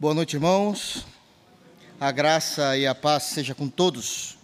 Boa 0.00 0.14
noite, 0.14 0.36
irmãos. 0.36 1.04
A 2.00 2.10
graça 2.10 2.74
e 2.74 2.86
a 2.86 2.94
paz 2.94 3.24
seja 3.24 3.54
com 3.54 3.68
todos. 3.68 4.38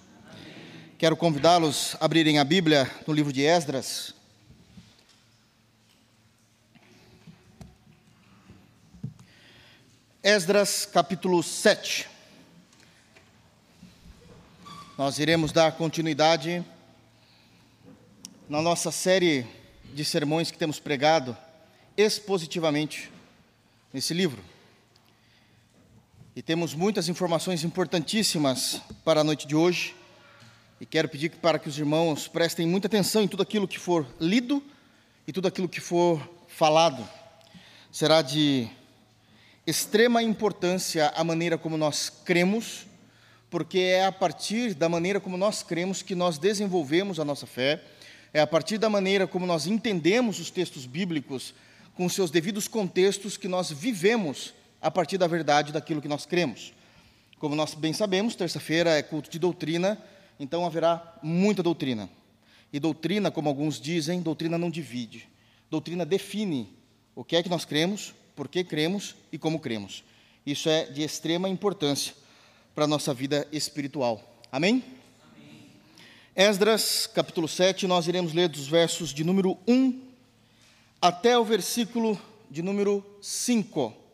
Quero 0.99 1.17
convidá-los 1.17 1.95
a 1.95 2.05
abrirem 2.05 2.39
a 2.39 2.45
Bíblia 2.45 2.91
no 3.07 3.15
livro 3.15 3.33
de 3.33 3.41
Esdras. 3.41 4.15
Esdras, 10.23 10.85
capítulo 10.85 11.43
7. 11.43 12.07
Nós 14.99 15.19
iremos 15.19 15.53
dar 15.53 15.73
continuidade 15.73 16.63
na 18.47 18.61
nossa 18.61 18.93
série 18.93 19.47
de 19.95 20.05
sermões 20.05 20.51
que 20.51 20.59
temos 20.59 20.79
pregado 20.79 21.35
expositivamente 21.97 23.11
nesse 23.91 24.13
livro. 24.13 24.56
E 26.37 26.43
temos 26.43 26.75
muitas 26.75 27.09
informações 27.09 27.65
importantíssimas 27.65 28.83
para 29.03 29.23
a 29.23 29.25
noite 29.25 29.47
de 29.47 29.57
hoje. 29.57 29.97
E 30.79 30.85
quero 30.85 31.09
pedir 31.09 31.31
para 31.31 31.59
que 31.59 31.67
os 31.67 31.79
irmãos 31.79 32.29
prestem 32.29 32.67
muita 32.67 32.89
atenção 32.89 33.23
em 33.23 33.27
tudo 33.27 33.43
aquilo 33.43 33.67
que 33.67 33.79
for 33.79 34.07
lido 34.21 34.63
e 35.27 35.33
tudo 35.33 35.49
aquilo 35.49 35.67
que 35.67 35.81
for 35.81 36.21
falado. 36.47 37.09
Será 37.91 38.21
de 38.21 38.69
extrema 39.67 40.23
importância 40.23 41.11
a 41.17 41.25
maneira 41.25 41.57
como 41.57 41.79
nós 41.79 42.11
cremos, 42.11 42.87
porque 43.49 43.79
é 43.79 44.05
a 44.05 44.13
partir 44.13 44.75
da 44.75 44.91
maneira 44.91 45.19
como 45.19 45.39
nós 45.39 45.63
cremos 45.63 46.03
que 46.03 46.15
nós 46.15 46.37
desenvolvemos 46.37 47.19
a 47.19 47.25
nossa 47.25 47.47
fé, 47.47 47.83
é 48.35 48.43
a 48.43 48.47
partir 48.47 48.77
da 48.77 48.91
maneira 48.91 49.27
como 49.27 49.47
nós 49.47 49.67
entendemos 49.67 50.39
os 50.39 50.51
textos 50.51 50.85
bíblicos 50.85 51.55
com 51.95 52.07
seus 52.11 52.31
devidos 52.31 52.69
contextos 52.69 53.39
que 53.39 53.49
nós 53.49 53.73
vivemos 53.73 54.53
a 54.81 54.91
partir 54.91 55.19
da 55.19 55.27
verdade 55.27 55.73
daquilo 55.73 56.03
que 56.03 56.09
nós 56.09 56.27
cremos. 56.27 56.73
Como 57.39 57.55
nós 57.55 57.75
bem 57.75 57.93
sabemos, 57.93 58.35
terça-feira 58.35 58.91
é 58.91 59.03
culto 59.03 59.31
de 59.31 59.39
doutrina, 59.39 59.99
então 60.39 60.65
haverá 60.65 61.19
muita 61.23 61.63
doutrina. 61.63 62.09
E 62.73 62.81
doutrina, 62.81 63.31
como 63.31 63.49
alguns 63.49 63.81
dizem, 63.81 64.21
doutrina 64.21 64.57
não 64.59 64.71
divide. 64.71 65.29
Doutrina 65.71 66.05
define 66.05 66.75
o 67.15 67.25
que 67.25 67.37
é 67.37 67.43
que 67.43 67.49
nós 67.49 67.65
cremos, 67.65 68.15
por 68.35 68.49
que 68.49 68.63
cremos 68.65 69.17
e 69.33 69.39
como 69.39 69.61
cremos. 69.61 70.05
Isso 70.45 70.69
é 70.69 70.85
de 70.85 71.03
extrema 71.03 71.49
importância 71.49 72.15
para 72.75 72.85
a 72.85 72.89
nossa 72.89 73.13
vida 73.13 73.49
espiritual. 73.51 74.23
Amém? 74.53 74.85
Amém? 75.33 75.65
Esdras, 76.37 77.07
capítulo 77.07 77.49
7, 77.49 77.87
nós 77.87 78.07
iremos 78.07 78.33
ler 78.33 78.49
dos 78.49 78.69
versos 78.69 79.13
de 79.13 79.25
número 79.25 79.59
1 79.67 80.03
até 81.01 81.39
o 81.39 81.45
versículo 81.45 82.21
de 82.51 82.63
número 82.63 83.05
5. 83.21 84.06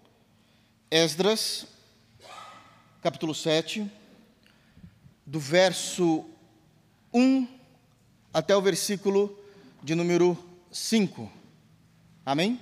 Esdras, 0.94 1.66
capítulo 3.00 3.34
7, 3.34 3.90
do 5.24 5.40
verso 5.40 6.22
1 7.14 7.48
até 8.30 8.54
o 8.54 8.60
versículo 8.60 9.34
de 9.82 9.94
número 9.94 10.36
5. 10.70 11.32
Amém? 12.26 12.60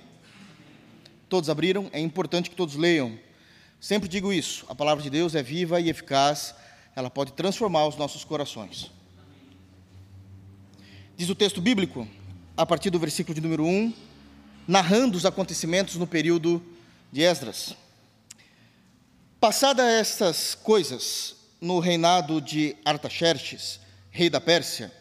Todos 1.27 1.49
abriram? 1.49 1.89
É 1.91 1.99
importante 1.99 2.49
que 2.49 2.55
todos 2.55 2.77
leiam. 2.77 3.19
Sempre 3.81 4.07
digo 4.07 4.31
isso: 4.31 4.65
a 4.69 4.73
palavra 4.73 5.03
de 5.03 5.09
Deus 5.09 5.35
é 5.35 5.43
viva 5.43 5.81
e 5.81 5.89
eficaz, 5.89 6.55
ela 6.95 7.09
pode 7.09 7.33
transformar 7.33 7.85
os 7.85 7.97
nossos 7.97 8.23
corações. 8.23 8.89
Diz 11.17 11.27
o 11.27 11.35
texto 11.35 11.59
bíblico, 11.59 12.07
a 12.55 12.65
partir 12.65 12.91
do 12.91 12.97
versículo 12.97 13.35
de 13.35 13.41
número 13.41 13.65
1, 13.65 13.93
narrando 14.65 15.17
os 15.17 15.25
acontecimentos 15.25 15.97
no 15.97 16.07
período 16.07 16.63
de 17.11 17.23
Esdras. 17.23 17.75
Passadas 19.41 19.91
estas 19.99 20.53
coisas, 20.53 21.35
no 21.59 21.79
reinado 21.79 22.39
de 22.39 22.75
Artaxerxes, 22.85 23.79
rei 24.11 24.29
da 24.29 24.39
Pérsia, 24.39 24.93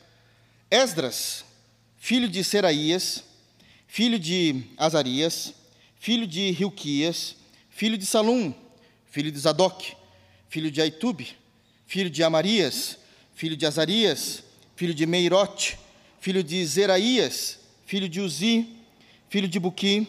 Esdras, 0.70 1.44
filho 1.98 2.26
de 2.26 2.42
Seraías, 2.42 3.22
filho 3.86 4.18
de 4.18 4.64
Azarias, 4.78 5.52
filho 5.98 6.26
de 6.26 6.56
Hilquias, 6.58 7.36
filho 7.68 7.98
de 7.98 8.06
Salum, 8.06 8.54
filho 9.10 9.30
de 9.30 9.38
Zadok, 9.38 9.94
filho 10.48 10.70
de 10.70 10.80
Aitube, 10.80 11.36
filho 11.86 12.08
de 12.08 12.24
Amarias, 12.24 12.96
filho 13.34 13.58
de 13.58 13.66
Azarias, 13.66 14.42
filho 14.74 14.94
de 14.94 15.04
Meirote, 15.04 15.78
filho 16.18 16.42
de 16.42 16.64
Zeraías, 16.64 17.58
filho 17.84 18.08
de 18.08 18.22
Uzi, 18.22 18.74
filho 19.28 19.46
de 19.46 19.60
Buqui, 19.60 20.08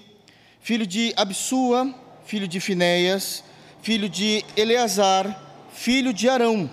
filho 0.61 0.87
de 0.87 1.13
Absua, 1.17 1.93
filho 2.25 2.47
de 2.47 2.61
Finéias, 2.61 3.43
filho 3.81 4.07
de 4.07 4.45
Eleazar, 4.55 5.39
filho 5.73 6.13
de 6.13 6.29
Arão, 6.29 6.69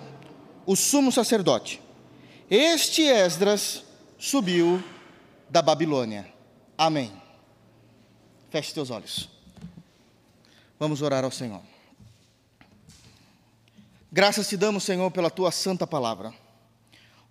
o 0.65 0.75
sumo 0.75 1.11
sacerdote. 1.11 1.81
Este 2.49 3.03
Esdras 3.03 3.83
subiu 4.17 4.83
da 5.49 5.61
Babilônia. 5.61 6.31
Amém. 6.77 7.11
Feche 8.49 8.73
teus 8.73 8.89
olhos. 8.89 9.29
Vamos 10.79 11.01
orar 11.01 11.23
ao 11.23 11.31
Senhor. 11.31 11.61
Graças 14.11 14.47
te 14.47 14.57
damos, 14.57 14.83
Senhor, 14.83 15.11
pela 15.11 15.29
tua 15.29 15.51
santa 15.51 15.85
palavra. 15.85 16.33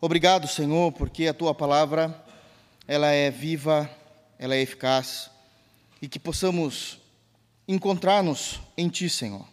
Obrigado, 0.00 0.46
Senhor, 0.46 0.92
porque 0.92 1.26
a 1.26 1.34
tua 1.34 1.54
palavra 1.54 2.24
ela 2.86 3.08
é 3.08 3.30
viva 3.30 3.90
ela 4.38 4.54
é 4.54 4.60
eficaz 4.60 5.30
e 6.00 6.08
que 6.08 6.18
possamos 6.18 6.98
encontrar-nos 7.66 8.60
em 8.76 8.88
Ti, 8.88 9.10
Senhor. 9.10 9.44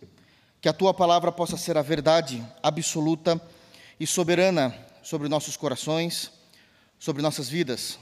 Que 0.65 0.69
a 0.69 0.73
Tua 0.73 0.95
palavra 0.95 1.31
possa 1.31 1.57
ser 1.57 1.77
a 1.77 1.83
verdade 1.83 2.43
absoluta 2.63 3.39
e 3.99 4.07
soberana 4.07 4.75
sobre 5.03 5.29
nossos 5.29 5.55
corações, 5.55 6.31
sobre 6.97 7.21
nossas 7.21 7.47
vidas. 7.47 7.99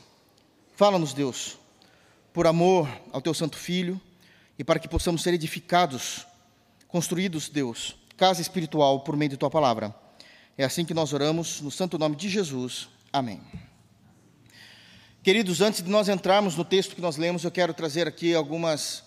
Fala-nos, 0.74 1.14
Deus, 1.14 1.58
por 2.32 2.48
amor 2.48 2.88
ao 3.12 3.22
Teu 3.22 3.34
Santo 3.34 3.58
Filho 3.58 4.00
e 4.58 4.64
para 4.64 4.80
que 4.80 4.88
possamos 4.88 5.22
ser 5.24 5.34
edificados, 5.34 6.26
construídos, 6.88 7.50
Deus, 7.50 7.98
casa 8.16 8.42
espiritual 8.42 9.02
por 9.02 9.18
meio 9.18 9.32
de 9.32 9.36
Tua 9.36 9.50
palavra. 9.50 9.94
É 10.58 10.64
assim 10.64 10.86
que 10.86 10.94
nós 10.94 11.12
oramos, 11.12 11.60
no 11.60 11.70
santo 11.70 11.98
nome 11.98 12.16
de 12.16 12.30
Jesus. 12.30 12.88
Amém. 13.12 13.42
Queridos, 15.22 15.60
antes 15.60 15.84
de 15.84 15.90
nós 15.90 16.08
entrarmos 16.08 16.56
no 16.56 16.64
texto 16.64 16.96
que 16.96 17.02
nós 17.02 17.18
lemos, 17.18 17.44
eu 17.44 17.52
quero 17.52 17.74
trazer 17.74 18.08
aqui 18.08 18.34
algumas 18.34 19.04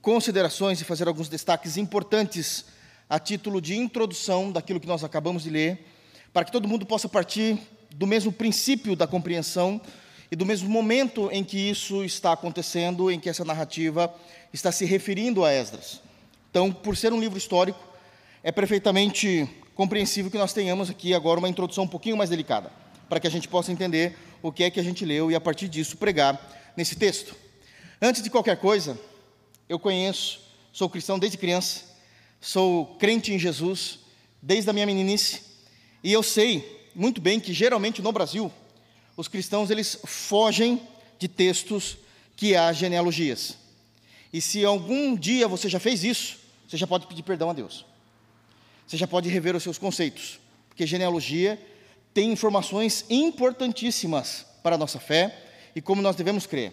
considerações 0.00 0.80
e 0.80 0.84
fazer 0.84 1.06
alguns 1.06 1.28
destaques 1.28 1.76
importantes 1.76 2.74
a 3.08 3.18
título 3.18 3.60
de 3.60 3.76
introdução 3.76 4.50
daquilo 4.50 4.80
que 4.80 4.86
nós 4.86 5.04
acabamos 5.04 5.44
de 5.44 5.50
ler, 5.50 5.86
para 6.32 6.44
que 6.44 6.52
todo 6.52 6.68
mundo 6.68 6.84
possa 6.84 7.08
partir 7.08 7.58
do 7.94 8.06
mesmo 8.06 8.32
princípio 8.32 8.96
da 8.96 9.06
compreensão 9.06 9.80
e 10.30 10.36
do 10.36 10.44
mesmo 10.44 10.68
momento 10.68 11.30
em 11.32 11.44
que 11.44 11.56
isso 11.56 12.04
está 12.04 12.32
acontecendo, 12.32 13.10
em 13.10 13.20
que 13.20 13.28
essa 13.28 13.44
narrativa 13.44 14.12
está 14.52 14.72
se 14.72 14.84
referindo 14.84 15.44
a 15.44 15.52
Esdras. 15.52 16.00
Então, 16.50 16.72
por 16.72 16.96
ser 16.96 17.12
um 17.12 17.20
livro 17.20 17.38
histórico, 17.38 17.78
é 18.42 18.50
perfeitamente 18.50 19.48
compreensível 19.74 20.30
que 20.30 20.38
nós 20.38 20.52
tenhamos 20.52 20.90
aqui 20.90 21.14
agora 21.14 21.38
uma 21.38 21.48
introdução 21.48 21.84
um 21.84 21.88
pouquinho 21.88 22.16
mais 22.16 22.30
delicada, 22.30 22.72
para 23.08 23.20
que 23.20 23.26
a 23.26 23.30
gente 23.30 23.46
possa 23.46 23.70
entender 23.70 24.16
o 24.42 24.50
que 24.50 24.64
é 24.64 24.70
que 24.70 24.80
a 24.80 24.82
gente 24.82 25.04
leu 25.04 25.30
e, 25.30 25.34
a 25.34 25.40
partir 25.40 25.68
disso, 25.68 25.96
pregar 25.96 26.72
nesse 26.76 26.96
texto. 26.96 27.36
Antes 28.00 28.22
de 28.22 28.30
qualquer 28.30 28.56
coisa, 28.56 28.98
eu 29.68 29.78
conheço, 29.78 30.40
sou 30.72 30.88
cristão 30.88 31.18
desde 31.18 31.38
criança, 31.38 31.84
sou 32.46 32.86
crente 32.96 33.32
em 33.32 33.38
Jesus 33.40 33.98
desde 34.40 34.70
a 34.70 34.72
minha 34.72 34.86
meninice, 34.86 35.42
e 36.02 36.12
eu 36.12 36.22
sei 36.22 36.88
muito 36.94 37.20
bem 37.20 37.40
que, 37.40 37.52
geralmente, 37.52 38.00
no 38.00 38.12
Brasil, 38.12 38.52
os 39.16 39.26
cristãos 39.26 39.68
eles 39.68 39.98
fogem 40.04 40.80
de 41.18 41.26
textos 41.26 41.98
que 42.36 42.54
há 42.54 42.72
genealogias. 42.72 43.56
E 44.32 44.40
se 44.40 44.64
algum 44.64 45.16
dia 45.16 45.48
você 45.48 45.68
já 45.68 45.80
fez 45.80 46.04
isso, 46.04 46.38
você 46.68 46.76
já 46.76 46.86
pode 46.86 47.08
pedir 47.08 47.24
perdão 47.24 47.50
a 47.50 47.52
Deus. 47.52 47.84
Você 48.86 48.96
já 48.96 49.08
pode 49.08 49.28
rever 49.28 49.56
os 49.56 49.64
seus 49.64 49.76
conceitos, 49.76 50.38
porque 50.68 50.86
genealogia 50.86 51.60
tem 52.14 52.30
informações 52.30 53.04
importantíssimas 53.10 54.46
para 54.62 54.76
a 54.76 54.78
nossa 54.78 55.00
fé 55.00 55.36
e 55.74 55.82
como 55.82 56.00
nós 56.00 56.14
devemos 56.14 56.46
crer. 56.46 56.72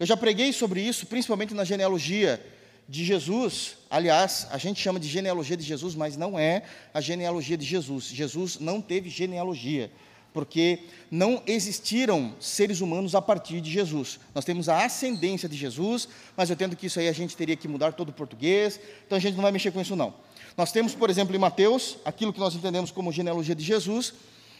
Eu 0.00 0.06
já 0.06 0.16
preguei 0.16 0.52
sobre 0.52 0.80
isso, 0.80 1.06
principalmente 1.06 1.54
na 1.54 1.62
genealogia 1.62 2.44
de 2.88 3.04
Jesus. 3.04 3.76
Aliás, 3.90 4.46
a 4.50 4.58
gente 4.58 4.80
chama 4.80 5.00
de 5.00 5.08
genealogia 5.08 5.56
de 5.56 5.64
Jesus, 5.64 5.94
mas 5.94 6.16
não 6.16 6.38
é 6.38 6.62
a 6.92 7.00
genealogia 7.00 7.56
de 7.56 7.64
Jesus. 7.64 8.04
Jesus 8.06 8.58
não 8.58 8.80
teve 8.80 9.08
genealogia, 9.08 9.90
porque 10.32 10.80
não 11.10 11.42
existiram 11.46 12.34
seres 12.38 12.80
humanos 12.80 13.14
a 13.14 13.22
partir 13.22 13.60
de 13.60 13.70
Jesus. 13.70 14.18
Nós 14.34 14.44
temos 14.44 14.68
a 14.68 14.84
ascendência 14.84 15.48
de 15.48 15.56
Jesus, 15.56 16.08
mas 16.36 16.50
eu 16.50 16.54
entendo 16.54 16.76
que 16.76 16.86
isso 16.86 17.00
aí 17.00 17.08
a 17.08 17.12
gente 17.12 17.36
teria 17.36 17.56
que 17.56 17.68
mudar 17.68 17.92
todo 17.92 18.10
o 18.10 18.12
português, 18.12 18.78
então 19.06 19.16
a 19.16 19.20
gente 19.20 19.34
não 19.34 19.42
vai 19.42 19.52
mexer 19.52 19.70
com 19.70 19.80
isso 19.80 19.96
não. 19.96 20.14
Nós 20.56 20.70
temos, 20.70 20.94
por 20.94 21.10
exemplo, 21.10 21.34
em 21.34 21.38
Mateus, 21.38 21.96
aquilo 22.04 22.32
que 22.32 22.40
nós 22.40 22.54
entendemos 22.54 22.90
como 22.90 23.10
genealogia 23.10 23.54
de 23.54 23.64
Jesus, 23.64 24.14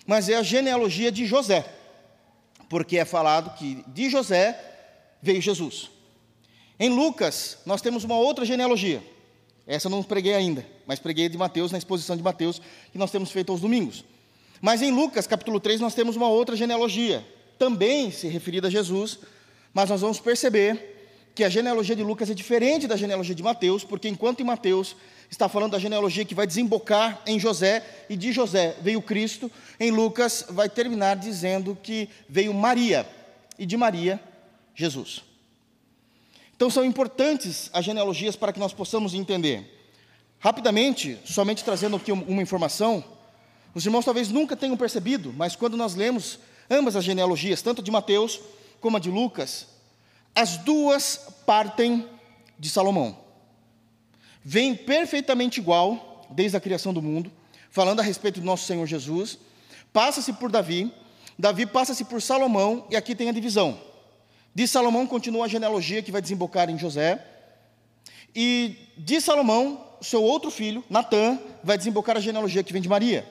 mas 0.07 0.29
é 0.29 0.37
a 0.37 0.43
genealogia 0.43 1.11
de 1.11 1.25
José, 1.25 1.65
porque 2.69 2.99
é 2.99 3.05
falado 3.05 3.57
que 3.57 3.85
de 3.89 4.11
José 4.11 4.59
veio 5.23 5.41
Jesus. 5.41 5.94
Em 6.79 6.89
Lucas, 6.89 7.59
nós 7.65 7.81
temos 7.81 8.05
uma 8.05 8.17
outra 8.17 8.45
genealogia, 8.45 9.03
Essa 9.67 9.87
eu 9.87 9.91
não 9.91 10.03
preguei 10.03 10.35
ainda, 10.35 10.67
mas 10.87 10.99
preguei 10.99 11.29
de 11.29 11.39
Mateus 11.39 11.73
na 11.73 11.79
exposição 11.79 12.17
de 12.17 12.23
Mateus 12.23 12.61
que 12.93 12.99
nós 12.99 13.11
temos 13.11 13.31
feito 13.31 13.51
aos 13.51 13.61
domingos. 13.61 14.05
Mas 14.61 14.83
em 14.83 14.91
Lucas, 14.91 15.27
capítulo 15.27 15.61
3, 15.61 15.81
nós 15.81 15.95
temos 15.95 16.17
uma 16.17 16.29
outra 16.29 16.57
genealogia, 16.57 17.25
também 17.59 18.11
se 18.11 18.29
referida 18.29 18.69
a 18.69 18.71
Jesus, 18.71 19.19
mas 19.73 19.89
nós 19.89 20.01
vamos 20.01 20.21
perceber 20.21 20.95
que 21.35 21.45
a 21.45 21.49
genealogia 21.49 21.97
de 21.97 22.03
Lucas 22.03 22.31
é 22.31 22.35
diferente 22.35 22.87
da 22.87 22.97
genealogia 22.97 23.35
de 23.35 23.43
Mateus, 23.43 23.85
porque 23.85 24.09
enquanto 24.09 24.41
em 24.41 24.45
Mateus 24.45 24.97
está 25.31 25.49
falando 25.49 25.73
da 25.73 25.79
genealogia 25.79 26.25
que 26.25 26.35
vai 26.35 26.47
desembocar 26.47 27.23
em 27.27 27.41
José, 27.41 27.83
e 28.09 28.17
de 28.17 28.33
José 28.33 28.77
veio 28.81 29.03
Cristo, 29.03 29.51
em 29.81 29.91
Lucas 29.91 30.45
vai 30.49 30.69
terminar 30.69 31.17
dizendo 31.17 31.77
que 31.83 32.09
veio 32.29 32.53
Maria, 32.55 33.09
e 33.59 33.67
de 33.67 33.77
Maria, 33.77 34.21
Jesus. 34.75 35.34
Então 36.57 36.71
são 36.71 36.85
importantes 36.85 37.69
as 37.73 37.85
genealogias 37.85 38.37
para 38.37 38.53
que 38.53 38.61
nós 38.61 38.73
possamos 38.73 39.15
entender. 39.15 39.71
Rapidamente, 40.39 41.19
somente 41.25 41.65
trazendo 41.65 41.97
aqui 41.97 42.13
uma 42.13 42.43
informação, 42.43 43.03
os 43.75 43.85
irmãos 43.85 44.05
talvez 44.05 44.29
nunca 44.29 44.57
tenham 44.57 44.77
percebido, 44.77 45.33
mas 45.37 45.57
quando 45.57 45.77
nós 45.77 45.95
lemos 45.95 46.39
ambas 46.71 46.95
as 46.97 47.05
genealogias, 47.05 47.63
tanto 47.63 47.83
de 47.83 47.91
Mateus 47.91 48.41
como 48.81 48.97
a 48.97 49.01
de 49.01 49.11
Lucas, 49.11 49.67
as 50.35 50.57
duas 50.59 51.29
partem 51.47 52.09
de 52.59 52.69
Salomão. 52.69 53.19
Vem 54.45 54.75
perfeitamente 54.75 55.61
igual, 55.61 56.27
desde 56.31 56.57
a 56.57 56.61
criação 56.61 56.93
do 56.93 57.01
mundo, 57.01 57.33
falando 57.71 58.01
a 58.01 58.03
respeito 58.03 58.41
do 58.41 58.47
nosso 58.47 58.67
Senhor 58.67 58.87
Jesus. 58.87 59.39
Passa-se 59.93 60.33
por 60.35 60.51
Davi, 60.51 60.93
Davi 61.39 61.67
passa-se 61.67 62.05
por 62.05 62.21
Salomão, 62.21 62.87
e 62.91 62.97
aqui 62.97 63.15
tem 63.15 63.29
a 63.29 63.33
divisão. 63.33 63.81
De 64.55 64.69
Salomão 64.69 65.07
continua 65.07 65.47
a 65.47 65.49
genealogia 65.49 66.03
que 66.03 66.13
vai 66.13 66.23
desembocar 66.23 66.71
em 66.71 66.79
José. 66.79 67.25
E 68.35 68.77
de 68.97 69.21
Salomão, 69.21 69.85
seu 70.01 70.23
outro 70.23 70.51
filho, 70.51 70.85
Natã, 70.89 71.39
vai 71.63 71.77
desembocar 71.77 72.17
a 72.17 72.21
genealogia 72.21 72.63
que 72.63 72.73
vem 72.73 72.83
de 72.83 72.89
Maria. 72.89 73.27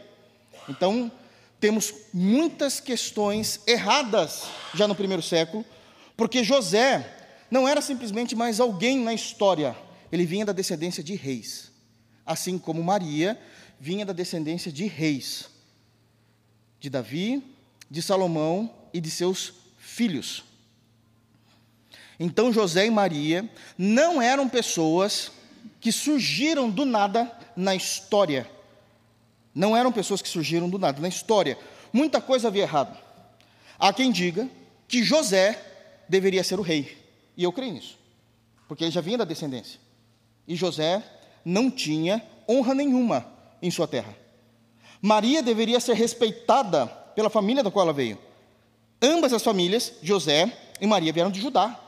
Então, 0.68 1.12
temos 1.60 1.94
muitas 2.14 2.82
questões 2.82 3.62
erradas 3.66 4.44
já 4.74 4.88
no 4.88 4.96
primeiro 4.96 5.24
século, 5.24 5.64
porque 6.18 6.44
José 6.44 7.10
não 7.50 7.68
era 7.68 7.82
simplesmente 7.82 8.36
mais 8.36 8.60
alguém 8.60 9.00
na 9.00 9.14
história, 9.14 9.76
ele 10.12 10.26
vinha 10.26 10.46
da 10.46 10.52
descendência 10.52 11.04
de 11.04 11.16
reis. 11.16 11.72
Assim 12.26 12.58
como 12.58 12.84
Maria 12.84 13.40
vinha 13.80 14.06
da 14.06 14.14
descendência 14.14 14.72
de 14.72 14.86
reis, 14.86 15.50
de 16.80 16.90
Davi, 16.90 17.44
de 17.90 18.02
Salomão 18.02 18.74
e 18.94 19.00
de 19.00 19.10
seus 19.10 19.54
filhos. 19.78 20.44
Então 22.20 22.54
José 22.54 22.86
e 22.86 22.92
Maria 22.92 23.50
não 23.78 24.22
eram 24.22 24.48
pessoas 24.48 25.32
que 25.80 25.92
surgiram 25.92 26.70
do 26.70 26.86
nada 26.86 27.32
na 27.56 27.76
história. 27.76 28.50
Não 29.54 29.76
eram 29.76 29.92
pessoas 29.92 30.22
que 30.22 30.30
surgiram 30.30 30.70
do 30.70 30.80
nada 30.80 31.02
na 31.02 31.08
história. 31.08 31.58
Muita 31.92 32.22
coisa 32.22 32.48
havia 32.48 32.64
errado. 32.64 32.98
Há 33.78 33.92
quem 33.92 34.12
diga 34.12 34.48
que 34.88 35.04
José 35.04 35.60
deveria 36.08 36.44
ser 36.44 36.60
o 36.60 36.64
rei. 36.64 36.98
E 37.36 37.44
eu 37.44 37.52
creio 37.52 37.74
nisso, 37.74 37.98
porque 38.68 38.84
ele 38.84 38.92
já 38.92 39.02
vinha 39.02 39.18
da 39.18 39.26
descendência. 39.26 39.80
E 40.48 40.56
José 40.56 41.04
não 41.44 41.70
tinha 41.70 42.24
honra 42.48 42.74
nenhuma 42.74 43.26
em 43.62 43.72
sua 43.72 43.88
terra. 43.88 44.16
Maria 45.02 45.42
deveria 45.42 45.80
ser 45.80 45.96
respeitada 45.96 46.86
pela 46.86 47.30
família 47.30 47.64
da 47.64 47.72
qual 47.72 47.86
ela 47.86 47.94
veio. 47.94 48.18
Ambas 49.02 49.34
as 49.34 49.44
famílias, 49.44 49.94
José 50.02 50.52
e 50.80 50.88
Maria, 50.88 51.12
vieram 51.12 51.32
de 51.32 51.42
Judá. 51.42 51.80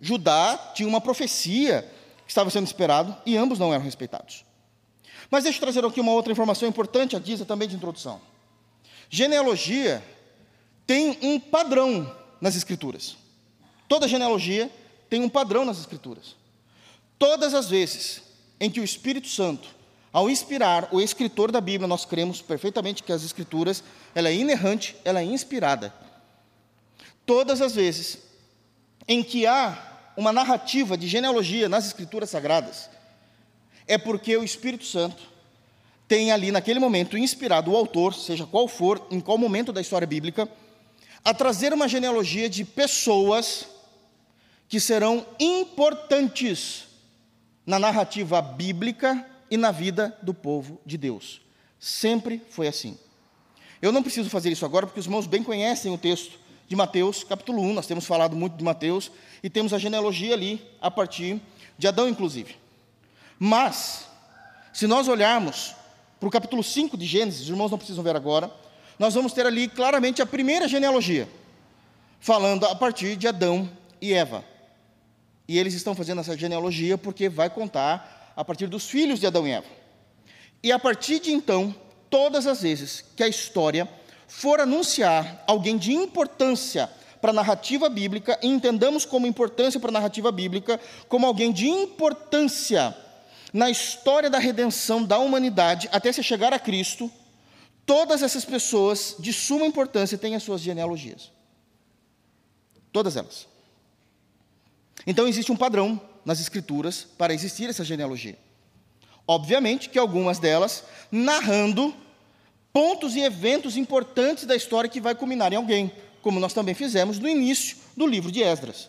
Judá 0.00 0.56
tinha 0.74 0.88
uma 0.88 1.00
profecia 1.00 1.82
que 2.24 2.30
estava 2.30 2.50
sendo 2.50 2.66
esperado 2.66 3.16
e 3.26 3.36
ambos 3.36 3.58
não 3.58 3.72
eram 3.72 3.84
respeitados. 3.84 4.44
Mas 5.30 5.44
deixa 5.44 5.58
eu 5.58 5.62
trazer 5.62 5.84
aqui 5.84 6.00
uma 6.00 6.12
outra 6.12 6.32
informação 6.32 6.68
importante, 6.68 7.16
a 7.16 7.18
Disa 7.18 7.44
também 7.44 7.68
de 7.68 7.76
introdução. 7.76 8.20
Genealogia 9.10 10.02
tem 10.86 11.18
um 11.22 11.40
padrão 11.40 12.14
nas 12.40 12.54
Escrituras. 12.56 13.16
Toda 13.88 14.06
genealogia 14.08 14.70
tem 15.08 15.22
um 15.22 15.28
padrão 15.28 15.64
nas 15.64 15.78
Escrituras. 15.78 16.36
Todas 17.18 17.54
as 17.54 17.68
vezes 17.68 18.22
em 18.60 18.70
que 18.70 18.80
o 18.80 18.84
Espírito 18.84 19.28
Santo, 19.28 19.68
ao 20.12 20.30
inspirar 20.30 20.88
o 20.92 21.00
escritor 21.00 21.50
da 21.50 21.60
Bíblia, 21.60 21.88
nós 21.88 22.04
cremos 22.04 22.40
perfeitamente 22.40 23.02
que 23.02 23.12
as 23.12 23.24
Escrituras, 23.24 23.82
ela 24.14 24.28
é 24.28 24.34
inerrante, 24.34 24.96
ela 25.04 25.20
é 25.20 25.24
inspirada. 25.24 25.92
Todas 27.26 27.60
as 27.60 27.74
vezes 27.74 28.27
em 29.08 29.22
que 29.22 29.46
há 29.46 30.12
uma 30.16 30.32
narrativa 30.32 30.96
de 30.98 31.08
genealogia 31.08 31.68
nas 31.68 31.86
Escrituras 31.86 32.28
Sagradas, 32.28 32.90
é 33.86 33.96
porque 33.96 34.36
o 34.36 34.44
Espírito 34.44 34.84
Santo 34.84 35.22
tem 36.06 36.30
ali, 36.30 36.50
naquele 36.50 36.78
momento, 36.78 37.16
inspirado 37.16 37.70
o 37.70 37.76
autor, 37.76 38.14
seja 38.14 38.46
qual 38.46 38.68
for, 38.68 39.06
em 39.10 39.20
qual 39.20 39.38
momento 39.38 39.72
da 39.72 39.80
história 39.80 40.06
bíblica, 40.06 40.48
a 41.24 41.34
trazer 41.34 41.72
uma 41.72 41.88
genealogia 41.88 42.48
de 42.48 42.64
pessoas 42.64 43.66
que 44.68 44.78
serão 44.78 45.26
importantes 45.40 46.86
na 47.66 47.78
narrativa 47.78 48.40
bíblica 48.40 49.26
e 49.50 49.56
na 49.56 49.70
vida 49.70 50.16
do 50.22 50.34
povo 50.34 50.80
de 50.84 50.96
Deus. 50.96 51.40
Sempre 51.78 52.42
foi 52.50 52.68
assim. 52.68 52.98
Eu 53.80 53.92
não 53.92 54.02
preciso 54.02 54.28
fazer 54.28 54.50
isso 54.50 54.64
agora, 54.64 54.86
porque 54.86 55.00
os 55.00 55.06
irmãos 55.06 55.26
bem 55.26 55.42
conhecem 55.42 55.92
o 55.92 55.98
texto 55.98 56.38
de 56.68 56.76
Mateus, 56.76 57.24
capítulo 57.24 57.62
1. 57.62 57.72
Nós 57.72 57.86
temos 57.86 58.04
falado 58.04 58.36
muito 58.36 58.56
de 58.56 58.62
Mateus 58.62 59.10
e 59.42 59.48
temos 59.48 59.72
a 59.72 59.78
genealogia 59.78 60.34
ali, 60.34 60.60
a 60.80 60.90
partir 60.90 61.40
de 61.78 61.88
Adão, 61.88 62.08
inclusive. 62.08 62.56
Mas, 63.38 64.06
se 64.72 64.86
nós 64.86 65.08
olharmos 65.08 65.74
para 66.20 66.28
o 66.28 66.30
capítulo 66.30 66.62
5 66.62 66.96
de 66.96 67.06
Gênesis, 67.06 67.42
os 67.42 67.48
irmãos 67.48 67.70
não 67.70 67.78
precisam 67.78 68.04
ver 68.04 68.14
agora, 68.14 68.52
nós 68.98 69.14
vamos 69.14 69.32
ter 69.32 69.46
ali 69.46 69.66
claramente 69.66 70.20
a 70.20 70.26
primeira 70.26 70.68
genealogia, 70.68 71.28
falando 72.20 72.66
a 72.66 72.74
partir 72.74 73.16
de 73.16 73.26
Adão 73.26 73.68
e 74.00 74.12
Eva. 74.12 74.44
E 75.46 75.58
eles 75.58 75.72
estão 75.72 75.94
fazendo 75.94 76.20
essa 76.20 76.36
genealogia 76.36 76.98
porque 76.98 77.28
vai 77.28 77.48
contar 77.48 78.34
a 78.36 78.44
partir 78.44 78.66
dos 78.66 78.86
filhos 78.86 79.18
de 79.18 79.26
Adão 79.26 79.48
e 79.48 79.52
Eva. 79.52 79.66
E 80.62 80.70
a 80.70 80.78
partir 80.78 81.20
de 81.20 81.32
então, 81.32 81.74
todas 82.10 82.46
as 82.46 82.60
vezes 82.60 83.04
que 83.16 83.22
a 83.22 83.28
história 83.28 83.88
for 84.28 84.60
anunciar 84.60 85.42
alguém 85.46 85.76
de 85.76 85.92
importância 85.92 86.88
para 87.20 87.30
a 87.30 87.34
narrativa 87.34 87.88
bíblica, 87.88 88.38
e 88.40 88.46
entendamos 88.46 89.04
como 89.04 89.26
importância 89.26 89.80
para 89.80 89.90
a 89.90 89.92
narrativa 89.92 90.30
bíblica, 90.30 90.78
como 91.08 91.26
alguém 91.26 91.50
de 91.50 91.66
importância 91.66 92.96
na 93.52 93.70
história 93.70 94.30
da 94.30 94.38
redenção 94.38 95.02
da 95.02 95.18
humanidade 95.18 95.88
até 95.90 96.12
se 96.12 96.22
chegar 96.22 96.52
a 96.52 96.58
Cristo, 96.58 97.10
todas 97.86 98.22
essas 98.22 98.44
pessoas 98.44 99.16
de 99.18 99.32
suma 99.32 99.66
importância 99.66 100.18
têm 100.18 100.36
as 100.36 100.42
suas 100.42 100.60
genealogias. 100.60 101.32
Todas 102.92 103.16
elas. 103.16 103.48
Então 105.06 105.26
existe 105.26 105.50
um 105.50 105.56
padrão 105.56 106.00
nas 106.24 106.40
escrituras 106.40 107.06
para 107.16 107.32
existir 107.32 107.70
essa 107.70 107.84
genealogia. 107.84 108.38
Obviamente 109.26 109.88
que 109.88 109.98
algumas 109.98 110.38
delas 110.38 110.84
narrando 111.10 111.94
pontos 112.72 113.14
e 113.16 113.20
eventos 113.20 113.76
importantes 113.76 114.44
da 114.44 114.56
história 114.56 114.90
que 114.90 115.00
vai 115.00 115.14
culminar 115.14 115.52
em 115.52 115.56
alguém, 115.56 115.90
como 116.22 116.40
nós 116.40 116.52
também 116.52 116.74
fizemos 116.74 117.18
no 117.18 117.28
início 117.28 117.76
do 117.96 118.06
livro 118.06 118.30
de 118.30 118.42
Esdras. 118.42 118.88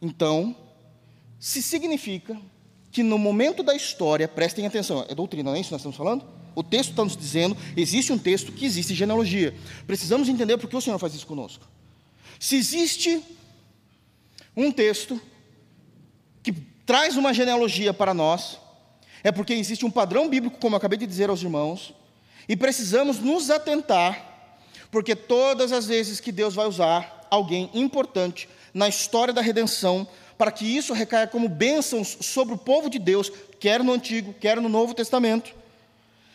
Então, 0.00 0.56
se 1.38 1.62
significa 1.62 2.36
que 2.90 3.02
no 3.02 3.18
momento 3.18 3.62
da 3.62 3.74
história, 3.74 4.28
prestem 4.28 4.66
atenção, 4.66 5.06
é 5.08 5.14
doutrina, 5.14 5.50
não 5.50 5.56
é 5.56 5.60
isso 5.60 5.68
que 5.68 5.74
nós 5.74 5.80
estamos 5.80 5.96
falando? 5.96 6.24
O 6.54 6.62
texto 6.62 6.90
está 6.90 7.02
nos 7.02 7.16
dizendo, 7.16 7.56
existe 7.76 8.12
um 8.12 8.18
texto 8.18 8.52
que 8.52 8.66
existe 8.66 8.94
genealogia. 8.94 9.54
Precisamos 9.86 10.28
entender 10.28 10.58
por 10.58 10.68
que 10.68 10.76
o 10.76 10.80
Senhor 10.80 10.98
faz 10.98 11.14
isso 11.14 11.26
conosco. 11.26 11.66
Se 12.38 12.56
existe 12.56 13.22
um 14.56 14.70
texto 14.70 15.20
que 16.42 16.52
traz 16.84 17.16
uma 17.16 17.32
genealogia 17.32 17.94
para 17.94 18.12
nós, 18.12 18.58
é 19.22 19.30
porque 19.30 19.52
existe 19.52 19.84
um 19.84 19.90
padrão 19.90 20.28
bíblico, 20.28 20.58
como 20.58 20.74
eu 20.74 20.78
acabei 20.78 20.98
de 20.98 21.06
dizer 21.06 21.30
aos 21.30 21.42
irmãos, 21.42 21.94
e 22.48 22.56
precisamos 22.56 23.18
nos 23.18 23.50
atentar, 23.50 24.58
porque 24.90 25.14
todas 25.14 25.72
as 25.72 25.86
vezes 25.86 26.20
que 26.20 26.32
Deus 26.32 26.54
vai 26.54 26.66
usar 26.66 27.26
alguém 27.30 27.70
importante 27.72 28.48
na 28.74 28.88
história 28.88 29.32
da 29.32 29.40
redenção, 29.40 30.06
para 30.36 30.50
que 30.50 30.64
isso 30.64 30.92
recaia 30.92 31.26
como 31.26 31.48
bênçãos 31.48 32.18
sobre 32.20 32.54
o 32.54 32.58
povo 32.58 32.90
de 32.90 32.98
Deus, 32.98 33.30
quer 33.60 33.82
no 33.82 33.92
Antigo, 33.92 34.34
quer 34.34 34.60
no 34.60 34.68
Novo 34.68 34.94
Testamento, 34.94 35.54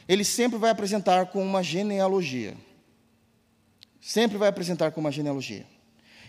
ele 0.08 0.24
sempre 0.24 0.58
vai 0.58 0.70
apresentar 0.70 1.26
com 1.28 1.44
uma 1.44 1.62
genealogia. 1.62 2.56
Sempre 4.00 4.38
vai 4.38 4.48
apresentar 4.48 4.92
com 4.92 5.02
uma 5.02 5.12
genealogia. 5.12 5.66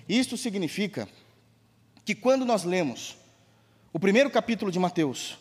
Isto 0.09 0.37
significa 0.37 1.09
que 2.05 2.15
quando 2.15 2.45
nós 2.45 2.65
lemos 2.65 3.17
o 3.93 4.01
primeiro 4.01 4.31
capítulo 4.31 4.73
de 4.73 4.79
Mateus, 4.79 5.39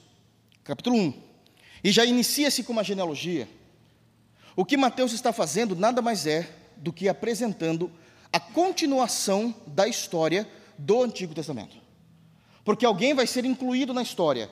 capítulo 0.68 0.98
1, 0.98 1.14
e 1.82 1.92
já 1.94 2.04
inicia-se 2.04 2.62
com 2.62 2.74
uma 2.74 2.84
genealogia, 2.84 3.48
o 4.54 4.66
que 4.66 4.76
Mateus 4.76 5.14
está 5.14 5.32
fazendo 5.32 5.78
nada 5.78 6.02
mais 6.02 6.28
é 6.28 6.50
do 6.76 6.92
que 6.92 7.08
apresentando 7.08 7.90
a 8.34 8.40
continuação 8.40 9.56
da 9.66 9.88
história 9.88 10.46
do 10.78 11.02
Antigo 11.02 11.34
Testamento. 11.34 11.78
Porque 12.66 12.86
alguém 12.86 13.14
vai 13.14 13.26
ser 13.26 13.46
incluído 13.46 13.94
na 13.94 14.02
história, 14.02 14.50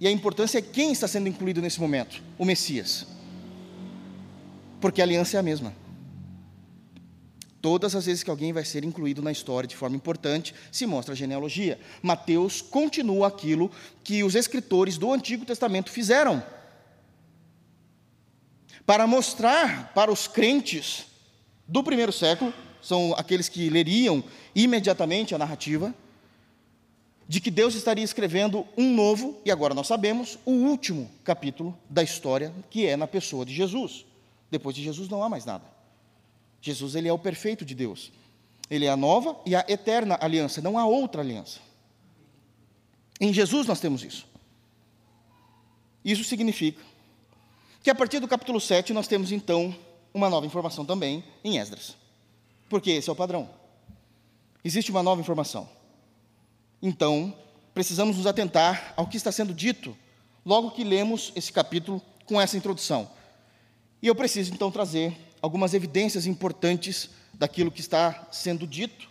E 0.00 0.08
a 0.08 0.10
importância 0.10 0.58
é 0.58 0.62
quem 0.62 0.90
está 0.90 1.06
sendo 1.06 1.28
incluído 1.28 1.62
nesse 1.62 1.80
momento: 1.80 2.20
o 2.36 2.44
Messias. 2.44 3.06
Porque 4.80 5.00
a 5.00 5.04
aliança 5.04 5.36
é 5.36 5.40
a 5.40 5.44
mesma. 5.44 5.72
Todas 7.62 7.94
as 7.94 8.06
vezes 8.06 8.24
que 8.24 8.30
alguém 8.30 8.52
vai 8.52 8.64
ser 8.64 8.84
incluído 8.84 9.22
na 9.22 9.30
história 9.30 9.68
de 9.68 9.76
forma 9.76 9.94
importante, 9.94 10.52
se 10.72 10.84
mostra 10.84 11.14
a 11.14 11.16
genealogia. 11.16 11.78
Mateus 12.02 12.60
continua 12.60 13.28
aquilo 13.28 13.70
que 14.02 14.24
os 14.24 14.34
escritores 14.34 14.98
do 14.98 15.12
Antigo 15.12 15.46
Testamento 15.46 15.88
fizeram. 15.88 16.42
Para 18.84 19.06
mostrar 19.06 19.92
para 19.94 20.10
os 20.10 20.26
crentes 20.26 21.06
do 21.68 21.84
primeiro 21.84 22.10
século, 22.10 22.52
são 22.82 23.14
aqueles 23.16 23.48
que 23.48 23.70
leriam 23.70 24.24
imediatamente 24.56 25.32
a 25.32 25.38
narrativa, 25.38 25.94
de 27.28 27.40
que 27.40 27.50
Deus 27.50 27.76
estaria 27.76 28.04
escrevendo 28.04 28.66
um 28.76 28.92
novo, 28.92 29.40
e 29.44 29.52
agora 29.52 29.72
nós 29.72 29.86
sabemos, 29.86 30.36
o 30.44 30.50
último 30.50 31.08
capítulo 31.22 31.78
da 31.88 32.02
história, 32.02 32.52
que 32.68 32.86
é 32.86 32.96
na 32.96 33.06
pessoa 33.06 33.46
de 33.46 33.54
Jesus. 33.54 34.04
Depois 34.50 34.74
de 34.74 34.82
Jesus 34.82 35.08
não 35.08 35.22
há 35.22 35.28
mais 35.28 35.44
nada. 35.44 35.81
Jesus 36.62 36.94
ele 36.94 37.08
é 37.08 37.12
o 37.12 37.18
perfeito 37.18 37.64
de 37.64 37.74
Deus. 37.74 38.12
Ele 38.70 38.86
é 38.86 38.88
a 38.88 38.96
nova 38.96 39.38
e 39.44 39.54
a 39.54 39.64
eterna 39.68 40.16
aliança, 40.18 40.62
não 40.62 40.78
há 40.78 40.86
outra 40.86 41.20
aliança. 41.20 41.58
Em 43.20 43.32
Jesus 43.34 43.66
nós 43.66 43.80
temos 43.80 44.02
isso. 44.02 44.26
Isso 46.04 46.24
significa 46.24 46.80
que 47.82 47.90
a 47.90 47.94
partir 47.94 48.20
do 48.20 48.28
capítulo 48.28 48.60
7 48.60 48.92
nós 48.92 49.08
temos 49.08 49.32
então 49.32 49.76
uma 50.14 50.30
nova 50.30 50.46
informação 50.46 50.84
também 50.84 51.24
em 51.44 51.58
Esdras. 51.58 51.96
Porque 52.68 52.92
esse 52.92 53.10
é 53.10 53.12
o 53.12 53.16
padrão. 53.16 53.50
Existe 54.64 54.90
uma 54.90 55.02
nova 55.02 55.20
informação. 55.20 55.68
Então, 56.80 57.36
precisamos 57.74 58.16
nos 58.16 58.26
atentar 58.26 58.94
ao 58.96 59.06
que 59.06 59.16
está 59.16 59.32
sendo 59.32 59.52
dito 59.52 59.96
logo 60.44 60.70
que 60.70 60.84
lemos 60.84 61.32
esse 61.34 61.52
capítulo 61.52 62.00
com 62.24 62.40
essa 62.40 62.56
introdução. 62.56 63.10
E 64.00 64.06
eu 64.06 64.14
preciso 64.14 64.52
então 64.52 64.70
trazer 64.70 65.16
algumas 65.42 65.74
evidências 65.74 66.24
importantes 66.24 67.10
daquilo 67.34 67.70
que 67.70 67.80
está 67.80 68.28
sendo 68.30 68.66
dito 68.66 69.10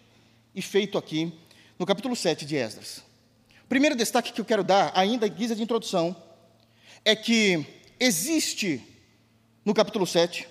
e 0.56 0.62
feito 0.62 0.98
aqui 0.98 1.34
no 1.78 1.86
capítulo 1.86 2.16
7 2.16 2.46
de 2.46 2.56
Esdras. 2.56 3.04
O 3.66 3.68
primeiro 3.68 3.96
destaque 3.96 4.32
que 4.32 4.40
eu 4.40 4.46
quero 4.46 4.64
dar, 4.64 4.92
ainda 4.96 5.28
em 5.28 5.32
guisa 5.32 5.56
de 5.56 5.62
introdução, 5.62 6.16
é 7.04 7.16
que 7.16 7.66
existe 8.00 8.82
no 9.66 9.74
capítulo 9.74 10.08
7 10.08 10.48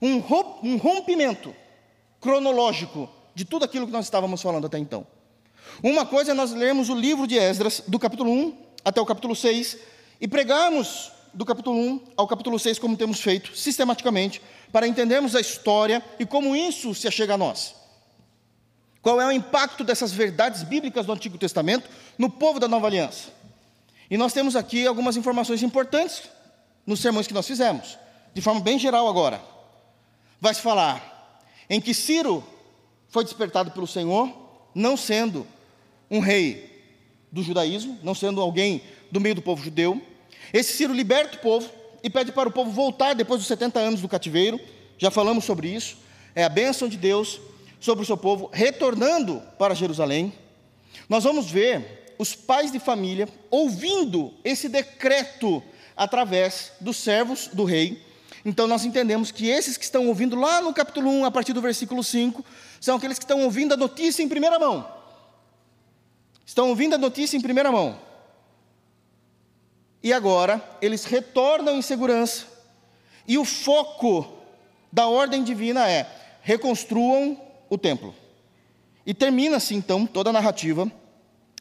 um 0.00 0.18
rompimento 0.18 1.54
cronológico 2.20 3.10
de 3.34 3.44
tudo 3.44 3.64
aquilo 3.64 3.86
que 3.86 3.92
nós 3.92 4.06
estávamos 4.06 4.40
falando 4.40 4.66
até 4.66 4.78
então. 4.78 5.06
Uma 5.82 6.06
coisa 6.06 6.30
é 6.30 6.34
nós 6.34 6.52
lermos 6.52 6.88
o 6.88 6.94
livro 6.94 7.26
de 7.26 7.36
Esdras, 7.36 7.82
do 7.86 7.98
capítulo 7.98 8.30
1 8.30 8.66
até 8.84 9.00
o 9.00 9.06
capítulo 9.06 9.34
6, 9.34 9.78
e 10.20 10.28
pregarmos 10.28 11.10
do 11.36 11.44
capítulo 11.44 11.78
1 11.78 12.00
ao 12.16 12.26
capítulo 12.26 12.58
6, 12.58 12.78
como 12.78 12.96
temos 12.96 13.20
feito 13.20 13.54
sistematicamente, 13.54 14.40
para 14.72 14.88
entendermos 14.88 15.36
a 15.36 15.40
história 15.40 16.02
e 16.18 16.24
como 16.24 16.56
isso 16.56 16.94
se 16.94 17.06
achega 17.06 17.34
a 17.34 17.38
nós. 17.38 17.74
Qual 19.02 19.20
é 19.20 19.26
o 19.26 19.30
impacto 19.30 19.84
dessas 19.84 20.12
verdades 20.12 20.62
bíblicas 20.62 21.04
do 21.04 21.12
Antigo 21.12 21.36
Testamento 21.36 21.90
no 22.16 22.30
povo 22.30 22.58
da 22.58 22.66
Nova 22.66 22.86
Aliança? 22.86 23.28
E 24.10 24.16
nós 24.16 24.32
temos 24.32 24.56
aqui 24.56 24.86
algumas 24.86 25.14
informações 25.14 25.62
importantes 25.62 26.22
nos 26.86 27.00
sermões 27.00 27.26
que 27.26 27.34
nós 27.34 27.46
fizemos, 27.46 27.98
de 28.32 28.40
forma 28.40 28.60
bem 28.60 28.78
geral 28.78 29.06
agora. 29.06 29.42
Vai 30.40 30.54
se 30.54 30.62
falar 30.62 31.42
em 31.68 31.82
que 31.82 31.92
Ciro 31.92 32.42
foi 33.10 33.24
despertado 33.24 33.70
pelo 33.72 33.86
Senhor, 33.86 34.32
não 34.74 34.96
sendo 34.96 35.46
um 36.10 36.18
rei 36.18 36.82
do 37.30 37.42
judaísmo, 37.42 37.98
não 38.02 38.14
sendo 38.14 38.40
alguém 38.40 38.80
do 39.12 39.20
meio 39.20 39.34
do 39.34 39.42
povo 39.42 39.62
judeu. 39.62 40.00
Esse 40.56 40.72
Ciro 40.72 40.94
liberta 40.94 41.36
o 41.36 41.40
povo 41.40 41.70
e 42.02 42.08
pede 42.08 42.32
para 42.32 42.48
o 42.48 42.52
povo 42.52 42.70
voltar 42.70 43.14
depois 43.14 43.40
dos 43.40 43.46
70 43.46 43.78
anos 43.78 44.00
do 44.00 44.08
cativeiro. 44.08 44.58
Já 44.96 45.10
falamos 45.10 45.44
sobre 45.44 45.68
isso. 45.68 45.98
É 46.34 46.44
a 46.44 46.48
bênção 46.48 46.88
de 46.88 46.96
Deus 46.96 47.38
sobre 47.78 48.02
o 48.02 48.06
seu 48.06 48.16
povo 48.16 48.48
retornando 48.50 49.42
para 49.58 49.74
Jerusalém. 49.74 50.32
Nós 51.10 51.24
vamos 51.24 51.50
ver 51.50 52.14
os 52.18 52.34
pais 52.34 52.72
de 52.72 52.78
família 52.78 53.28
ouvindo 53.50 54.32
esse 54.42 54.66
decreto 54.66 55.62
através 55.94 56.72
dos 56.80 56.96
servos 56.96 57.48
do 57.48 57.64
rei. 57.64 58.02
Então 58.42 58.66
nós 58.66 58.86
entendemos 58.86 59.30
que 59.30 59.50
esses 59.50 59.76
que 59.76 59.84
estão 59.84 60.08
ouvindo 60.08 60.36
lá 60.36 60.62
no 60.62 60.72
capítulo 60.72 61.10
1, 61.10 61.26
a 61.26 61.30
partir 61.30 61.52
do 61.52 61.60
versículo 61.60 62.02
5, 62.02 62.42
são 62.80 62.96
aqueles 62.96 63.18
que 63.18 63.24
estão 63.24 63.42
ouvindo 63.42 63.74
a 63.74 63.76
notícia 63.76 64.22
em 64.22 64.28
primeira 64.28 64.58
mão. 64.58 64.90
Estão 66.46 66.70
ouvindo 66.70 66.94
a 66.94 66.98
notícia 66.98 67.36
em 67.36 67.42
primeira 67.42 67.70
mão. 67.70 68.05
E 70.06 70.12
agora 70.12 70.62
eles 70.80 71.04
retornam 71.04 71.76
em 71.76 71.82
segurança. 71.82 72.46
E 73.26 73.36
o 73.38 73.44
foco 73.44 74.34
da 74.92 75.08
ordem 75.08 75.42
divina 75.42 75.90
é: 75.90 76.08
reconstruam 76.42 77.36
o 77.68 77.76
templo. 77.76 78.14
E 79.04 79.12
termina-se 79.12 79.74
então 79.74 80.06
toda 80.06 80.30
a 80.30 80.32
narrativa 80.32 80.88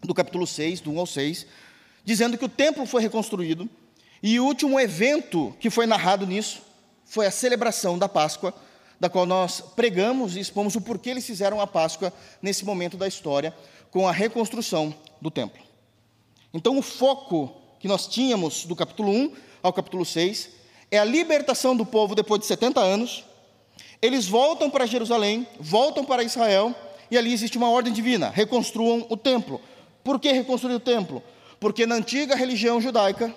do 0.04 0.14
capítulo 0.14 0.46
6, 0.46 0.80
do 0.82 0.92
1 0.92 1.00
ao 1.00 1.08
6, 1.08 1.48
dizendo 2.04 2.38
que 2.38 2.46
o 2.46 2.48
templo 2.48 2.86
foi 2.86 3.02
reconstruído. 3.02 3.68
E 4.22 4.40
o 4.40 4.46
último 4.46 4.80
evento 4.80 5.56
que 5.60 5.72
foi 5.72 5.88
narrado 5.88 6.28
nisso 6.28 6.62
foi 7.04 7.26
a 7.26 7.32
celebração 7.32 7.98
da 7.98 8.08
Páscoa, 8.08 8.54
da 9.00 9.10
qual 9.10 9.26
nós 9.26 9.60
pregamos 9.60 10.36
e 10.36 10.40
expomos 10.40 10.76
o 10.76 10.82
porquê 10.82 11.10
eles 11.10 11.26
fizeram 11.26 11.60
a 11.60 11.66
Páscoa 11.66 12.14
nesse 12.44 12.64
momento 12.64 12.96
da 12.96 13.08
história, 13.08 13.56
com 13.90 14.08
a 14.08 14.12
reconstrução 14.12 14.94
do 15.20 15.32
templo. 15.32 15.64
Então, 16.54 16.78
o 16.78 16.84
foco 16.84 17.65
que 17.86 17.90
nós 17.90 18.08
tínhamos 18.08 18.66
do 18.66 18.76
capítulo 18.76 19.12
1 19.12 19.32
ao 19.62 19.72
capítulo 19.72 20.04
6 20.04 20.50
é 20.90 20.98
a 20.98 21.06
libertação 21.06 21.78
do 21.78 21.86
povo 21.86 22.16
depois 22.16 22.42
de 22.42 22.48
70 22.48 22.80
anos. 22.80 23.24
Eles 24.02 24.26
voltam 24.26 24.72
para 24.72 24.88
Jerusalém, 24.88 25.48
voltam 25.60 26.04
para 26.04 26.24
Israel, 26.24 26.74
e 27.12 27.16
ali 27.16 27.32
existe 27.32 27.60
uma 27.60 27.70
ordem 27.70 27.94
divina: 27.94 28.32
reconstruam 28.32 29.06
o 29.08 29.16
templo. 29.16 29.62
Por 30.04 30.20
que 30.20 30.32
reconstruir 30.32 30.74
o 30.74 30.80
templo? 30.80 31.22
Porque 31.60 31.86
na 31.86 31.94
antiga 31.94 32.36
religião 32.36 32.82
judaica, 32.82 33.32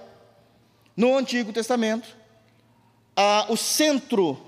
no 0.97 1.15
Antigo 1.19 1.53
Testamento, 1.53 2.17
a, 3.15 3.49
o 3.51 3.57
centro 3.57 4.39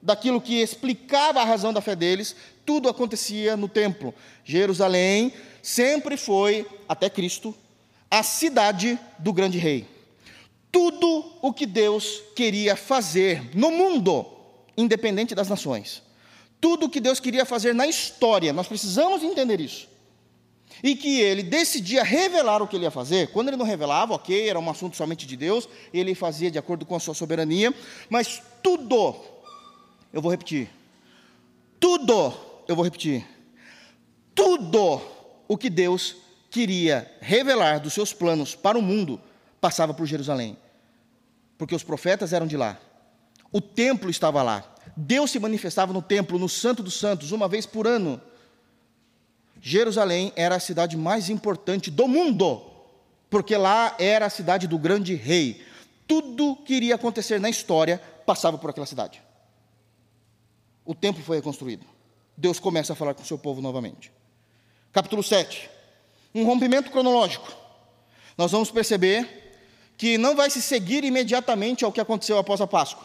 daquilo 0.00 0.40
que 0.40 0.62
explicava 0.62 1.40
a 1.40 1.44
razão 1.44 1.72
da 1.72 1.80
fé 1.80 1.96
deles, 1.96 2.36
tudo 2.64 2.88
acontecia 2.88 3.56
no 3.56 3.68
templo. 3.68 4.14
Jerusalém 4.44 5.32
sempre 5.60 6.16
foi, 6.16 6.64
até 6.88 7.10
Cristo, 7.10 7.52
a 8.10 8.22
cidade 8.22 8.98
do 9.18 9.32
grande 9.32 9.58
rei. 9.58 9.86
Tudo 10.70 11.32
o 11.42 11.52
que 11.52 11.66
Deus 11.66 12.22
queria 12.34 12.76
fazer 12.76 13.54
no 13.54 13.70
mundo, 13.70 14.26
independente 14.76 15.34
das 15.34 15.48
nações, 15.48 16.02
tudo 16.60 16.86
o 16.86 16.90
que 16.90 17.00
Deus 17.00 17.20
queria 17.20 17.44
fazer 17.44 17.74
na 17.74 17.86
história, 17.86 18.52
nós 18.52 18.66
precisamos 18.66 19.22
entender 19.22 19.60
isso. 19.60 19.88
E 20.82 20.94
que 20.94 21.20
ele 21.20 21.42
decidia 21.42 22.04
revelar 22.04 22.62
o 22.62 22.68
que 22.68 22.76
ele 22.76 22.84
ia 22.84 22.90
fazer. 22.90 23.28
Quando 23.32 23.48
ele 23.48 23.56
não 23.56 23.64
revelava, 23.64 24.14
ok, 24.14 24.48
era 24.48 24.58
um 24.58 24.70
assunto 24.70 24.96
somente 24.96 25.26
de 25.26 25.36
Deus, 25.36 25.68
ele 25.92 26.14
fazia 26.14 26.50
de 26.50 26.58
acordo 26.58 26.84
com 26.84 26.94
a 26.94 27.00
sua 27.00 27.14
soberania, 27.14 27.74
mas 28.08 28.42
tudo, 28.62 29.16
eu 30.12 30.20
vou 30.20 30.30
repetir, 30.30 30.68
tudo, 31.80 32.34
eu 32.66 32.76
vou 32.76 32.84
repetir, 32.84 33.26
tudo 34.34 35.00
o 35.48 35.56
que 35.56 35.70
Deus 35.70 36.16
queria 36.50 37.10
revelar 37.20 37.80
dos 37.80 37.92
seus 37.92 38.12
planos 38.12 38.54
para 38.54 38.78
o 38.78 38.82
mundo 38.82 39.20
passava 39.60 39.92
por 39.92 40.06
Jerusalém, 40.06 40.56
porque 41.56 41.74
os 41.74 41.82
profetas 41.82 42.32
eram 42.32 42.46
de 42.46 42.56
lá, 42.56 42.78
o 43.52 43.60
templo 43.60 44.10
estava 44.10 44.42
lá, 44.42 44.64
Deus 44.96 45.30
se 45.30 45.38
manifestava 45.38 45.92
no 45.92 46.02
templo, 46.02 46.38
no 46.38 46.48
Santo 46.48 46.82
dos 46.82 46.94
Santos, 46.94 47.32
uma 47.32 47.48
vez 47.48 47.66
por 47.66 47.86
ano. 47.86 48.20
Jerusalém 49.60 50.32
era 50.36 50.56
a 50.56 50.60
cidade 50.60 50.96
mais 50.96 51.28
importante 51.28 51.90
do 51.90 52.06
mundo, 52.06 52.62
porque 53.28 53.56
lá 53.56 53.94
era 53.98 54.26
a 54.26 54.30
cidade 54.30 54.66
do 54.66 54.78
grande 54.78 55.14
rei. 55.14 55.64
Tudo 56.06 56.56
que 56.56 56.74
iria 56.74 56.94
acontecer 56.94 57.40
na 57.40 57.50
história 57.50 57.98
passava 58.24 58.56
por 58.58 58.70
aquela 58.70 58.86
cidade. 58.86 59.22
O 60.84 60.94
templo 60.94 61.22
foi 61.22 61.36
reconstruído. 61.36 61.84
Deus 62.36 62.58
começa 62.58 62.92
a 62.92 62.96
falar 62.96 63.14
com 63.14 63.22
o 63.22 63.26
seu 63.26 63.38
povo 63.38 63.60
novamente. 63.60 64.12
Capítulo 64.92 65.22
7. 65.22 65.68
Um 66.38 66.44
rompimento 66.44 66.90
cronológico. 66.92 67.52
Nós 68.36 68.52
vamos 68.52 68.70
perceber 68.70 69.26
que 69.96 70.16
não 70.16 70.36
vai 70.36 70.48
se 70.48 70.62
seguir 70.62 71.02
imediatamente 71.02 71.84
ao 71.84 71.90
que 71.90 72.00
aconteceu 72.00 72.38
após 72.38 72.60
a 72.60 72.66
Páscoa. 72.66 73.04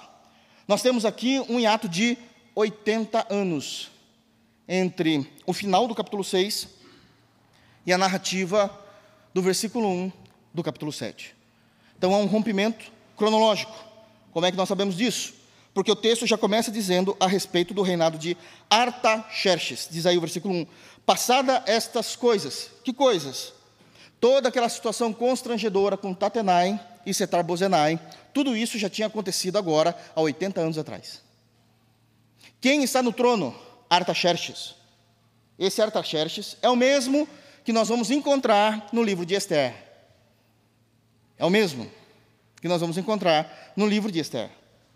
Nós 0.68 0.84
temos 0.84 1.04
aqui 1.04 1.40
um 1.50 1.60
hiato 1.60 1.90
de 1.90 2.16
80 2.54 3.34
anos 3.34 3.90
entre 4.68 5.28
o 5.48 5.52
final 5.52 5.88
do 5.88 5.96
capítulo 5.96 6.24
6 6.24 6.68
e 7.88 7.92
a 7.92 7.98
narrativa 7.98 8.72
do 9.34 9.42
versículo 9.42 9.90
1 9.90 10.12
do 10.54 10.62
capítulo 10.62 10.92
7. 10.92 11.36
Então 11.98 12.14
há 12.14 12.20
um 12.20 12.28
rompimento 12.28 12.86
cronológico. 13.18 13.74
Como 14.32 14.46
é 14.46 14.52
que 14.52 14.58
nós 14.58 14.70
sabemos 14.70 14.96
disso? 14.96 15.34
Porque 15.74 15.92
o 15.92 15.96
texto 15.96 16.28
já 16.28 16.38
começa 16.38 16.72
dizendo 16.72 17.18
a 17.20 17.26
respeito 17.26 17.74
do 17.74 17.82
reinado 17.82 18.20
de 18.20 18.38
Artaxerxes, 18.70 19.90
diz 19.90 20.06
aí 20.06 20.16
o 20.16 20.22
versículo 20.22 20.54
1. 20.54 20.68
Passada 21.06 21.64
estas 21.66 22.16
coisas, 22.16 22.70
que 22.84 22.94
coisas? 22.94 23.54
toda 24.24 24.48
aquela 24.48 24.70
situação 24.70 25.12
constrangedora 25.12 25.98
com 25.98 26.14
Tatenai 26.14 26.80
e 27.06 27.14
Setar 27.14 27.44
Bozenai, 27.44 28.00
tudo 28.34 28.56
isso 28.56 28.80
já 28.80 28.90
tinha 28.90 29.08
acontecido 29.08 29.58
agora 29.58 29.94
há 30.16 30.22
80 30.22 30.62
anos 30.62 30.78
atrás. 30.78 31.22
Quem 32.62 32.86
está 32.86 33.04
no 33.04 33.12
trono? 33.12 33.54
Artaxerxes. 33.90 34.76
Esse 35.60 35.82
Artaxerxes 35.82 36.56
é 36.62 36.70
o 36.70 36.76
mesmo 36.78 37.28
que 37.66 37.74
nós 37.74 37.90
vamos 37.90 38.10
encontrar 38.12 38.88
no 38.94 39.04
livro 39.04 39.26
de 39.26 39.36
Esther. 39.36 39.76
É 41.38 41.44
o 41.44 41.50
mesmo 41.50 41.92
que 42.62 42.70
nós 42.70 42.80
vamos 42.80 42.98
encontrar 42.98 43.74
no 43.76 43.86
livro 43.86 44.10
de 44.10 44.20
Esther. 44.20 44.50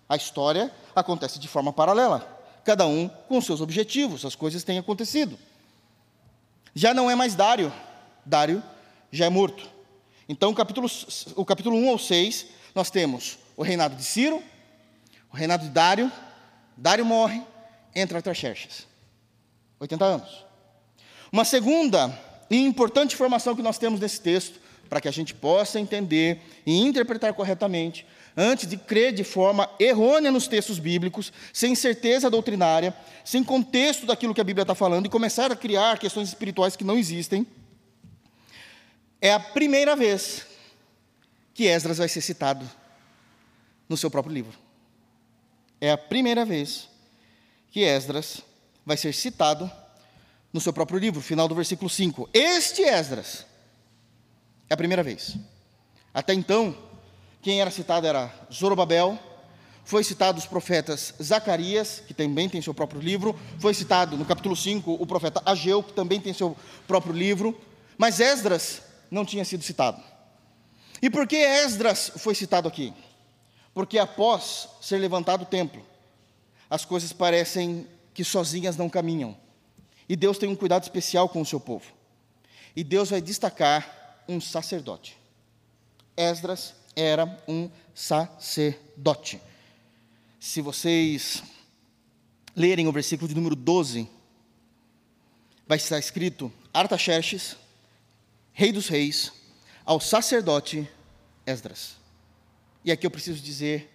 A 0.07 0.15
história 0.15 0.71
acontece 0.95 1.37
de 1.37 1.49
forma 1.49 1.73
paralela, 1.73 2.25
cada 2.63 2.87
um 2.87 3.09
com 3.27 3.41
seus 3.41 3.59
objetivos, 3.59 4.23
as 4.23 4.35
coisas 4.35 4.63
têm 4.63 4.77
acontecido. 4.77 5.37
Já 6.77 6.93
não 6.93 7.09
é 7.09 7.15
mais 7.15 7.33
Dário, 7.33 7.73
Dário 8.23 8.61
já 9.11 9.25
é 9.25 9.29
morto. 9.29 9.67
Então, 10.29 10.51
o 10.51 10.53
capítulo, 10.53 10.87
o 11.35 11.43
capítulo 11.43 11.75
1 11.75 11.89
ao 11.89 11.97
6, 11.97 12.45
nós 12.75 12.91
temos 12.91 13.39
o 13.55 13.63
reinado 13.63 13.95
de 13.95 14.03
Ciro, 14.03 14.43
o 15.33 15.35
reinado 15.35 15.63
de 15.63 15.71
Dário, 15.71 16.11
Dário 16.77 17.03
morre, 17.03 17.41
entra 17.95 18.19
Artaxerxes. 18.19 18.85
80 19.79 20.05
anos. 20.05 20.45
Uma 21.31 21.43
segunda 21.43 22.15
e 22.47 22.57
importante 22.57 23.15
informação 23.15 23.55
que 23.55 23.63
nós 23.63 23.79
temos 23.79 23.99
nesse 23.99 24.21
texto 24.21 24.59
para 24.87 25.01
que 25.01 25.07
a 25.07 25.11
gente 25.11 25.33
possa 25.33 25.79
entender 25.79 26.39
e 26.63 26.79
interpretar 26.79 27.33
corretamente, 27.33 28.05
antes 28.37 28.67
de 28.69 28.77
crer 28.77 29.11
de 29.11 29.23
forma 29.23 29.67
errônea 29.79 30.31
nos 30.31 30.47
textos 30.47 30.77
bíblicos, 30.77 31.33
sem 31.51 31.73
certeza 31.73 32.29
doutrinária, 32.29 32.95
sem 33.25 33.43
contexto 33.43 34.05
daquilo 34.05 34.33
que 34.33 34.39
a 34.39 34.43
Bíblia 34.43 34.61
está 34.61 34.75
falando 34.75 35.07
e 35.07 35.09
começar 35.09 35.51
a 35.51 35.55
criar 35.55 35.97
questões 35.97 36.29
espirituais 36.29 36.75
que 36.75 36.83
não 36.83 36.95
existem, 36.95 37.47
é 39.19 39.33
a 39.33 39.39
primeira 39.39 39.95
vez 39.95 40.45
que 41.55 41.63
Esdras 41.63 41.97
vai 41.97 42.07
ser 42.07 42.21
citado 42.21 42.69
no 43.89 43.97
seu 43.97 44.11
próprio 44.11 44.35
livro. 44.35 44.55
É 45.81 45.91
a 45.91 45.97
primeira 45.97 46.45
vez 46.45 46.87
que 47.71 47.79
Esdras 47.79 48.41
vai 48.85 48.95
ser 48.95 49.13
citado 49.13 49.69
no 50.53 50.61
seu 50.61 50.71
próprio 50.71 50.99
livro, 50.99 51.19
final 51.21 51.47
do 51.47 51.55
versículo 51.55 51.89
5. 51.89 52.29
Este 52.31 52.83
Esdras 52.83 53.47
é 54.69 54.75
a 54.75 54.77
primeira 54.77 55.01
vez. 55.01 55.35
Até 56.13 56.33
então, 56.33 56.86
quem 57.41 57.61
era 57.61 57.71
citado 57.71 58.07
era 58.07 58.33
Zorobabel, 58.51 59.17
foi 59.87 60.03
citado 60.03 60.37
os 60.37 60.45
profetas 60.45 61.13
Zacarias, 61.21 62.03
que 62.05 62.13
também 62.13 62.49
tem 62.49 62.61
seu 62.61 62.73
próprio 62.73 62.99
livro, 62.99 63.33
foi 63.57 63.73
citado 63.73 64.17
no 64.17 64.25
capítulo 64.25 64.55
5 64.55 64.91
o 64.91 65.07
profeta 65.07 65.41
Ageu, 65.45 65.81
que 65.81 65.93
também 65.93 66.19
tem 66.19 66.33
seu 66.33 66.57
próprio 66.85 67.13
livro, 67.13 67.57
mas 67.97 68.19
Esdras 68.19 68.81
não 69.09 69.23
tinha 69.23 69.45
sido 69.45 69.63
citado. 69.63 70.03
E 71.01 71.09
por 71.09 71.25
que 71.25 71.37
Esdras 71.37 72.11
foi 72.17 72.35
citado 72.35 72.67
aqui? 72.67 72.93
Porque 73.73 73.97
após 73.97 74.67
ser 74.81 74.97
levantado 74.97 75.43
o 75.43 75.45
templo, 75.45 75.85
as 76.69 76.83
coisas 76.83 77.13
parecem 77.13 77.87
que 78.13 78.23
sozinhas 78.23 78.75
não 78.75 78.89
caminham. 78.89 79.37
E 80.09 80.15
Deus 80.15 80.37
tem 80.37 80.49
um 80.49 80.55
cuidado 80.55 80.83
especial 80.83 81.29
com 81.29 81.41
o 81.41 81.45
seu 81.45 81.59
povo. 81.59 81.85
E 82.75 82.83
Deus 82.83 83.09
vai 83.09 83.21
destacar 83.21 84.23
um 84.27 84.41
sacerdote. 84.41 85.17
Esdras 86.15 86.73
era 86.97 87.39
um 87.47 87.69
sacerdote. 87.93 89.39
Se 90.39 90.61
vocês 90.61 91.43
lerem 92.55 92.87
o 92.87 92.91
versículo 92.91 93.27
de 93.27 93.35
número 93.35 93.55
12, 93.55 94.09
vai 95.67 95.77
estar 95.77 95.99
escrito: 95.99 96.51
Artaxerxes, 96.73 97.55
rei 98.51 98.71
dos 98.71 98.87
reis, 98.87 99.31
ao 99.85 99.99
sacerdote 99.99 100.89
Esdras. 101.45 101.97
E 102.83 102.91
aqui 102.91 103.05
eu 103.05 103.11
preciso 103.11 103.43
dizer 103.43 103.93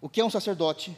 o 0.00 0.08
que 0.08 0.20
é 0.20 0.24
um 0.24 0.30
sacerdote 0.30 0.96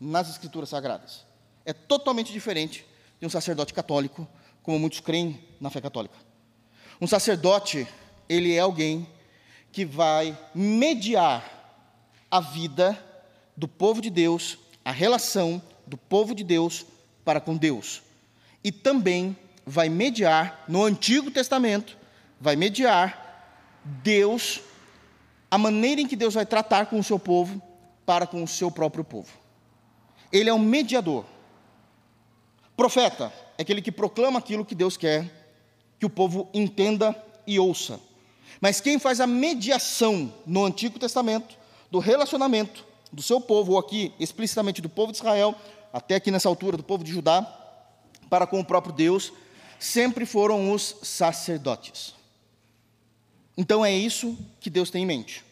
nas 0.00 0.30
escrituras 0.30 0.68
sagradas. 0.68 1.24
É 1.66 1.72
totalmente 1.72 2.32
diferente 2.32 2.86
de 3.18 3.26
um 3.26 3.30
sacerdote 3.30 3.74
católico, 3.74 4.28
como 4.62 4.78
muitos 4.78 5.00
creem 5.00 5.42
na 5.60 5.70
fé 5.70 5.80
católica. 5.80 6.16
Um 7.00 7.06
sacerdote 7.06 7.88
ele 8.28 8.54
é 8.54 8.60
alguém 8.60 9.08
que 9.74 9.84
vai 9.84 10.38
mediar 10.54 11.44
a 12.30 12.38
vida 12.38 12.96
do 13.56 13.66
povo 13.66 14.00
de 14.00 14.08
Deus, 14.08 14.56
a 14.84 14.92
relação 14.92 15.60
do 15.84 15.96
povo 15.96 16.32
de 16.32 16.44
Deus 16.44 16.86
para 17.24 17.40
com 17.40 17.56
Deus. 17.56 18.00
E 18.62 18.70
também 18.70 19.36
vai 19.66 19.88
mediar 19.88 20.64
no 20.68 20.84
Antigo 20.84 21.28
Testamento, 21.28 21.98
vai 22.40 22.54
mediar 22.54 23.82
Deus, 23.84 24.60
a 25.50 25.58
maneira 25.58 26.00
em 26.00 26.06
que 26.06 26.14
Deus 26.14 26.34
vai 26.34 26.46
tratar 26.46 26.86
com 26.86 27.00
o 27.00 27.04
seu 27.04 27.18
povo 27.18 27.60
para 28.06 28.28
com 28.28 28.44
o 28.44 28.48
seu 28.48 28.70
próprio 28.70 29.02
povo. 29.02 29.32
Ele 30.30 30.48
é 30.48 30.54
um 30.54 30.58
mediador. 30.58 31.24
Profeta 32.76 33.32
é 33.58 33.62
aquele 33.62 33.82
que 33.82 33.90
proclama 33.90 34.38
aquilo 34.38 34.64
que 34.64 34.74
Deus 34.76 34.96
quer 34.96 35.28
que 35.98 36.06
o 36.06 36.10
povo 36.10 36.48
entenda 36.54 37.20
e 37.44 37.58
ouça. 37.58 37.98
Mas 38.60 38.80
quem 38.80 38.98
faz 38.98 39.20
a 39.20 39.26
mediação 39.26 40.32
no 40.46 40.64
Antigo 40.64 40.98
Testamento 40.98 41.56
do 41.90 41.98
relacionamento 41.98 42.84
do 43.12 43.22
seu 43.22 43.40
povo, 43.40 43.72
ou 43.72 43.78
aqui 43.78 44.12
explicitamente 44.18 44.82
do 44.82 44.88
povo 44.88 45.12
de 45.12 45.18
Israel, 45.18 45.54
até 45.92 46.16
aqui 46.16 46.30
nessa 46.30 46.48
altura 46.48 46.76
do 46.76 46.82
povo 46.82 47.04
de 47.04 47.12
Judá, 47.12 47.42
para 48.28 48.46
com 48.46 48.58
o 48.58 48.64
próprio 48.64 48.92
Deus, 48.92 49.32
sempre 49.78 50.26
foram 50.26 50.72
os 50.72 50.96
sacerdotes. 51.02 52.14
Então 53.56 53.84
é 53.84 53.94
isso 53.94 54.36
que 54.60 54.68
Deus 54.68 54.90
tem 54.90 55.04
em 55.04 55.06
mente. 55.06 55.44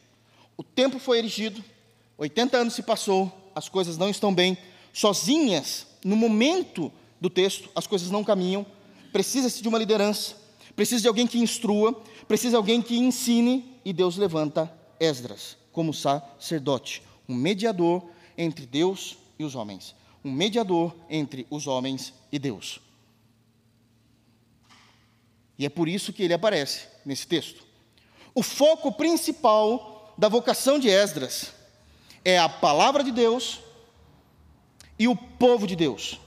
O 0.57 0.65
templo 0.65 0.99
foi 0.99 1.19
erigido, 1.19 1.63
80 2.19 2.57
anos 2.57 2.75
se 2.75 2.83
passou, 2.83 3.31
as 3.55 3.69
coisas 3.69 3.97
não 3.97 4.11
estão 4.11 4.35
bem, 4.35 4.59
sozinhas, 4.93 5.87
no 6.05 6.17
momento 6.17 6.93
do 7.21 7.31
texto, 7.31 7.71
as 7.75 7.87
coisas 7.87 8.11
não 8.11 8.25
caminham, 8.25 8.67
precisa-se 9.13 9.63
de 9.63 9.69
uma 9.69 9.79
liderança, 9.79 10.35
precisa 10.75 11.03
de 11.03 11.09
alguém 11.09 11.27
que 11.27 11.39
instrua, 11.39 11.93
precisa 12.27 12.51
de 12.51 12.57
alguém 12.57 12.81
que 12.81 12.97
ensine, 12.97 13.79
e 13.85 13.93
Deus 13.93 14.17
levanta 14.17 14.73
Esdras 14.99 15.57
como 15.73 15.93
sacerdote, 15.93 17.03
um 17.29 17.35
mediador 17.35 18.05
entre 18.37 18.67
Deus 18.67 19.17
e 19.39 19.45
os 19.45 19.55
homens, 19.55 19.95
um 20.25 20.31
mediador 20.31 20.95
entre 21.09 21.47
os 21.51 21.67
homens 21.67 22.13
e 22.31 22.39
Deus. 22.39 22.81
E 25.59 25.67
é 25.67 25.69
por 25.69 25.89
isso 25.89 26.13
que 26.13 26.23
ele 26.23 26.35
aparece 26.35 26.89
nesse 27.05 27.27
texto. 27.27 27.65
O 28.35 28.43
foco 28.43 28.93
principal 28.93 30.15
da 30.17 30.29
vocação 30.29 30.79
de 30.79 30.89
Esdras 30.89 31.53
é 32.25 32.39
a 32.39 32.49
palavra 32.49 33.03
de 33.03 33.11
Deus 33.11 33.61
e 34.99 35.09
o 35.09 35.17
povo 35.17 35.67
de 35.67 35.77
Deus. 35.77 36.19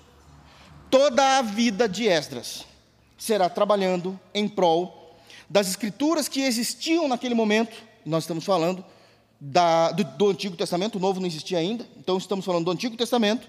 Toda 0.90 1.38
a 1.38 1.42
vida 1.42 1.88
de 1.88 2.08
Esdras 2.08 2.66
será 3.18 3.50
trabalhando 3.50 4.20
em 4.34 4.48
prol 4.48 5.06
das 5.50 5.68
escrituras 5.68 6.28
que 6.28 6.42
existiam 6.42 7.08
naquele 7.08 7.36
momento, 7.36 7.76
nós 8.06 8.24
estamos 8.24 8.44
falando 8.44 8.84
da, 9.40 9.92
do, 9.92 10.04
do 10.04 10.30
Antigo 10.30 10.56
Testamento, 10.56 10.96
o 10.96 11.00
Novo 11.00 11.20
não 11.20 11.28
existia 11.28 11.60
ainda, 11.60 11.88
então 11.98 12.18
estamos 12.18 12.46
falando 12.46 12.66
do 12.66 12.72
Antigo 12.72 12.98
Testamento, 12.98 13.48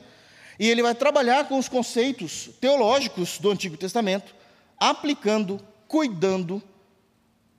e 0.59 0.68
ele 0.68 0.83
vai 0.83 0.94
trabalhar 0.94 1.48
com 1.48 1.59
os 1.59 1.68
conceitos 1.68 2.50
teológicos 2.61 3.38
do 3.38 3.50
Antigo 3.50 3.76
Testamento, 3.76 4.35
aplicando, 4.79 5.61
cuidando, 5.88 6.62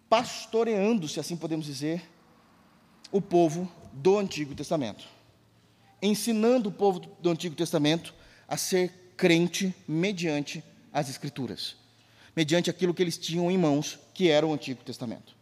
pastoreando, 0.10 1.08
se 1.08 1.20
assim 1.20 1.36
podemos 1.36 1.66
dizer, 1.66 2.04
o 3.12 3.22
povo 3.22 3.70
do 3.92 4.18
Antigo 4.18 4.54
Testamento. 4.56 5.06
Ensinando 6.02 6.70
o 6.70 6.72
povo 6.72 7.00
do 7.20 7.30
Antigo 7.30 7.56
Testamento 7.56 8.14
a 8.48 8.58
ser 8.58 9.14
crente 9.16 9.74
mediante 9.88 10.64
as 10.94 11.10
Escrituras 11.10 11.76
mediante 12.38 12.70
aquilo 12.70 12.94
que 12.94 13.02
eles 13.02 13.18
tinham 13.18 13.50
em 13.50 13.58
mãos, 13.58 13.98
que 14.14 14.30
era 14.30 14.46
o 14.46 14.54
Antigo 14.54 14.84
Testamento. 14.84 15.34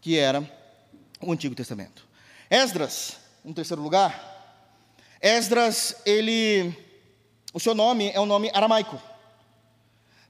Que 0.00 0.16
era 0.16 0.48
o 1.20 1.32
Antigo 1.32 1.52
Testamento. 1.52 2.06
Esdras, 2.48 3.16
em 3.44 3.52
terceiro 3.52 3.82
lugar, 3.82 4.36
Esdras, 5.20 5.96
ele, 6.06 6.72
o 7.52 7.58
seu 7.58 7.74
nome 7.74 8.08
é 8.14 8.20
um 8.20 8.24
nome 8.24 8.52
aramaico. 8.54 9.02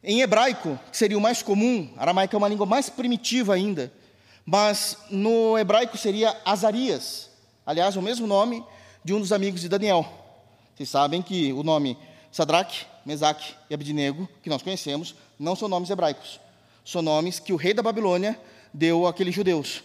Em 0.03 0.23
hebraico, 0.23 0.81
seria 0.91 1.19
o 1.19 1.21
mais 1.21 1.43
comum, 1.43 1.93
aramaico 1.99 2.35
é 2.35 2.39
uma 2.39 2.49
língua 2.49 2.65
mais 2.65 2.89
primitiva 2.89 3.53
ainda, 3.53 3.93
mas 4.47 4.97
no 5.11 5.59
hebraico 5.59 5.99
seria 5.99 6.35
Azarias, 6.43 7.29
aliás, 7.67 7.97
o 7.97 8.01
mesmo 8.01 8.27
nome 8.27 8.65
de 9.05 9.13
um 9.13 9.21
dos 9.21 9.31
amigos 9.31 9.61
de 9.61 9.69
Daniel. 9.69 10.11
Vocês 10.75 10.89
sabem 10.89 11.21
que 11.21 11.53
o 11.53 11.63
nome 11.63 11.99
Sadraque, 12.33 12.87
Mesaque 13.09 13.55
e 13.71 13.75
Abednego, 13.75 14.29
que 14.43 14.51
nós 14.51 14.61
conhecemos, 14.61 15.15
não 15.39 15.57
são 15.57 15.67
nomes 15.67 15.89
hebraicos. 15.89 16.39
São 16.85 17.01
nomes 17.01 17.41
que 17.41 17.55
o 17.55 17.57
rei 17.57 17.73
da 17.73 17.83
Babilônia 17.83 18.39
deu 18.73 19.07
àqueles 19.07 19.35
judeus. 19.35 19.83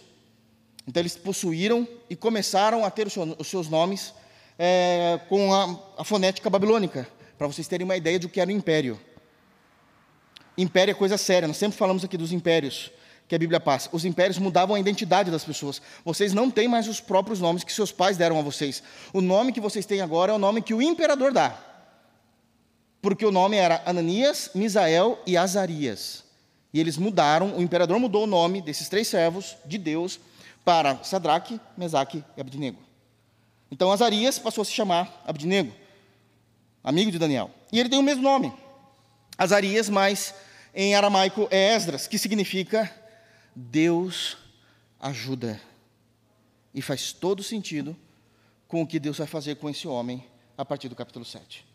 Então 0.86 1.00
eles 1.00 1.16
possuíram 1.16 1.88
e 2.10 2.14
começaram 2.14 2.84
a 2.84 2.90
ter 2.90 3.06
os 3.06 3.48
seus 3.48 3.70
nomes 3.70 4.12
é, 4.58 5.18
com 5.26 5.54
a, 5.54 5.74
a 5.96 6.04
fonética 6.04 6.50
babilônica, 6.50 7.08
para 7.38 7.46
vocês 7.46 7.66
terem 7.66 7.86
uma 7.86 7.96
ideia 7.96 8.18
de 8.18 8.26
o 8.26 8.28
que 8.28 8.42
era 8.42 8.50
o 8.50 8.52
império. 8.52 9.00
Império 10.58 10.92
é 10.92 10.94
coisa 10.94 11.16
séria, 11.16 11.48
nós 11.48 11.56
sempre 11.56 11.78
falamos 11.78 12.04
aqui 12.04 12.18
dos 12.18 12.30
impérios. 12.30 12.92
que 13.26 13.34
a 13.34 13.38
Bíblia 13.38 13.58
passa. 13.58 13.88
Os 13.90 14.04
impérios 14.04 14.36
mudavam 14.36 14.76
a 14.76 14.78
identidade 14.78 15.30
das 15.30 15.42
pessoas. 15.42 15.80
Vocês 16.04 16.34
não 16.34 16.50
têm 16.50 16.68
mais 16.68 16.86
os 16.86 17.00
próprios 17.00 17.40
nomes 17.40 17.64
que 17.64 17.72
seus 17.72 17.90
pais 17.90 18.18
deram 18.18 18.38
a 18.38 18.42
vocês. 18.42 18.82
O 19.14 19.22
nome 19.22 19.50
que 19.50 19.62
vocês 19.62 19.86
têm 19.86 20.02
agora 20.02 20.30
é 20.30 20.34
o 20.34 20.38
nome 20.38 20.60
que 20.60 20.74
o 20.74 20.82
imperador 20.82 21.32
dá. 21.32 21.73
Porque 23.04 23.26
o 23.26 23.30
nome 23.30 23.58
era 23.58 23.82
Ananias, 23.84 24.50
Misael 24.54 25.22
e 25.26 25.36
Azarias. 25.36 26.24
E 26.72 26.80
eles 26.80 26.96
mudaram, 26.96 27.54
o 27.54 27.60
imperador 27.60 28.00
mudou 28.00 28.24
o 28.24 28.26
nome 28.26 28.62
desses 28.62 28.88
três 28.88 29.08
servos 29.08 29.58
de 29.66 29.76
Deus 29.76 30.18
para 30.64 31.04
Sadraque, 31.04 31.60
Mesaque 31.76 32.24
e 32.34 32.40
Abdinego. 32.40 32.78
Então 33.70 33.92
Azarias 33.92 34.38
passou 34.38 34.62
a 34.62 34.64
se 34.64 34.72
chamar 34.72 35.22
Abdinego, 35.26 35.70
amigo 36.82 37.10
de 37.10 37.18
Daniel. 37.18 37.50
E 37.70 37.78
ele 37.78 37.90
tem 37.90 37.98
o 37.98 38.02
mesmo 38.02 38.22
nome, 38.22 38.50
Azarias, 39.36 39.90
mas 39.90 40.34
em 40.74 40.94
aramaico 40.94 41.46
é 41.50 41.74
Esdras, 41.74 42.06
que 42.06 42.16
significa 42.16 42.90
Deus 43.54 44.38
ajuda. 44.98 45.60
E 46.72 46.80
faz 46.80 47.12
todo 47.12 47.42
sentido 47.42 47.94
com 48.66 48.80
o 48.80 48.86
que 48.86 48.98
Deus 48.98 49.18
vai 49.18 49.26
fazer 49.26 49.56
com 49.56 49.68
esse 49.68 49.86
homem 49.86 50.26
a 50.56 50.64
partir 50.64 50.88
do 50.88 50.96
capítulo 50.96 51.26
7. 51.26 51.66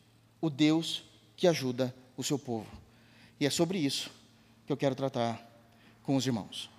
O 0.42 0.50
Deus 0.50 1.08
que 1.40 1.48
ajuda 1.48 1.96
o 2.18 2.24
seu 2.24 2.38
povo. 2.38 2.68
E 3.40 3.46
é 3.46 3.50
sobre 3.50 3.80
isso 3.80 4.12
que 4.66 4.74
eu 4.74 4.78
quero 4.78 4.94
tratar 4.94 5.42
com 6.04 6.18
os 6.18 6.26
irmãos. 6.26 6.70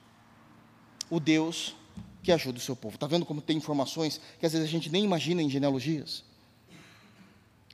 O 1.08 1.18
Deus 1.18 1.74
que 2.22 2.30
ajuda 2.30 2.58
o 2.58 2.60
seu 2.60 2.76
povo. 2.76 2.96
Está 2.96 3.06
vendo 3.06 3.24
como 3.24 3.40
tem 3.40 3.56
informações 3.56 4.20
que 4.38 4.44
às 4.44 4.52
vezes 4.52 4.68
a 4.68 4.70
gente 4.70 4.90
nem 4.90 5.02
imagina 5.02 5.42
em 5.42 5.48
genealogias? 5.48 6.22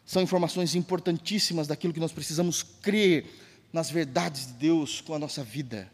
São 0.04 0.22
informações 0.22 0.76
importantíssimas 0.76 1.66
daquilo 1.66 1.92
que 1.92 1.98
nós 1.98 2.12
precisamos 2.12 2.62
crer 2.62 3.26
nas 3.72 3.90
verdades 3.90 4.46
de 4.46 4.52
Deus 4.52 5.00
com 5.00 5.12
a 5.12 5.18
nossa 5.18 5.42
vida 5.42 5.90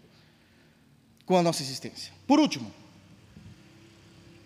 com 1.24 1.37
a 1.37 1.42
nossa 1.42 1.62
existência. 1.62 2.12
Por 2.26 2.38
último, 2.38 2.70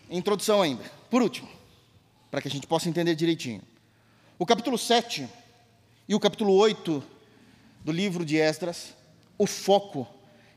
introdução 0.08 0.62
ainda, 0.62 0.84
por 1.10 1.22
último, 1.22 1.48
para 2.30 2.40
que 2.40 2.48
a 2.48 2.50
gente 2.50 2.66
possa 2.66 2.88
entender 2.88 3.14
direitinho. 3.16 3.62
O 4.38 4.46
capítulo 4.46 4.76
7 4.76 5.26
e 6.08 6.14
o 6.14 6.20
capítulo 6.20 6.54
8 6.54 7.02
do 7.84 7.90
livro 7.90 8.24
de 8.24 8.36
Esdras, 8.36 8.94
o 9.36 9.46
foco 9.46 10.06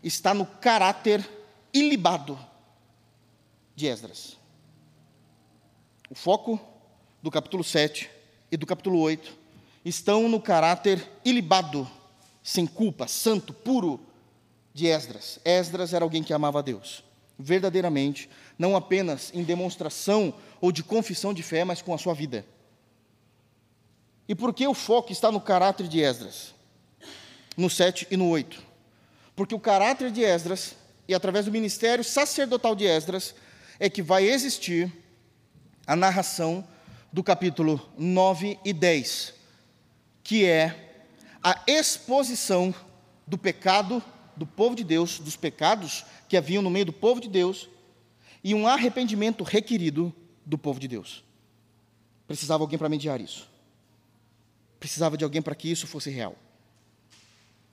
está 0.04 0.34
no 0.34 0.46
caráter 0.46 1.28
ilibado 1.74 2.38
de 3.76 3.88
Esdras. 3.88 4.38
O 6.10 6.16
foco 6.16 6.60
do 7.22 7.32
capítulo 7.32 7.64
7 7.64 8.10
e 8.52 8.58
do 8.58 8.66
capítulo 8.66 9.00
8 9.00 9.38
estão 9.84 10.30
no 10.30 10.40
caráter 10.40 11.04
ilibado, 11.26 11.90
sem 12.44 12.68
culpa, 12.68 13.08
santo, 13.08 13.54
puro 13.54 14.00
de 14.74 14.88
Esdras. 14.88 15.40
Esdras 15.44 15.94
era 15.94 16.06
alguém 16.06 16.24
que 16.24 16.34
amava 16.34 16.60
a 16.60 16.62
Deus, 16.64 17.04
verdadeiramente, 17.38 18.30
não 18.58 18.76
apenas 18.76 19.32
em 19.34 19.44
demonstração 19.44 20.34
ou 20.62 20.72
de 20.72 20.84
confissão 20.84 21.34
de 21.34 21.42
fé, 21.42 21.64
mas 21.64 21.82
com 21.82 21.94
a 21.94 21.98
sua 21.98 22.14
vida. 22.14 22.46
E 24.30 24.36
por 24.36 24.54
que 24.54 24.68
o 24.68 24.76
foco 24.76 25.12
está 25.12 25.32
no 25.32 25.42
caráter 25.42 25.88
de 25.88 26.02
Esdras? 26.02 26.54
No 27.58 27.68
7 27.68 28.06
e 28.12 28.16
no 28.16 28.30
8. 28.30 28.62
Porque 29.36 29.56
o 29.56 29.60
caráter 29.60 30.12
de 30.12 30.24
Esdras, 30.24 30.76
e 31.08 31.16
através 31.16 31.46
do 31.46 31.52
ministério 31.52 32.04
sacerdotal 32.04 32.76
de 32.76 32.86
Esdras, 32.86 33.34
é 33.80 33.90
que 33.90 34.04
vai 34.04 34.26
existir 34.26 34.94
a 35.88 35.96
narração 35.96 36.64
do 37.12 37.24
capítulo 37.24 37.82
9 37.98 38.60
e 38.64 38.72
10, 38.72 39.34
que 40.24 40.46
é 40.46 41.02
a 41.42 41.64
exposição 41.66 42.76
do 43.26 43.36
pecado 43.36 44.04
do 44.38 44.46
povo 44.46 44.76
de 44.76 44.84
Deus, 44.84 45.18
dos 45.18 45.36
pecados 45.36 46.06
que 46.28 46.38
haviam 46.38 46.62
no 46.62 46.70
meio 46.70 46.86
do 46.86 46.94
povo 46.94 47.20
de 47.20 47.28
Deus, 47.28 47.68
e 48.44 48.54
um 48.54 48.68
arrependimento 48.68 49.44
requerido 49.44 50.14
do 50.46 50.56
povo 50.56 50.80
de 50.80 50.88
Deus. 50.88 51.24
Precisava 52.28 52.64
alguém 52.64 52.78
para 52.78 52.88
mediar 52.88 53.20
isso. 53.20 53.50
Precisava 54.80 55.18
de 55.18 55.24
alguém 55.24 55.42
para 55.42 55.56
que 55.56 55.70
isso 55.70 55.86
fosse 55.88 56.10
real. 56.10 56.36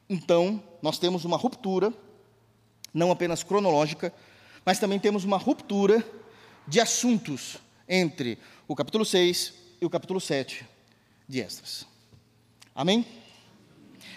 Então, 0.08 0.62
nós 0.82 0.98
temos 0.98 1.24
uma 1.24 1.36
ruptura, 1.36 1.92
não 2.92 3.10
apenas 3.10 3.42
cronológica, 3.42 4.12
mas 4.64 4.78
também 4.78 4.98
temos 4.98 5.24
uma 5.24 5.36
ruptura 5.36 6.04
de 6.66 6.80
assuntos 6.80 7.58
entre 7.88 8.38
o 8.66 8.74
capítulo 8.74 9.04
6 9.04 9.54
e 9.80 9.86
o 9.86 9.90
capítulo 9.90 10.20
7 10.20 10.66
de 11.28 11.40
Esdras. 11.40 11.86
Amém? 12.74 13.06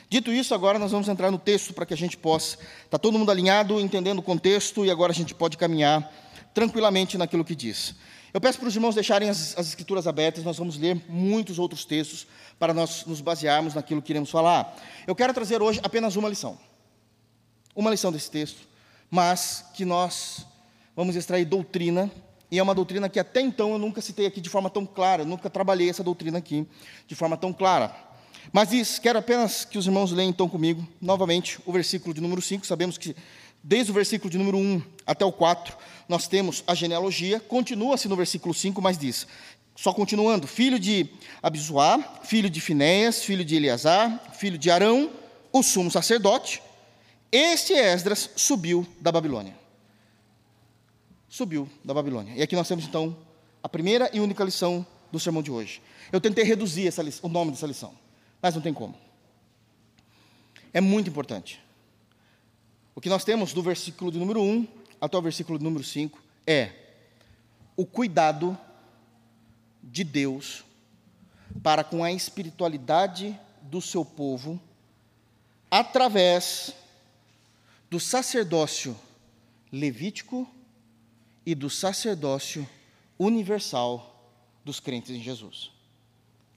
Dito 0.10 0.32
isso, 0.32 0.56
agora 0.56 0.80
nós 0.80 0.92
vamos 0.92 1.08
entrar 1.08 1.30
no 1.30 1.38
texto 1.38 1.72
para 1.72 1.86
que 1.86 1.94
a 1.94 1.98
gente 1.98 2.18
possa. 2.18 2.58
Está 2.84 2.98
todo 2.98 3.18
mundo 3.18 3.30
alinhado, 3.30 3.80
entendendo 3.80 4.20
o 4.20 4.24
contexto, 4.24 4.84
e 4.84 4.90
agora 4.90 5.12
a 5.12 5.16
gente 5.16 5.36
pode 5.36 5.56
caminhar 5.56 6.12
tranquilamente 6.54 7.18
naquilo 7.18 7.46
que 7.46 7.56
diz. 7.56 7.96
Eu 8.34 8.40
peço 8.40 8.60
para 8.60 8.68
os 8.68 8.76
irmãos 8.76 8.94
deixarem 8.94 9.30
as, 9.30 9.58
as 9.58 9.68
escrituras 9.70 10.06
abertas, 10.06 10.44
nós 10.44 10.58
vamos 10.58 10.78
ler 10.78 11.02
muitos 11.10 11.58
outros 11.58 11.84
textos 11.84 12.28
para 12.60 12.74
nós 12.74 13.06
nos 13.06 13.22
basearmos 13.22 13.74
naquilo 13.74 14.02
que 14.02 14.12
iremos 14.12 14.30
falar. 14.30 14.78
Eu 15.08 15.16
quero 15.16 15.34
trazer 15.34 15.62
hoje 15.62 15.80
apenas 15.82 16.16
uma 16.16 16.30
lição. 16.30 16.58
Uma 17.76 17.90
lição 17.90 18.12
desse 18.12 18.30
texto, 18.30 18.68
mas 19.10 19.66
que 19.74 19.84
nós 19.84 20.46
vamos 20.96 21.16
extrair 21.16 21.46
doutrina, 21.46 22.12
e 22.52 22.60
é 22.60 22.64
uma 22.64 22.76
doutrina 22.76 23.10
que 23.10 23.20
até 23.20 23.42
então 23.42 23.72
eu 23.72 23.80
nunca 23.80 24.02
citei 24.02 24.26
aqui 24.26 24.42
de 24.42 24.50
forma 24.50 24.70
tão 24.70 24.86
clara, 24.86 25.24
eu 25.24 25.26
nunca 25.26 25.50
trabalhei 25.50 25.90
essa 25.90 26.04
doutrina 26.04 26.38
aqui 26.38 26.68
de 27.08 27.16
forma 27.16 27.38
tão 27.38 27.52
clara. 27.52 27.96
Mas 28.52 28.70
diz, 28.70 28.98
quero 28.98 29.20
apenas 29.20 29.64
que 29.66 29.78
os 29.78 29.86
irmãos 29.86 30.12
leiam 30.12 30.30
então 30.30 30.50
comigo, 30.50 30.88
novamente, 31.00 31.60
o 31.66 31.72
versículo 31.72 32.14
de 32.14 32.22
número 32.22 32.42
5. 32.42 32.66
Sabemos 32.66 32.98
que 32.98 33.16
desde 33.64 33.92
o 33.92 33.94
versículo 33.94 34.30
de 34.30 34.38
número 34.38 34.58
1 34.58 34.82
até 35.06 35.26
o 35.26 35.32
4, 35.32 35.76
nós 36.08 36.28
temos 36.28 36.64
a 36.66 36.74
genealogia, 36.74 37.40
continua-se 37.40 38.08
no 38.08 38.16
versículo 38.16 38.54
5, 38.54 38.82
mas 38.82 38.98
diz, 38.98 39.28
só 39.76 39.94
continuando, 39.94 40.48
filho 40.48 40.80
de 40.80 41.08
Abisuá, 41.42 42.00
filho 42.24 42.50
de 42.50 42.60
Finéias, 42.60 43.24
filho 43.24 43.46
de 43.46 43.56
Eleazar, 43.56 44.34
filho 44.34 44.58
de 44.58 44.70
Arão, 44.70 45.12
o 45.52 45.64
sumo 45.64 45.90
sacerdote, 45.90 46.62
este 47.32 47.74
Esdras 47.74 48.30
subiu 48.36 48.88
da 49.00 49.12
Babilônia. 49.12 49.56
Subiu 51.28 51.70
da 51.84 51.94
Babilônia. 51.94 52.34
E 52.36 52.42
aqui 52.42 52.56
nós 52.56 52.68
temos 52.68 52.86
então 52.86 53.16
a 53.62 53.70
primeira 53.70 54.10
e 54.12 54.20
única 54.20 54.44
lição 54.44 54.86
do 55.12 55.20
sermão 55.20 55.44
de 55.44 55.52
hoje. 55.52 55.82
Eu 56.12 56.20
tentei 56.20 56.44
reduzir 56.44 56.88
essa, 56.88 57.04
o 57.22 57.30
nome 57.30 57.52
dessa 57.52 57.68
lição 57.68 57.94
mas 58.42 58.56
não 58.56 58.62
tem 58.62 58.74
como. 58.74 58.96
É 60.74 60.80
muito 60.80 61.10
importante. 61.10 61.62
O 63.00 63.02
que 63.02 63.08
nós 63.08 63.24
temos 63.24 63.54
do 63.54 63.64
versículo 63.64 64.12
de 64.12 64.20
número 64.20 64.42
1 64.42 64.68
até 65.00 65.18
o 65.18 65.22
versículo 65.22 65.58
de 65.58 65.64
número 65.64 65.86
5 65.86 66.22
é 66.46 66.74
o 67.78 67.86
cuidado 67.86 68.58
de 69.82 70.04
Deus 70.04 70.66
para 71.64 71.82
com 71.82 72.04
a 72.04 72.12
espiritualidade 72.12 73.40
do 73.62 73.82
seu 73.82 74.04
povo 74.04 74.60
através 75.72 76.76
do 77.90 78.02
sacerdócio 78.02 78.94
levítico 79.72 80.46
e 81.46 81.56
do 81.56 81.70
sacerdócio 81.70 82.68
universal 83.18 84.30
dos 84.66 84.82
crentes 84.82 85.12
em 85.12 85.24
Jesus. 85.24 85.72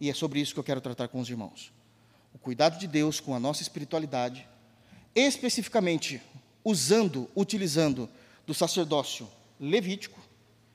E 0.00 0.10
é 0.10 0.12
sobre 0.12 0.40
isso 0.40 0.52
que 0.52 0.58
eu 0.58 0.64
quero 0.64 0.80
tratar 0.80 1.06
com 1.06 1.20
os 1.20 1.30
irmãos. 1.30 1.72
O 2.34 2.38
cuidado 2.38 2.80
de 2.80 2.88
Deus 2.88 3.20
com 3.20 3.32
a 3.32 3.38
nossa 3.38 3.62
espiritualidade, 3.62 4.44
especificamente 5.14 6.20
usando, 6.64 7.28
utilizando 7.34 8.08
do 8.46 8.54
sacerdócio 8.54 9.28
levítico 9.60 10.20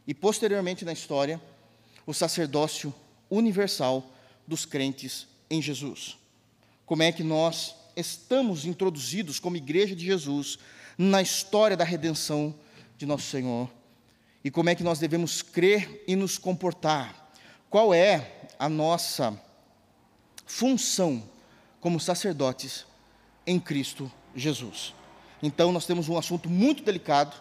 e 0.05 0.13
posteriormente 0.13 0.85
na 0.85 0.93
história, 0.93 1.41
o 2.05 2.13
sacerdócio 2.13 2.93
universal 3.29 4.05
dos 4.47 4.65
crentes 4.65 5.27
em 5.49 5.61
Jesus. 5.61 6.17
Como 6.85 7.03
é 7.03 7.11
que 7.11 7.23
nós 7.23 7.75
estamos 7.95 8.65
introduzidos 8.65 9.39
como 9.39 9.57
igreja 9.57 9.95
de 9.95 10.05
Jesus 10.05 10.57
na 10.97 11.21
história 11.21 11.75
da 11.75 11.83
redenção 11.83 12.55
de 12.97 13.05
nosso 13.05 13.29
Senhor 13.29 13.69
e 14.43 14.51
como 14.51 14.69
é 14.69 14.75
que 14.75 14.83
nós 14.83 14.99
devemos 14.99 15.41
crer 15.41 16.03
e 16.07 16.15
nos 16.15 16.37
comportar. 16.37 17.31
Qual 17.69 17.93
é 17.93 18.47
a 18.57 18.69
nossa 18.69 19.39
função 20.45 21.29
como 21.81 21.99
sacerdotes 21.99 22.85
em 23.45 23.59
Cristo 23.59 24.03
Jesus. 24.03 24.26
Então, 25.41 25.71
nós 25.71 25.85
temos 25.85 26.07
um 26.07 26.17
assunto 26.17 26.49
muito 26.49 26.83
delicado, 26.83 27.35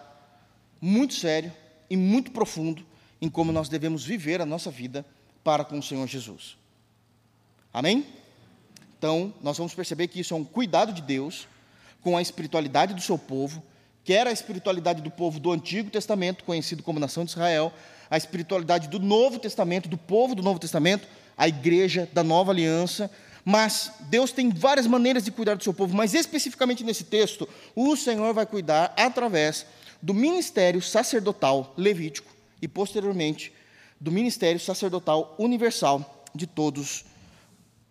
muito 0.80 1.14
sério 1.14 1.52
e 1.88 1.96
muito 1.96 2.30
profundo 2.30 2.84
em 3.20 3.28
como 3.28 3.52
nós 3.52 3.68
devemos 3.68 4.04
viver 4.04 4.40
a 4.40 4.46
nossa 4.46 4.70
vida 4.70 5.04
para 5.42 5.64
com 5.64 5.78
o 5.78 5.82
Senhor 5.82 6.06
Jesus. 6.06 6.56
Amém? 7.72 8.06
Então, 8.98 9.32
nós 9.42 9.56
vamos 9.56 9.74
perceber 9.74 10.08
que 10.08 10.20
isso 10.20 10.34
é 10.34 10.36
um 10.36 10.44
cuidado 10.44 10.92
de 10.92 11.02
Deus 11.02 11.46
com 12.00 12.16
a 12.16 12.22
espiritualidade 12.22 12.94
do 12.94 13.00
seu 13.00 13.18
povo, 13.18 13.62
que 14.04 14.12
era 14.12 14.30
a 14.30 14.32
espiritualidade 14.32 15.02
do 15.02 15.10
povo 15.10 15.38
do 15.38 15.52
Antigo 15.52 15.90
Testamento, 15.90 16.44
conhecido 16.44 16.82
como 16.82 17.00
nação 17.00 17.24
de 17.24 17.30
Israel, 17.30 17.72
a 18.08 18.16
espiritualidade 18.16 18.88
do 18.88 18.98
Novo 18.98 19.38
Testamento, 19.38 19.88
do 19.88 19.98
povo 19.98 20.34
do 20.34 20.42
Novo 20.42 20.58
Testamento, 20.58 21.06
a 21.36 21.48
igreja 21.48 22.08
da 22.12 22.22
nova 22.22 22.52
aliança, 22.52 23.10
Mas 23.48 23.92
Deus 24.00 24.32
tem 24.32 24.50
várias 24.50 24.88
maneiras 24.88 25.24
de 25.24 25.30
cuidar 25.30 25.54
do 25.54 25.62
seu 25.62 25.72
povo, 25.72 25.94
mas 25.94 26.14
especificamente 26.14 26.82
nesse 26.82 27.04
texto, 27.04 27.48
o 27.76 27.96
Senhor 27.96 28.34
vai 28.34 28.44
cuidar 28.44 28.92
através 28.96 29.64
do 30.02 30.12
ministério 30.12 30.82
sacerdotal 30.82 31.72
levítico 31.76 32.34
e 32.60 32.66
posteriormente 32.66 33.52
do 34.00 34.10
ministério 34.10 34.58
sacerdotal 34.58 35.36
universal 35.38 36.24
de 36.34 36.44
todos 36.44 37.04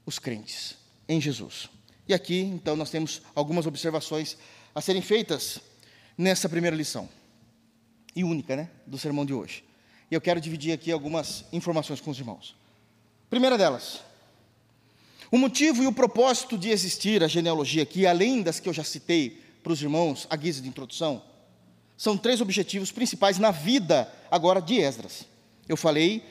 os 0.06 0.20
crentes 0.20 0.76
em 1.08 1.22
Jesus. 1.22 1.70
E 2.06 2.14
aqui, 2.14 2.42
então, 2.42 2.76
nós 2.76 2.90
temos 2.90 3.22
algumas 3.34 3.66
observações 3.66 4.38
a 4.76 4.82
serem 4.82 5.02
feitas 5.02 5.62
nessa 6.18 6.50
primeira 6.50 6.76
lição, 6.76 7.08
e 8.14 8.26
única, 8.26 8.58
né, 8.58 8.70
do 8.86 8.98
sermão 8.98 9.26
de 9.26 9.34
hoje. 9.34 9.64
E 10.12 10.16
eu 10.16 10.20
quero 10.20 10.42
dividir 10.42 10.74
aqui 10.74 10.92
algumas 10.92 11.46
informações 11.54 12.02
com 12.02 12.12
os 12.12 12.20
irmãos. 12.20 12.58
Primeira 13.30 13.58
delas, 13.58 14.02
o 15.32 15.38
motivo 15.38 15.84
e 15.84 15.88
o 15.88 15.92
propósito 15.92 16.58
de 16.58 16.70
existir 16.70 17.24
a 17.24 17.28
genealogia 17.28 17.84
aqui, 17.84 18.06
além 18.06 18.42
das 18.42 18.60
que 18.60 18.70
eu 18.70 18.74
já 18.74 18.84
citei 18.84 19.42
para 19.64 19.74
os 19.74 19.82
irmãos, 19.82 20.28
a 20.30 20.36
guisa 20.36 20.62
de 20.62 20.68
introdução, 20.68 21.22
são 21.98 22.18
três 22.18 22.42
objetivos 22.42 22.92
principais 22.92 23.40
na 23.40 23.52
vida 23.52 24.12
agora 24.30 24.62
de 24.62 24.80
Esdras. 24.80 25.26
Eu 25.68 25.78
falei 25.78 26.24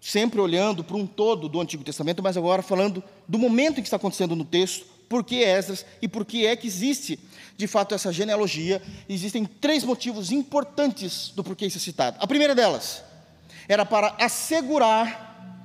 sempre 0.00 0.40
olhando 0.40 0.84
para 0.84 0.96
um 0.96 1.06
todo 1.06 1.48
do 1.48 1.60
Antigo 1.60 1.82
Testamento, 1.82 2.22
mas 2.22 2.36
agora 2.36 2.62
falando 2.62 3.02
do 3.26 3.38
momento 3.38 3.78
em 3.78 3.82
que 3.82 3.88
está 3.88 3.96
acontecendo 3.96 4.36
no 4.36 4.44
texto, 4.44 4.86
por 5.08 5.24
que 5.24 5.42
Esdras 5.42 5.84
e 6.02 6.06
por 6.06 6.24
que 6.24 6.46
é 6.46 6.54
que 6.54 6.66
existe, 6.66 7.18
de 7.56 7.66
fato, 7.66 7.94
essa 7.94 8.12
genealogia. 8.12 8.82
Existem 9.08 9.44
três 9.44 9.82
motivos 9.84 10.30
importantes 10.30 11.32
do 11.34 11.42
porquê 11.42 11.66
isso 11.66 11.78
é 11.78 11.80
citado. 11.80 12.18
A 12.20 12.26
primeira 12.26 12.54
delas 12.54 13.02
era 13.68 13.84
para 13.84 14.14
assegurar, 14.18 15.64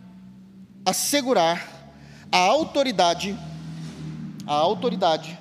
assegurar 0.85 1.80
a 2.31 2.37
autoridade, 2.37 3.37
a 4.47 4.53
autoridade 4.53 5.37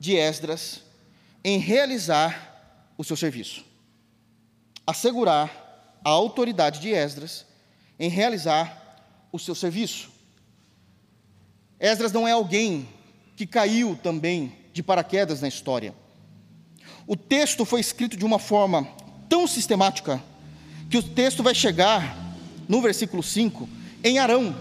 de 0.00 0.16
Esdras 0.16 0.80
em 1.44 1.58
realizar 1.58 2.92
o 2.96 3.04
seu 3.04 3.16
serviço. 3.16 3.64
Assegurar 4.86 6.00
a 6.02 6.10
autoridade 6.10 6.80
de 6.80 6.90
Esdras 6.90 7.44
em 7.98 8.08
realizar 8.08 9.28
o 9.30 9.38
seu 9.38 9.54
serviço. 9.54 10.10
Esdras 11.78 12.12
não 12.12 12.26
é 12.26 12.32
alguém 12.32 12.88
que 13.36 13.46
caiu 13.46 13.98
também 14.02 14.56
de 14.72 14.82
paraquedas 14.82 15.40
na 15.40 15.48
história. 15.48 15.94
O 17.06 17.16
texto 17.16 17.64
foi 17.64 17.80
escrito 17.80 18.16
de 18.16 18.24
uma 18.24 18.38
forma 18.38 18.88
tão 19.28 19.46
sistemática 19.46 20.22
que 20.88 20.96
o 20.96 21.02
texto 21.02 21.42
vai 21.42 21.54
chegar 21.54 22.16
no 22.68 22.80
versículo 22.80 23.22
5 23.22 23.68
em 24.02 24.18
Arão. 24.18 24.54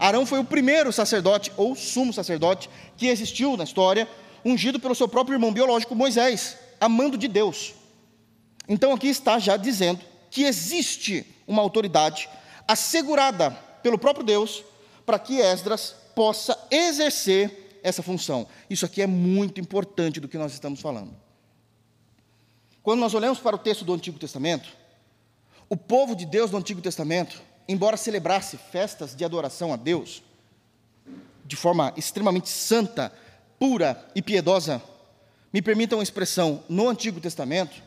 Arão 0.00 0.24
foi 0.24 0.38
o 0.38 0.44
primeiro 0.44 0.90
sacerdote 0.90 1.52
ou 1.58 1.76
sumo 1.76 2.10
sacerdote 2.10 2.70
que 2.96 3.06
existiu 3.06 3.54
na 3.54 3.64
história, 3.64 4.08
ungido 4.42 4.80
pelo 4.80 4.94
seu 4.94 5.06
próprio 5.06 5.34
irmão 5.34 5.52
biológico 5.52 5.94
Moisés 5.94 6.56
amando 6.80 7.18
de 7.18 7.28
Deus. 7.28 7.74
Então 8.66 8.92
aqui 8.92 9.08
está 9.08 9.38
já 9.38 9.58
dizendo 9.58 10.00
que 10.30 10.44
existe 10.44 11.26
uma 11.46 11.60
autoridade 11.60 12.30
assegurada 12.66 13.50
pelo 13.82 13.98
próprio 13.98 14.24
Deus 14.24 14.64
para 15.04 15.18
que 15.18 15.38
Esdras 15.38 15.94
possa 16.14 16.58
exercer 16.70 17.80
essa 17.82 18.02
função. 18.02 18.46
Isso 18.70 18.86
aqui 18.86 19.02
é 19.02 19.06
muito 19.06 19.60
importante 19.60 20.18
do 20.18 20.28
que 20.28 20.38
nós 20.38 20.52
estamos 20.54 20.80
falando. 20.80 21.14
Quando 22.82 23.00
nós 23.00 23.12
olhamos 23.12 23.38
para 23.38 23.56
o 23.56 23.58
texto 23.58 23.84
do 23.84 23.92
Antigo 23.92 24.18
Testamento, 24.18 24.70
o 25.68 25.76
povo 25.76 26.16
de 26.16 26.24
Deus 26.24 26.50
do 26.50 26.56
Antigo 26.56 26.80
Testamento, 26.80 27.42
embora 27.70 27.96
celebrasse 27.96 28.56
festas 28.56 29.14
de 29.14 29.24
adoração 29.24 29.72
a 29.72 29.76
Deus, 29.76 30.24
de 31.46 31.54
forma 31.54 31.94
extremamente 31.96 32.48
santa, 32.48 33.12
pura 33.60 34.10
e 34.12 34.20
piedosa, 34.20 34.82
me 35.52 35.62
permitam 35.62 35.98
uma 35.98 36.02
expressão, 36.02 36.64
no 36.68 36.88
Antigo 36.88 37.20
Testamento, 37.20 37.80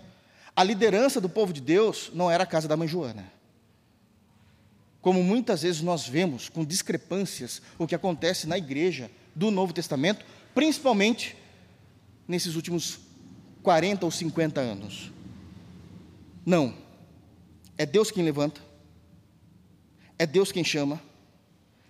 a 0.55 0.63
liderança 0.63 1.19
do 1.19 1.27
povo 1.27 1.51
de 1.51 1.59
Deus 1.59 2.09
não 2.13 2.31
era 2.31 2.43
a 2.43 2.47
casa 2.47 2.65
da 2.65 2.77
mãe 2.77 2.87
Joana. 2.87 3.29
Como 5.01 5.21
muitas 5.21 5.63
vezes 5.63 5.81
nós 5.81 6.07
vemos 6.07 6.47
com 6.47 6.63
discrepâncias 6.63 7.61
o 7.77 7.85
que 7.85 7.93
acontece 7.93 8.47
na 8.47 8.57
igreja 8.57 9.11
do 9.35 9.51
Novo 9.51 9.73
Testamento, 9.73 10.25
principalmente 10.55 11.35
nesses 12.25 12.55
últimos 12.55 12.99
40 13.61 14.05
ou 14.05 14.11
50 14.11 14.61
anos. 14.61 15.11
Não. 16.45 16.73
É 17.77 17.85
Deus 17.85 18.11
quem 18.11 18.23
levanta, 18.23 18.61
é 20.17 20.25
Deus 20.25 20.51
quem 20.51 20.63
chama, 20.63 21.01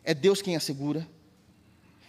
é 0.04 0.14
Deus 0.14 0.42
quem 0.42 0.56
assegura, 0.56 1.08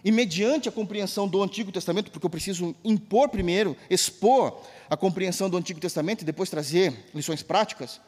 e 0.04 0.12
mediante 0.12 0.68
a 0.68 0.72
compreensão 0.72 1.26
do 1.26 1.42
Antigo 1.42 1.72
Testamento, 1.72 2.10
porque 2.10 2.26
eu 2.26 2.30
preciso 2.30 2.76
impor 2.84 3.30
primeiro, 3.30 3.74
expor 3.88 4.60
a 4.88 4.96
compreensão 4.96 5.48
do 5.48 5.56
Antigo 5.56 5.80
Testamento 5.80 6.20
e 6.20 6.24
depois 6.24 6.50
trazer 6.50 7.06
lições 7.14 7.42
práticas, 7.42 8.00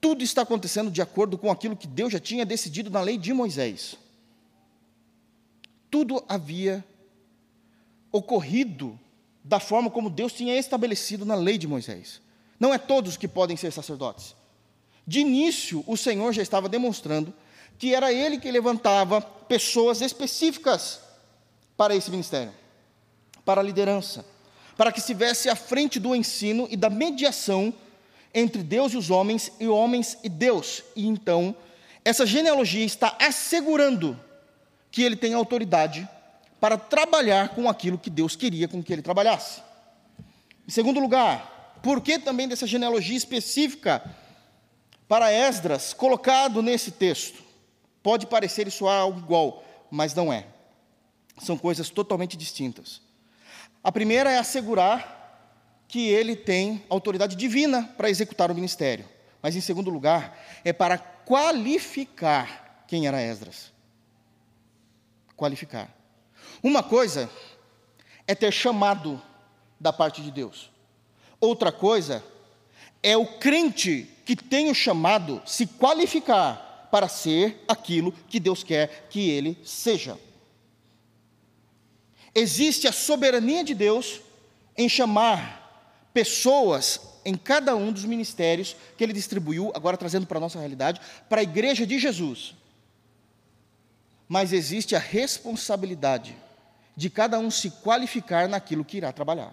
tudo 0.00 0.22
está 0.22 0.42
acontecendo 0.42 0.90
de 0.90 1.00
acordo 1.00 1.38
com 1.38 1.50
aquilo 1.50 1.76
que 1.76 1.86
Deus 1.86 2.12
já 2.12 2.20
tinha 2.20 2.44
decidido 2.44 2.90
na 2.90 3.00
lei 3.00 3.16
de 3.16 3.32
Moisés. 3.32 3.96
Tudo 5.90 6.22
havia 6.28 6.84
ocorrido 8.12 8.98
da 9.42 9.60
forma 9.60 9.90
como 9.90 10.10
Deus 10.10 10.32
tinha 10.32 10.56
estabelecido 10.58 11.24
na 11.24 11.34
lei 11.34 11.56
de 11.56 11.66
Moisés. 11.66 12.20
Não 12.58 12.72
é 12.72 12.78
todos 12.78 13.16
que 13.16 13.26
podem 13.26 13.56
ser 13.56 13.72
sacerdotes. 13.72 14.34
De 15.10 15.18
início, 15.18 15.82
o 15.88 15.96
Senhor 15.96 16.32
já 16.32 16.40
estava 16.40 16.68
demonstrando 16.68 17.34
que 17.76 17.92
era 17.92 18.12
ele 18.12 18.38
que 18.38 18.48
levantava 18.48 19.20
pessoas 19.20 20.00
específicas 20.00 21.00
para 21.76 21.96
esse 21.96 22.08
ministério, 22.12 22.52
para 23.44 23.60
a 23.60 23.64
liderança, 23.64 24.24
para 24.76 24.92
que 24.92 25.00
estivesse 25.00 25.48
à 25.48 25.56
frente 25.56 25.98
do 25.98 26.14
ensino 26.14 26.68
e 26.70 26.76
da 26.76 26.88
mediação 26.88 27.74
entre 28.32 28.62
Deus 28.62 28.92
e 28.92 28.96
os 28.96 29.10
homens 29.10 29.50
e 29.58 29.66
homens 29.66 30.16
e 30.22 30.28
Deus. 30.28 30.84
E 30.94 31.08
então, 31.08 31.56
essa 32.04 32.24
genealogia 32.24 32.84
está 32.84 33.16
assegurando 33.18 34.16
que 34.92 35.02
ele 35.02 35.16
tem 35.16 35.34
autoridade 35.34 36.08
para 36.60 36.78
trabalhar 36.78 37.48
com 37.48 37.68
aquilo 37.68 37.98
que 37.98 38.10
Deus 38.10 38.36
queria 38.36 38.68
com 38.68 38.80
que 38.80 38.92
ele 38.92 39.02
trabalhasse. 39.02 39.60
Em 40.68 40.70
segundo 40.70 41.00
lugar, 41.00 41.80
por 41.82 42.00
que 42.00 42.16
também 42.16 42.46
dessa 42.46 42.64
genealogia 42.64 43.16
específica 43.16 44.08
para 45.10 45.32
Esdras 45.32 45.92
colocado 45.92 46.62
nesse 46.62 46.92
texto? 46.92 47.42
Pode 48.00 48.28
parecer 48.28 48.68
isso 48.68 48.86
algo 48.86 49.18
igual, 49.18 49.64
mas 49.90 50.14
não 50.14 50.32
é. 50.32 50.46
São 51.42 51.58
coisas 51.58 51.90
totalmente 51.90 52.36
distintas. 52.36 53.02
A 53.82 53.90
primeira 53.90 54.30
é 54.30 54.38
assegurar 54.38 55.82
que 55.88 56.06
ele 56.06 56.36
tem 56.36 56.84
autoridade 56.88 57.34
divina 57.34 57.92
para 57.96 58.08
executar 58.08 58.52
o 58.52 58.54
ministério. 58.54 59.04
Mas, 59.42 59.56
em 59.56 59.60
segundo 59.60 59.90
lugar, 59.90 60.38
é 60.64 60.72
para 60.72 60.96
qualificar 60.96 62.84
quem 62.86 63.08
era 63.08 63.20
Esdras. 63.20 63.72
Qualificar. 65.34 65.92
Uma 66.62 66.84
coisa 66.84 67.28
é 68.28 68.34
ter 68.36 68.52
chamado 68.52 69.20
da 69.80 69.92
parte 69.92 70.22
de 70.22 70.30
Deus. 70.30 70.70
Outra 71.40 71.72
coisa 71.72 72.22
é 73.02 73.16
o 73.16 73.26
crente 73.26 74.08
que 74.30 74.36
tem 74.36 74.70
o 74.70 74.74
chamado 74.76 75.42
se 75.44 75.66
qualificar 75.66 76.88
para 76.88 77.08
ser 77.08 77.64
aquilo 77.66 78.12
que 78.28 78.38
Deus 78.38 78.62
quer 78.62 79.08
que 79.10 79.28
ele 79.28 79.58
seja. 79.64 80.16
Existe 82.32 82.86
a 82.86 82.92
soberania 82.92 83.64
de 83.64 83.74
Deus 83.74 84.20
em 84.78 84.88
chamar 84.88 86.08
pessoas 86.14 87.00
em 87.24 87.34
cada 87.34 87.74
um 87.74 87.90
dos 87.90 88.04
ministérios 88.04 88.76
que 88.96 89.02
ele 89.02 89.12
distribuiu, 89.12 89.72
agora 89.74 89.96
trazendo 89.96 90.28
para 90.28 90.38
a 90.38 90.40
nossa 90.40 90.60
realidade, 90.60 91.00
para 91.28 91.40
a 91.40 91.42
igreja 91.42 91.84
de 91.84 91.98
Jesus. 91.98 92.54
Mas 94.28 94.52
existe 94.52 94.94
a 94.94 95.00
responsabilidade 95.00 96.36
de 96.96 97.10
cada 97.10 97.36
um 97.36 97.50
se 97.50 97.68
qualificar 97.68 98.48
naquilo 98.48 98.84
que 98.84 98.98
irá 98.98 99.12
trabalhar. 99.12 99.52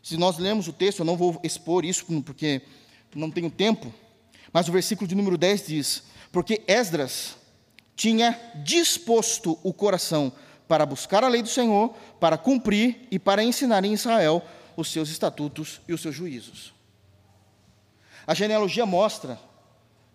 Se 0.00 0.16
nós 0.16 0.38
lemos 0.38 0.68
o 0.68 0.72
texto, 0.72 1.00
eu 1.00 1.04
não 1.04 1.16
vou 1.16 1.40
expor 1.42 1.84
isso 1.84 2.06
porque 2.22 2.62
não 3.14 3.30
tenho 3.30 3.50
tempo, 3.50 3.92
mas 4.52 4.68
o 4.68 4.72
versículo 4.72 5.06
de 5.06 5.14
número 5.14 5.36
10 5.36 5.66
diz: 5.66 6.02
Porque 6.32 6.62
Esdras 6.66 7.36
tinha 7.96 8.38
disposto 8.64 9.58
o 9.62 9.72
coração 9.72 10.32
para 10.66 10.86
buscar 10.86 11.24
a 11.24 11.28
lei 11.28 11.42
do 11.42 11.48
Senhor, 11.48 11.90
para 12.18 12.38
cumprir 12.38 13.08
e 13.10 13.18
para 13.18 13.42
ensinar 13.42 13.84
em 13.84 13.92
Israel 13.92 14.42
os 14.76 14.88
seus 14.88 15.10
estatutos 15.10 15.80
e 15.88 15.92
os 15.92 16.00
seus 16.00 16.14
juízos. 16.14 16.72
A 18.26 18.34
genealogia 18.34 18.86
mostra 18.86 19.38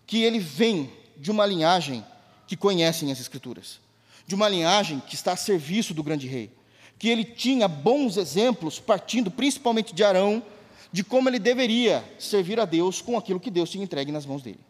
que 0.06 0.22
ele 0.22 0.38
vem 0.38 0.90
de 1.16 1.30
uma 1.30 1.44
linhagem 1.44 2.04
que 2.46 2.56
conhecem 2.56 3.12
as 3.12 3.20
Escrituras, 3.20 3.80
de 4.26 4.34
uma 4.34 4.48
linhagem 4.48 5.00
que 5.00 5.14
está 5.14 5.32
a 5.32 5.36
serviço 5.36 5.92
do 5.92 6.02
grande 6.02 6.26
rei, 6.26 6.50
que 6.98 7.08
ele 7.08 7.24
tinha 7.24 7.68
bons 7.68 8.16
exemplos, 8.16 8.80
partindo 8.80 9.30
principalmente 9.30 9.94
de 9.94 10.02
Arão, 10.02 10.42
de 10.92 11.04
como 11.04 11.28
ele 11.28 11.38
deveria 11.38 12.04
servir 12.18 12.58
a 12.60 12.64
Deus 12.64 13.00
com 13.00 13.16
aquilo 13.16 13.40
que 13.40 13.50
Deus 13.50 13.70
tinha 13.70 13.84
entregue 13.84 14.12
nas 14.12 14.26
mãos 14.26 14.42
dele. 14.42 14.60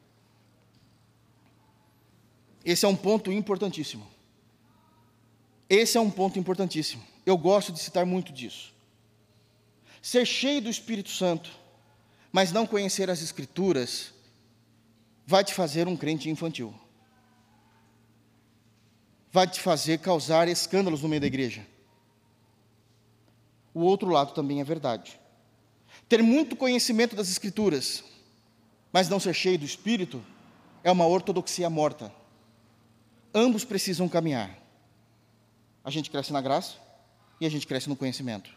Esse 2.65 2.85
é 2.85 2.89
um 2.89 2.97
ponto 2.97 3.31
importantíssimo. 3.31 4.07
Esse 5.69 5.97
é 5.97 6.01
um 6.01 6.11
ponto 6.11 6.39
importantíssimo. 6.39 7.03
Eu 7.25 7.37
gosto 7.37 7.73
de 7.73 7.79
citar 7.79 8.05
muito 8.07 8.33
disso. 8.33 8.75
Ser 10.03 10.25
cheio 10.25 10.63
do 10.63 10.71
Espírito 10.71 11.11
Santo, 11.11 11.51
mas 12.33 12.53
não 12.53 12.67
conhecer 12.67 13.11
as 13.11 13.23
Escrituras, 13.23 14.13
vai 15.27 15.43
te 15.43 15.53
fazer 15.53 15.89
um 15.89 15.97
crente 15.97 16.31
infantil. 16.31 16.75
Vai 19.33 19.47
te 19.47 19.61
fazer 19.61 19.99
causar 19.99 20.49
escândalos 20.49 21.03
no 21.03 21.09
meio 21.09 21.21
da 21.21 21.27
igreja. 21.27 21.67
O 23.75 23.81
outro 23.81 24.09
lado 24.09 24.33
também 24.33 24.61
é 24.61 24.65
verdade. 24.65 25.21
Ter 26.09 26.23
muito 26.23 26.55
conhecimento 26.55 27.17
das 27.17 27.29
Escrituras, 27.29 28.05
mas 28.93 29.09
não 29.09 29.19
ser 29.19 29.35
cheio 29.35 29.59
do 29.59 29.65
Espírito, 29.65 30.25
é 30.85 30.91
uma 30.91 31.07
ortodoxia 31.07 31.69
morta. 31.69 32.13
Ambos 33.35 33.65
precisam 33.65 34.09
caminhar. 34.09 34.57
A 35.85 35.91
gente 35.91 36.11
cresce 36.11 36.33
na 36.33 36.41
graça 36.41 36.77
e 37.41 37.47
a 37.47 37.49
gente 37.49 37.67
cresce 37.67 37.89
no 37.89 37.97
conhecimento. 37.97 38.51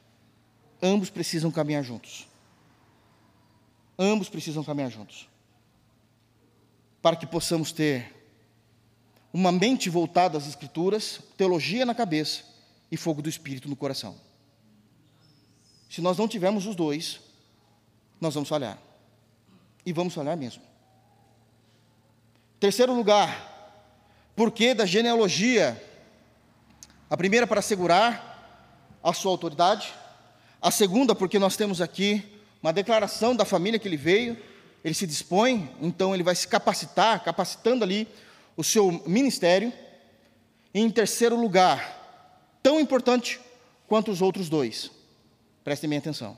Ambos 0.81 1.09
precisam 1.09 1.51
caminhar 1.51 1.83
juntos. 1.83 2.27
Ambos 3.97 4.29
precisam 4.29 4.63
caminhar 4.63 4.91
juntos. 4.91 5.27
Para 7.01 7.15
que 7.15 7.25
possamos 7.25 7.71
ter 7.71 8.15
uma 9.33 9.51
mente 9.51 9.89
voltada 9.89 10.37
às 10.37 10.47
Escrituras, 10.47 11.19
teologia 11.35 11.85
na 11.85 11.93
cabeça 11.93 12.43
e 12.91 12.97
fogo 12.97 13.21
do 13.21 13.29
Espírito 13.29 13.67
no 13.67 13.75
coração. 13.75 14.15
Se 15.89 16.01
nós 16.01 16.17
não 16.17 16.27
tivermos 16.27 16.65
os 16.65 16.75
dois, 16.75 17.19
nós 18.19 18.33
vamos 18.33 18.49
falhar. 18.49 18.77
E 19.85 19.93
vamos 19.93 20.13
falhar 20.13 20.37
mesmo. 20.37 20.61
Terceiro 22.59 22.93
lugar, 22.93 23.93
porquê 24.35 24.73
da 24.73 24.85
genealogia? 24.85 25.81
A 27.09 27.15
primeira, 27.15 27.47
para 27.47 27.59
assegurar 27.59 28.99
a 29.03 29.13
sua 29.13 29.31
autoridade. 29.31 29.93
A 30.61 30.69
segunda, 30.69 31.15
porque 31.15 31.39
nós 31.39 31.55
temos 31.55 31.79
aqui 31.79 32.23
uma 32.61 32.73
declaração 32.73 33.35
da 33.35 33.45
família 33.45 33.79
que 33.79 33.87
ele 33.87 33.97
veio. 33.97 34.37
Ele 34.83 34.93
se 34.93 35.07
dispõe, 35.07 35.69
então 35.81 36.13
ele 36.13 36.23
vai 36.23 36.35
se 36.35 36.47
capacitar, 36.47 37.23
capacitando 37.23 37.83
ali 37.83 38.07
o 38.55 38.63
seu 38.63 38.91
ministério. 39.05 39.71
E 40.73 40.81
em 40.81 40.89
terceiro 40.89 41.39
lugar, 41.39 42.59
tão 42.61 42.79
importante 42.79 43.39
quanto 43.87 44.11
os 44.11 44.21
outros 44.21 44.49
dois, 44.49 44.91
prestem 45.63 45.89
bem 45.89 45.99
atenção. 45.99 46.37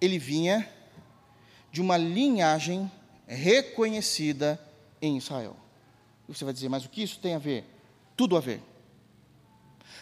Ele 0.00 0.18
vinha 0.18 0.68
de 1.72 1.80
uma 1.80 1.96
linhagem 1.96 2.88
reconhecida 3.26 4.60
em 5.00 5.16
Israel. 5.16 5.56
E 6.28 6.34
você 6.34 6.44
vai 6.44 6.52
dizer, 6.52 6.68
mas 6.68 6.84
o 6.84 6.90
que 6.90 7.02
isso 7.02 7.18
tem 7.18 7.34
a 7.34 7.38
ver? 7.38 7.64
Tudo 8.14 8.36
a 8.36 8.40
ver. 8.40 8.62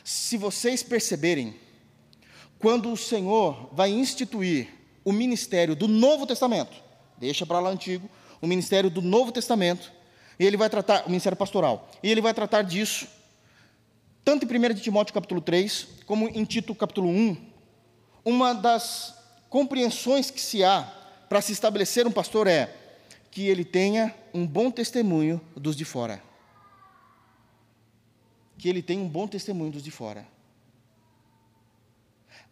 Se 0.03 0.37
vocês 0.37 0.83
perceberem, 0.83 1.55
quando 2.59 2.93
o 2.93 2.97
Senhor 2.97 3.71
vai 3.73 3.91
instituir 3.91 4.69
o 5.05 5.13
ministério 5.13 5.77
do 5.77 5.87
Novo 5.87 6.27
Testamento, 6.27 6.77
deixa 7.17 7.47
para 7.47 7.61
lá 7.61 7.71
antigo, 7.71 8.11
o 8.41 8.47
ministério 8.47 8.91
do 8.91 9.01
Novo 9.01 9.31
Testamento, 9.31 9.93
e 10.39 10.45
ele 10.45 10.57
vai 10.57 10.69
tratar, 10.69 11.05
o 11.07 11.09
ministério 11.09 11.37
pastoral, 11.37 11.89
e 12.03 12.11
ele 12.11 12.21
vai 12.21 12.35
tratar 12.35 12.63
disso, 12.63 13.07
tanto 14.25 14.45
em 14.45 14.59
1 14.59 14.75
de 14.75 14.81
Timóteo 14.83 15.15
capítulo 15.15 15.41
3, 15.41 15.87
como 16.05 16.29
em 16.29 16.45
Tito 16.45 16.75
capítulo 16.75 17.09
1, 17.09 17.37
uma 18.25 18.55
das 18.55 19.15
compreensões 19.49 20.31
que 20.31 20.41
se 20.41 20.65
há 20.65 21.00
para 21.31 21.41
se 21.41 21.53
estabelecer 21.53 22.09
um 22.09 22.11
pastor 22.11 22.49
é 22.49 22.75
que 23.31 23.47
ele 23.47 23.65
tenha 23.65 24.13
um 24.35 24.45
bom 24.45 24.69
testemunho 24.69 25.41
dos 25.57 25.77
de 25.77 25.85
fora. 25.85 26.21
Que 28.59 28.69
ele 28.69 28.83
tenha 28.83 29.01
um 29.01 29.09
bom 29.09 29.29
testemunho 29.29 29.71
dos 29.71 29.85
de 29.85 29.93
fora. 29.93 30.27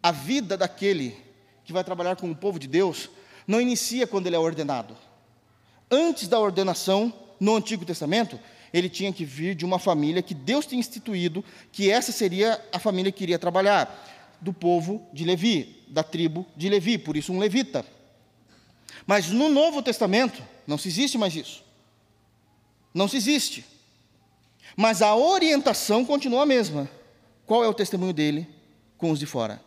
A 0.01 0.13
vida 0.13 0.55
daquele 0.55 1.17
que 1.65 1.73
vai 1.73 1.83
trabalhar 1.83 2.15
com 2.15 2.31
o 2.31 2.35
povo 2.35 2.57
de 2.57 2.69
Deus 2.69 3.09
não 3.45 3.59
inicia 3.59 4.07
quando 4.07 4.27
ele 4.27 4.37
é 4.37 4.39
ordenado. 4.39 4.95
Antes 5.91 6.29
da 6.29 6.39
ordenação, 6.39 7.13
no 7.37 7.57
Antigo 7.57 7.83
Testamento, 7.83 8.39
ele 8.71 8.87
tinha 8.87 9.11
que 9.11 9.25
vir 9.25 9.55
de 9.55 9.65
uma 9.65 9.77
família 9.77 10.21
que 10.21 10.33
Deus 10.33 10.65
tinha 10.65 10.79
instituído, 10.79 11.43
que 11.69 11.91
essa 11.91 12.13
seria 12.13 12.63
a 12.71 12.79
família 12.79 13.11
que 13.11 13.23
iria 13.23 13.37
trabalhar, 13.37 14.37
do 14.39 14.53
povo 14.53 15.05
de 15.11 15.25
Levi, 15.25 15.83
da 15.89 16.01
tribo 16.01 16.45
de 16.55 16.69
Levi, 16.69 16.97
por 16.97 17.17
isso 17.17 17.33
um 17.33 17.39
levita. 17.39 17.85
Mas 19.09 19.31
no 19.31 19.49
Novo 19.49 19.81
Testamento, 19.81 20.39
não 20.67 20.77
se 20.77 20.87
existe 20.87 21.17
mais 21.17 21.35
isso. 21.35 21.63
Não 22.93 23.07
se 23.07 23.17
existe. 23.17 23.65
Mas 24.77 25.01
a 25.01 25.15
orientação 25.15 26.05
continua 26.05 26.43
a 26.43 26.45
mesma. 26.45 26.87
Qual 27.43 27.63
é 27.63 27.67
o 27.67 27.73
testemunho 27.73 28.13
dele 28.13 28.47
com 28.99 29.09
os 29.09 29.17
de 29.17 29.25
fora? 29.25 29.59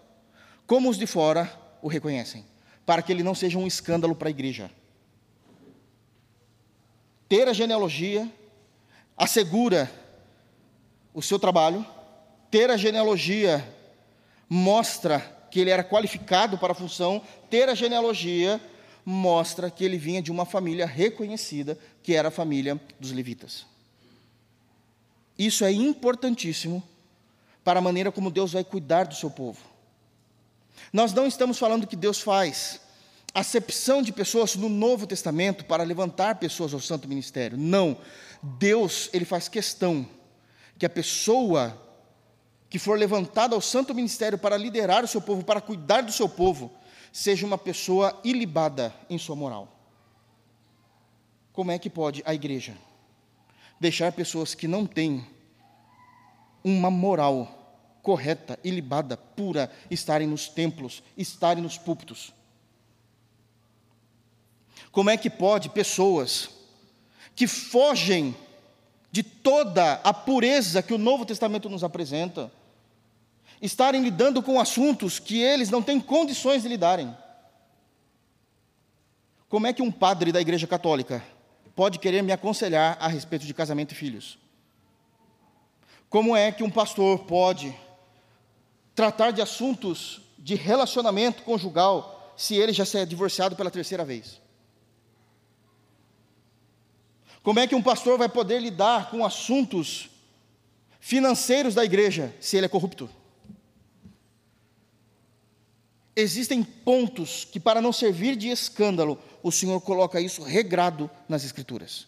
Como 0.65 0.89
os 0.89 0.97
de 0.97 1.09
fora 1.09 1.53
o 1.83 1.89
reconhecem? 1.89 2.47
Para 2.87 3.03
que 3.03 3.11
ele 3.11 3.25
não 3.25 3.35
seja 3.35 3.59
um 3.59 3.67
escândalo 3.67 4.15
para 4.15 4.29
a 4.29 4.31
igreja. 4.31 4.71
Ter 7.29 7.49
a 7.49 7.53
genealogia 7.53 8.31
assegura 9.17 9.91
o 11.13 11.21
seu 11.21 11.41
trabalho, 11.41 11.85
ter 12.49 12.71
a 12.71 12.77
genealogia 12.77 13.69
mostra 14.49 15.19
que 15.51 15.59
ele 15.59 15.71
era 15.71 15.83
qualificado 15.83 16.57
para 16.59 16.71
a 16.71 16.77
função, 16.77 17.21
ter 17.51 17.69
a 17.69 17.75
genealogia 17.75 18.61
mostra 19.05 19.71
que 19.71 19.85
ele 19.85 19.99
vinha 19.99 20.23
de 20.23 20.31
uma 20.31 20.45
família 20.45 20.87
reconhecida, 20.87 21.79
que 22.03 22.15
era 22.15 22.29
a 22.29 22.31
família 22.31 22.81
dos 22.99 23.13
levitas. 23.13 23.67
Isso 25.39 25.65
é 25.65 25.73
importantíssimo 25.73 26.83
para 27.65 27.79
a 27.79 27.83
maneira 27.83 28.13
como 28.13 28.31
Deus 28.31 28.53
vai 28.53 28.65
cuidar 28.65 29.05
do 29.05 29.15
seu 29.15 29.31
povo. 29.31 29.59
Nós 30.93 31.13
não 31.13 31.27
estamos 31.27 31.59
falando 31.59 31.87
que 31.87 31.97
Deus 31.97 32.21
faz 32.21 32.81
acepção 33.35 34.03
de 34.03 34.13
pessoas 34.13 34.57
no 34.57 34.69
Novo 34.69 35.07
Testamento 35.07 35.65
para 35.65 35.83
levantar 35.83 36.37
pessoas 36.37 36.75
ao 36.75 36.81
santo 36.81 37.09
ministério. 37.09 37.57
Não. 37.57 37.97
Deus, 38.43 39.09
ele 39.13 39.25
faz 39.25 39.49
questão 39.49 40.07
que 40.79 40.85
a 40.85 40.91
pessoa 40.91 41.79
que 42.69 42.79
for 42.79 42.99
levantada 42.99 43.55
ao 43.55 43.61
santo 43.61 43.95
ministério 43.95 44.39
para 44.39 44.57
liderar 44.57 45.05
o 45.05 45.09
seu 45.09 45.21
povo, 45.21 45.45
para 45.45 45.61
cuidar 45.61 46.01
do 46.03 46.13
seu 46.13 46.29
povo, 46.29 46.73
seja 47.13 47.47
uma 47.47 47.59
pessoa 47.59 48.19
ilibada 48.25 48.95
em 49.11 49.19
sua 49.19 49.37
moral. 49.37 49.69
Como 51.53 51.71
é 51.71 51.79
que 51.79 51.91
pode 51.91 52.23
a 52.25 52.33
igreja 52.33 52.75
deixar 53.79 54.13
pessoas 54.13 54.55
que 54.55 54.67
não 54.67 54.87
têm 54.87 55.27
uma 56.65 56.91
moral 56.91 57.59
correta, 58.03 58.59
ilibada, 58.65 59.17
pura, 59.17 59.71
estarem 59.91 60.27
nos 60.27 60.49
templos, 60.49 61.03
estarem 61.17 61.63
nos 61.63 61.77
púlpitos? 61.77 62.33
Como 64.91 65.11
é 65.11 65.17
que 65.17 65.29
pode 65.29 65.69
pessoas 65.69 66.51
que 67.35 67.47
fogem 67.47 68.35
de 69.11 69.23
toda 69.23 69.95
a 70.05 70.15
pureza 70.15 70.83
que 70.83 70.95
o 70.95 70.99
Novo 70.99 71.27
Testamento 71.27 71.69
nos 71.69 71.85
apresenta, 71.85 72.51
estarem 73.63 74.03
lidando 74.03 74.43
com 74.43 74.61
assuntos 74.61 75.21
que 75.21 75.41
eles 75.41 75.71
não 75.71 75.81
têm 75.81 76.01
condições 76.01 76.63
de 76.63 76.69
lidarem. 76.69 77.17
Como 79.49 79.69
é 79.69 79.73
que 79.73 79.81
um 79.81 79.93
padre 79.93 80.33
da 80.33 80.41
Igreja 80.41 80.67
Católica 80.67 81.25
pode 81.77 82.01
querer 82.01 82.23
me 82.23 82.33
aconselhar 82.33 82.99
a 83.01 83.07
respeito 83.07 83.47
de 83.47 83.55
casamento 83.55 83.93
e 83.93 83.95
filhos? 83.95 84.37
Como 86.11 86.37
é 86.37 86.51
que 86.51 86.65
um 86.65 86.71
pastor 86.71 87.21
pode 87.21 87.75
tratar 88.97 89.31
de 89.31 89.41
assuntos 89.41 90.21
de 90.37 90.57
relacionamento 90.57 91.45
conjugal 91.45 92.35
se 92.37 92.57
ele 92.57 92.73
já 92.73 92.85
se 92.85 92.99
é 92.99 93.07
divorciado 93.07 93.55
pela 93.55 93.71
terceira 93.71 94.05
vez? 94.05 94.41
Como 97.45 97.61
é 97.61 97.67
que 97.69 97.77
um 97.77 97.83
pastor 97.83 98.19
vai 98.19 98.29
poder 98.29 98.61
lidar 98.61 99.09
com 99.09 99.25
assuntos 99.25 100.11
financeiros 100.99 101.75
da 101.75 101.85
igreja 101.85 102.35
se 102.41 102.57
ele 102.57 102.67
é 102.67 102.69
corrupto? 102.69 103.09
Existem 106.15 106.63
pontos 106.63 107.45
que, 107.45 107.59
para 107.59 107.81
não 107.81 107.93
servir 107.93 108.37
de 108.37 108.49
escândalo, 108.49 109.19
o 109.43 109.51
Senhor 109.51 109.81
coloca 109.81 110.21
isso 110.21 110.43
regrado 110.43 111.11
nas 111.29 111.45
Escrituras, 111.45 112.07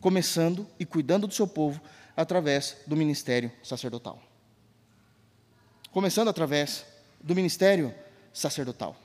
começando 0.00 0.66
e 0.78 0.86
cuidando 0.86 1.26
do 1.26 1.34
seu 1.34 1.46
povo 1.46 1.80
através 2.16 2.76
do 2.86 2.96
ministério 2.96 3.50
sacerdotal. 3.62 4.22
Começando 5.90 6.28
através 6.28 6.84
do 7.20 7.34
ministério 7.34 7.92
sacerdotal. 8.32 8.96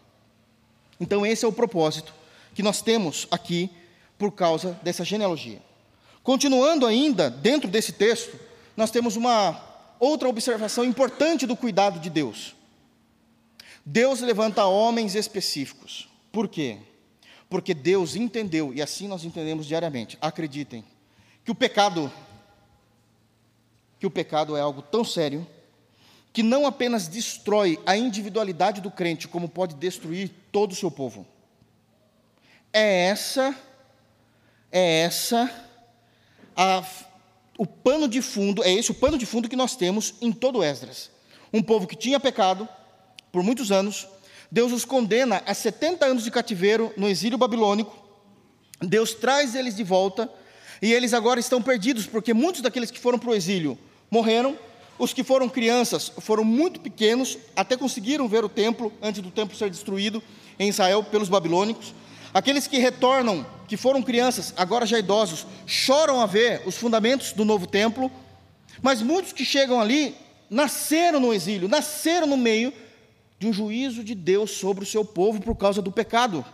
Então, 1.00 1.26
esse 1.26 1.44
é 1.44 1.48
o 1.48 1.54
propósito 1.54 2.14
que 2.54 2.62
nós 2.62 2.82
temos 2.82 3.28
aqui 3.32 3.70
por 4.18 4.32
causa 4.32 4.80
dessa 4.84 5.04
genealogia. 5.04 5.62
Continuando 6.22 6.86
ainda 6.86 7.30
dentro 7.30 7.70
desse 7.70 7.92
texto, 7.92 8.40
nós 8.78 8.92
temos 8.92 9.16
uma 9.16 9.60
outra 10.00 10.30
observação 10.30 10.86
importante 10.86 11.46
do 11.46 11.56
cuidado 11.56 12.00
de 12.00 12.10
Deus. 12.10 12.56
Deus 13.86 14.22
levanta 14.22 14.66
homens 14.66 15.16
específicos. 15.16 16.08
Por 16.32 16.48
quê? 16.48 16.78
Porque 17.50 17.74
Deus 17.74 18.16
entendeu, 18.16 18.74
e 18.74 18.82
assim 18.82 19.08
nós 19.08 19.24
entendemos 19.24 19.66
diariamente, 19.66 20.18
acreditem, 20.22 20.84
que 21.44 21.52
o 21.52 21.56
pecado 21.56 22.12
que 24.00 24.08
o 24.08 24.12
pecado 24.12 24.58
é 24.58 24.60
algo 24.60 24.82
tão 24.82 25.06
sério 25.06 25.48
que 26.34 26.44
não 26.44 26.66
apenas 26.66 27.08
destrói 27.08 27.80
a 27.86 27.96
individualidade 27.96 28.82
do 28.82 28.92
crente, 28.92 29.30
como 29.30 29.48
pode 29.48 29.76
destruir 29.76 30.30
todo 30.52 30.74
o 30.74 30.76
seu 30.76 30.92
povo. 30.92 31.26
É 32.74 33.06
essa, 33.06 33.56
é 34.70 35.04
essa 35.04 35.50
a, 36.54 36.84
o 37.58 37.66
pano 37.66 38.10
de 38.10 38.22
fundo, 38.22 38.62
é 38.62 38.74
esse 38.74 38.92
o 38.92 38.96
pano 38.96 39.18
de 39.18 39.26
fundo 39.26 39.48
que 39.48 39.56
nós 39.56 39.76
temos 39.76 40.16
em 40.22 40.34
todo 40.34 40.64
Esdras. 40.64 41.10
Um 41.54 41.62
povo 41.62 41.88
que 41.88 41.96
tinha 41.96 42.20
pecado 42.20 42.68
por 43.34 43.42
muitos 43.42 43.72
anos, 43.72 44.08
Deus 44.52 44.72
os 44.72 44.86
condena 44.86 45.42
a 45.48 45.56
70 45.56 46.06
anos 46.06 46.24
de 46.24 46.30
cativeiro 46.30 46.94
no 46.96 47.10
exílio 47.10 47.36
babilônico, 47.36 47.98
Deus 48.80 49.16
traz 49.16 49.56
eles 49.56 49.76
de 49.76 49.84
volta, 49.84 50.30
e 50.80 50.94
eles 50.94 51.16
agora 51.16 51.40
estão 51.40 51.60
perdidos, 51.60 52.06
porque 52.06 52.32
muitos 52.32 52.62
daqueles 52.62 52.92
que 52.92 53.00
foram 53.00 53.18
para 53.18 53.32
o 53.32 53.34
exílio 53.34 53.76
morreram, 54.12 54.56
os 55.00 55.14
que 55.14 55.24
foram 55.24 55.50
crianças 55.50 56.12
foram 56.20 56.44
muito 56.44 56.80
pequenos, 56.80 57.40
até 57.56 57.76
conseguiram 57.76 58.28
ver 58.28 58.46
o 58.46 58.50
templo 58.50 58.94
antes 59.02 59.20
do 59.20 59.32
templo 59.32 59.58
ser 59.58 59.72
destruído 59.72 60.22
em 60.60 60.70
Israel 60.70 61.04
pelos 61.04 61.28
babilônicos. 61.28 61.92
Aqueles 62.32 62.68
que 62.68 62.78
retornam, 62.78 63.44
que 63.68 63.76
foram 63.76 64.04
crianças, 64.04 64.54
agora 64.56 64.86
já 64.86 65.00
idosos, 65.00 65.48
choram 65.66 66.22
a 66.22 66.28
ver 66.28 66.62
os 66.68 66.76
fundamentos 66.76 67.34
do 67.34 67.44
novo 67.44 67.66
templo, 67.66 68.12
mas 68.80 69.02
muitos 69.02 69.34
que 69.34 69.44
chegam 69.44 69.82
ali 69.82 70.16
nasceram 70.52 71.20
no 71.20 71.34
exílio, 71.34 71.68
nasceram 71.68 72.28
no 72.28 72.38
meio 72.38 72.72
de 73.44 73.48
um 73.48 73.52
juízo 73.52 74.06
de 74.06 74.16
Deus 74.16 74.52
sobre 74.52 74.86
o 74.86 74.88
seu 74.88 75.04
povo 75.04 75.42
por 75.42 75.56
causa 75.56 75.82
do 75.82 75.92
pecado. 75.92 76.46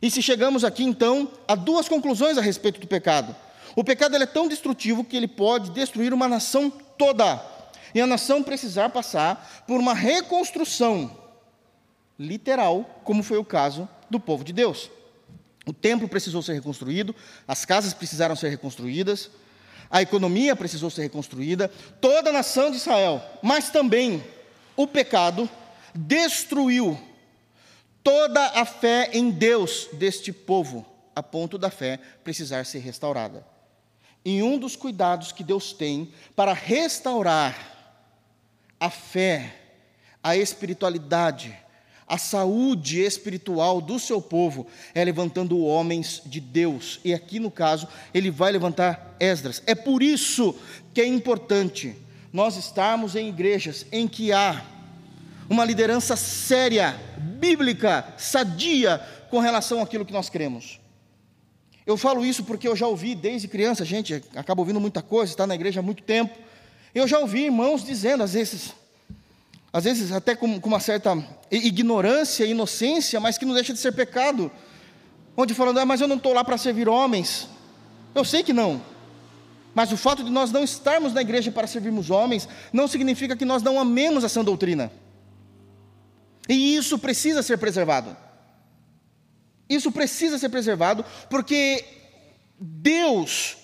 E 0.00 0.10
se 0.10 0.22
chegamos 0.22 0.64
aqui 0.64 0.82
então 0.82 1.30
a 1.46 1.54
duas 1.54 1.88
conclusões 1.88 2.38
a 2.38 2.40
respeito 2.40 2.80
do 2.80 2.86
pecado. 2.86 3.36
O 3.74 3.84
pecado 3.84 4.16
é 4.16 4.24
tão 4.24 4.48
destrutivo 4.48 5.04
que 5.04 5.14
ele 5.14 5.28
pode 5.28 5.70
destruir 5.72 6.14
uma 6.14 6.26
nação 6.26 6.70
toda. 6.70 7.44
E 7.94 8.00
a 8.00 8.06
nação 8.06 8.42
precisar 8.42 8.88
passar 8.88 9.64
por 9.66 9.78
uma 9.78 9.92
reconstrução 9.92 11.14
literal, 12.18 13.02
como 13.04 13.22
foi 13.22 13.36
o 13.36 13.44
caso 13.44 13.86
do 14.08 14.18
povo 14.18 14.42
de 14.42 14.54
Deus. 14.54 14.90
O 15.66 15.72
templo 15.72 16.08
precisou 16.08 16.40
ser 16.40 16.54
reconstruído, 16.54 17.14
as 17.46 17.66
casas 17.66 17.92
precisaram 17.92 18.36
ser 18.36 18.48
reconstruídas, 18.48 19.30
a 19.90 20.00
economia 20.00 20.56
precisou 20.56 20.88
ser 20.88 21.02
reconstruída, 21.02 21.70
toda 22.00 22.30
a 22.30 22.32
nação 22.32 22.70
de 22.70 22.78
Israel, 22.78 23.22
mas 23.42 23.68
também 23.68 24.24
o 24.76 24.86
pecado 24.86 25.48
destruiu 25.94 26.98
toda 28.02 28.44
a 28.60 28.64
fé 28.64 29.10
em 29.12 29.30
Deus 29.30 29.88
deste 29.92 30.32
povo, 30.32 30.84
a 31.14 31.22
ponto 31.22 31.56
da 31.56 31.70
fé 31.70 31.98
precisar 32.22 32.64
ser 32.66 32.80
restaurada 32.80 33.56
em 34.26 34.42
um 34.42 34.58
dos 34.58 34.74
cuidados 34.74 35.30
que 35.30 35.44
Deus 35.44 35.72
tem 35.72 36.10
para 36.34 36.52
restaurar 36.52 37.56
a 38.80 38.90
fé, 38.90 39.54
a 40.20 40.36
espiritualidade, 40.36 41.56
a 42.08 42.18
saúde 42.18 43.00
espiritual 43.00 43.80
do 43.80 44.00
seu 44.00 44.20
povo 44.20 44.66
é 44.92 45.04
levantando 45.04 45.60
homens 45.60 46.22
de 46.26 46.40
Deus. 46.40 46.98
E 47.04 47.14
aqui 47.14 47.38
no 47.38 47.52
caso, 47.52 47.86
ele 48.12 48.28
vai 48.28 48.50
levantar 48.50 49.16
Esdras. 49.20 49.62
É 49.64 49.76
por 49.76 50.02
isso 50.02 50.56
que 50.92 51.00
é 51.00 51.06
importante 51.06 51.96
nós 52.36 52.58
estarmos 52.58 53.16
em 53.16 53.30
igrejas 53.30 53.86
em 53.90 54.06
que 54.06 54.30
há 54.30 54.62
uma 55.48 55.64
liderança 55.64 56.16
séria, 56.16 56.94
bíblica, 57.16 58.12
sadia 58.18 59.00
com 59.30 59.38
relação 59.38 59.80
àquilo 59.80 60.04
que 60.04 60.12
nós 60.12 60.28
cremos. 60.28 60.78
Eu 61.86 61.96
falo 61.96 62.26
isso 62.26 62.44
porque 62.44 62.68
eu 62.68 62.76
já 62.76 62.86
ouvi 62.86 63.14
desde 63.14 63.48
criança, 63.48 63.86
gente, 63.86 64.22
acaba 64.34 64.60
ouvindo 64.60 64.78
muita 64.78 65.00
coisa, 65.00 65.32
está 65.32 65.46
na 65.46 65.54
igreja 65.54 65.80
há 65.80 65.82
muito 65.82 66.02
tempo. 66.02 66.36
Eu 66.94 67.08
já 67.08 67.18
ouvi 67.18 67.44
irmãos 67.44 67.82
dizendo, 67.82 68.22
às 68.22 68.34
vezes, 68.34 68.74
às 69.72 69.84
vezes 69.84 70.12
até 70.12 70.36
com, 70.36 70.60
com 70.60 70.68
uma 70.68 70.80
certa 70.80 71.16
ignorância, 71.50 72.44
inocência, 72.44 73.18
mas 73.18 73.38
que 73.38 73.46
não 73.46 73.54
deixa 73.54 73.72
de 73.72 73.78
ser 73.78 73.92
pecado, 73.92 74.52
onde 75.34 75.54
falando, 75.54 75.78
ah, 75.78 75.86
mas 75.86 76.02
eu 76.02 76.06
não 76.06 76.16
estou 76.16 76.34
lá 76.34 76.44
para 76.44 76.58
servir 76.58 76.86
homens. 76.86 77.48
Eu 78.14 78.26
sei 78.26 78.42
que 78.42 78.52
não. 78.52 78.82
Mas 79.76 79.92
o 79.92 79.96
fato 79.98 80.24
de 80.24 80.30
nós 80.30 80.50
não 80.50 80.64
estarmos 80.64 81.12
na 81.12 81.20
igreja 81.20 81.52
para 81.52 81.66
servirmos 81.66 82.08
homens, 82.08 82.48
não 82.72 82.88
significa 82.88 83.36
que 83.36 83.44
nós 83.44 83.62
não 83.62 83.78
amemos 83.78 84.24
essa 84.24 84.42
doutrina. 84.42 84.90
E 86.48 86.74
isso 86.74 86.98
precisa 86.98 87.42
ser 87.42 87.58
preservado. 87.58 88.16
Isso 89.68 89.92
precisa 89.92 90.38
ser 90.38 90.48
preservado, 90.48 91.04
porque 91.28 91.84
Deus 92.58 93.58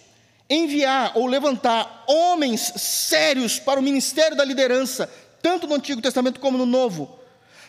enviar 0.51 1.13
ou 1.15 1.27
levantar 1.27 2.05
homens 2.07 2.61
sérios 2.77 3.59
para 3.59 3.81
o 3.81 3.83
ministério 3.83 4.37
da 4.37 4.45
liderança, 4.45 5.11
tanto 5.41 5.67
no 5.67 5.77
Antigo 5.77 6.03
Testamento 6.03 6.41
como 6.41 6.59
no 6.59 6.67
Novo, 6.67 7.19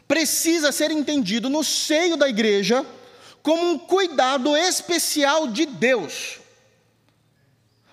precisa 0.05 0.73
ser 0.73 0.91
entendido 0.91 1.49
no 1.49 1.63
seio 1.63 2.17
da 2.17 2.27
igreja 2.27 2.85
como 3.41 3.71
um 3.71 3.79
cuidado 3.79 4.57
especial 4.57 5.47
de 5.47 5.65
Deus. 5.65 6.42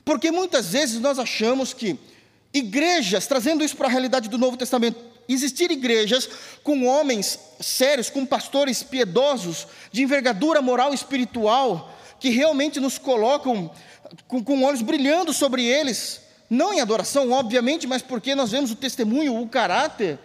Porque 0.04 0.30
muitas 0.30 0.70
vezes 0.72 1.00
nós 1.00 1.18
achamos 1.18 1.72
que 1.72 1.98
igrejas, 2.52 3.26
trazendo 3.26 3.64
isso 3.64 3.76
para 3.76 3.86
a 3.86 3.90
realidade 3.90 4.28
do 4.28 4.38
Novo 4.38 4.56
Testamento, 4.56 4.98
existir 5.28 5.70
igrejas 5.70 6.28
com 6.62 6.86
homens 6.86 7.38
sérios, 7.60 8.10
com 8.10 8.26
pastores 8.26 8.82
piedosos, 8.82 9.66
de 9.92 10.02
envergadura 10.02 10.60
moral 10.60 10.92
e 10.92 10.94
espiritual, 10.94 11.94
que 12.18 12.30
realmente 12.30 12.80
nos 12.80 12.98
colocam 12.98 13.70
com, 14.26 14.42
com 14.42 14.64
olhos 14.64 14.82
brilhando 14.82 15.32
sobre 15.32 15.64
eles, 15.64 16.20
não 16.48 16.74
em 16.74 16.80
adoração, 16.80 17.30
obviamente, 17.30 17.86
mas 17.86 18.02
porque 18.02 18.34
nós 18.34 18.50
vemos 18.50 18.72
o 18.72 18.76
testemunho, 18.76 19.40
o 19.40 19.48
caráter, 19.48 20.18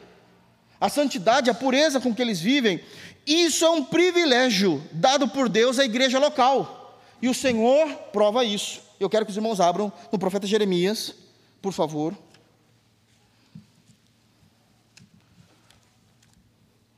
a 0.82 0.90
santidade, 0.90 1.50
a 1.50 1.54
pureza 1.54 2.00
com 2.00 2.14
que 2.14 2.22
eles 2.22 2.40
vivem. 2.40 2.82
Isso 3.26 3.64
é 3.64 3.70
um 3.70 3.84
privilégio 3.84 4.84
dado 4.92 5.28
por 5.28 5.48
Deus 5.48 5.80
à 5.80 5.86
igreja 5.86 6.20
local. 6.20 7.00
E 7.22 7.30
o 7.30 7.34
Senhor 7.34 7.88
prova 8.12 8.44
isso. 8.44 8.82
Eu 9.00 9.10
quero 9.10 9.26
que 9.26 9.32
os 9.32 9.38
irmãos 9.38 9.60
abram 9.60 9.92
no 10.12 10.18
profeta 10.18 10.48
Jeremias, 10.48 11.14
por 11.62 11.74
favor. 11.74 12.18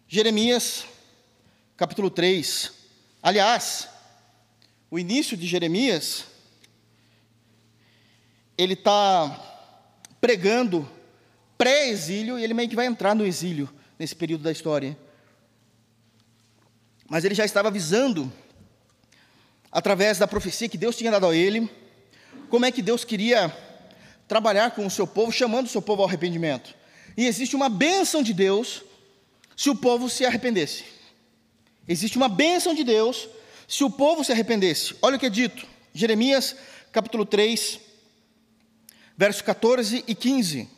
Jeremias, 0.08 0.86
capítulo 1.76 2.10
3. 2.10 2.72
Aliás, 3.22 3.90
o 4.90 5.00
início 5.00 5.36
de 5.36 5.48
Jeremias, 5.48 6.26
ele 8.58 8.74
está 8.74 9.44
pregando 10.22 10.90
pré-exílio 11.58 12.38
e 12.38 12.44
ele 12.44 12.54
meio 12.54 12.70
que 12.70 12.76
vai 12.76 12.86
entrar 12.86 13.16
no 13.16 13.26
exílio 13.26 13.70
nesse 13.98 14.16
período 14.16 14.44
da 14.44 14.52
história. 14.52 14.98
Mas 17.10 17.26
ele 17.26 17.36
já 17.36 17.44
estava 17.44 17.70
avisando, 17.70 18.32
através 19.72 20.20
da 20.20 20.28
profecia 20.28 20.70
que 20.70 20.78
Deus 20.78 20.96
tinha 20.96 21.12
dado 21.12 21.26
a 21.26 21.36
ele, 21.36 21.70
como 22.50 22.66
é 22.66 22.72
que 22.72 22.82
Deus 22.82 23.04
queria 23.04 23.56
trabalhar 24.28 24.72
com 24.72 24.86
o 24.86 24.90
seu 24.90 25.08
povo, 25.08 25.32
chamando 25.32 25.68
o 25.68 25.70
seu 25.70 25.82
povo 25.82 26.02
ao 26.02 26.08
arrependimento. 26.08 26.76
E 27.16 27.26
existe 27.26 27.56
uma 27.56 27.70
bênção 27.70 28.22
de 28.22 28.34
Deus 28.34 28.84
se 29.56 29.70
o 29.70 29.76
povo 29.76 30.10
se 30.10 30.26
arrependesse. 30.26 30.84
Existe 31.88 32.18
uma 32.18 32.30
bênção 32.30 32.76
de 32.76 32.84
Deus 32.84 33.28
se 33.68 33.84
o 33.84 33.90
povo 33.90 34.24
se 34.24 34.32
arrependesse. 34.32 34.96
Olha 35.02 35.16
o 35.16 35.20
que 35.20 35.26
é 35.26 35.30
dito, 35.30 35.66
Jeremias 35.94 36.56
capítulo 36.92 37.26
3, 37.26 37.80
verso 39.16 39.44
14 39.44 40.04
e 40.08 40.16
15. 40.16 40.70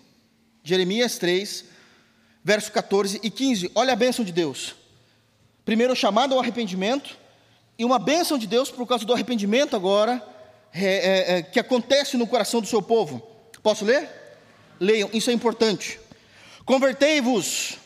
Jeremias 0.63 1.17
3, 1.17 1.65
verso 2.43 2.71
14 2.71 3.19
e 3.23 3.29
15. 3.29 3.71
Olha 3.73 3.93
a 3.93 3.95
bênção 3.95 4.23
de 4.23 4.31
Deus. 4.31 4.75
Primeiro, 5.65 5.95
chamado 5.95 6.33
ao 6.33 6.39
arrependimento, 6.39 7.17
e 7.77 7.85
uma 7.85 7.97
bênção 7.97 8.37
de 8.37 8.45
Deus 8.45 8.69
por 8.69 8.85
causa 8.85 9.05
do 9.05 9.13
arrependimento 9.13 9.75
agora, 9.75 10.21
é, 10.73 10.85
é, 10.85 11.37
é, 11.37 11.41
que 11.41 11.59
acontece 11.59 12.17
no 12.17 12.27
coração 12.27 12.61
do 12.61 12.67
seu 12.67 12.81
povo. 12.81 13.21
Posso 13.61 13.85
ler? 13.85 14.09
Leiam, 14.79 15.09
isso 15.13 15.29
é 15.29 15.33
importante. 15.33 15.99
Convertei-vos 16.65 17.77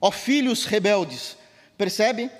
Ó 0.00 0.10
filhos 0.10 0.64
rebeldes. 0.64 1.36
Percebe? 1.76 2.30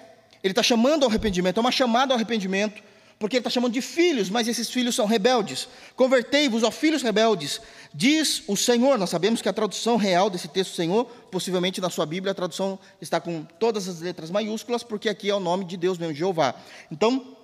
Ele 0.42 0.52
está 0.52 0.62
chamando 0.62 1.04
ao 1.04 1.10
arrependimento, 1.10 1.58
é 1.58 1.60
uma 1.60 1.70
chamada 1.70 2.14
ao 2.14 2.16
arrependimento, 2.16 2.82
porque 3.18 3.36
ele 3.36 3.40
está 3.40 3.50
chamando 3.50 3.74
de 3.74 3.82
filhos, 3.82 4.30
mas 4.30 4.48
esses 4.48 4.70
filhos 4.70 4.94
são 4.94 5.04
rebeldes. 5.04 5.68
Convertei-vos, 5.94 6.62
ó 6.62 6.70
filhos 6.70 7.02
rebeldes, 7.02 7.60
diz 7.92 8.42
o 8.48 8.56
Senhor. 8.56 8.98
Nós 8.98 9.10
sabemos 9.10 9.42
que 9.42 9.48
a 9.50 9.52
tradução 9.52 9.98
real 9.98 10.30
desse 10.30 10.48
texto, 10.48 10.74
Senhor, 10.74 11.04
possivelmente 11.30 11.82
na 11.82 11.90
sua 11.90 12.06
Bíblia, 12.06 12.32
a 12.32 12.34
tradução 12.34 12.78
está 13.02 13.20
com 13.20 13.44
todas 13.58 13.86
as 13.86 14.00
letras 14.00 14.30
maiúsculas, 14.30 14.82
porque 14.82 15.10
aqui 15.10 15.28
é 15.28 15.34
o 15.34 15.40
nome 15.40 15.66
de 15.66 15.76
Deus 15.76 15.98
mesmo, 15.98 16.14
Jeová. 16.14 16.54
Então, 16.90 17.36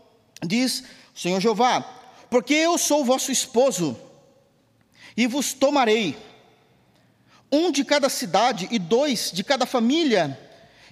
diz 0.42 0.84
o 1.14 1.20
Senhor 1.20 1.40
Jeová: 1.40 1.84
Porque 2.30 2.54
eu 2.54 2.76
sou 2.76 3.04
vosso 3.04 3.30
esposo, 3.30 3.96
e 5.16 5.26
vos 5.26 5.52
tomarei 5.52 6.16
um 7.50 7.70
de 7.70 7.84
cada 7.84 8.08
cidade 8.08 8.68
e 8.70 8.78
dois 8.78 9.30
de 9.32 9.42
cada 9.44 9.64
família, 9.64 10.38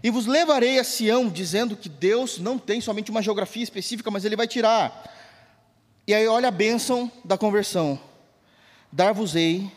e 0.02 0.10
vos 0.10 0.26
levarei 0.26 0.78
a 0.78 0.84
Sião, 0.84 1.28
dizendo 1.28 1.76
que 1.76 1.88
Deus 1.88 2.38
não 2.38 2.58
tem 2.58 2.80
somente 2.80 3.10
uma 3.10 3.22
geografia 3.22 3.62
específica, 3.62 4.10
mas 4.10 4.24
Ele 4.24 4.36
vai 4.36 4.46
tirar. 4.46 5.10
E 6.06 6.14
aí 6.14 6.26
olha 6.26 6.48
a 6.48 6.52
bênção 6.52 7.10
da 7.24 7.38
conversão. 7.38 7.98
Dar-vos-ei 8.92 9.70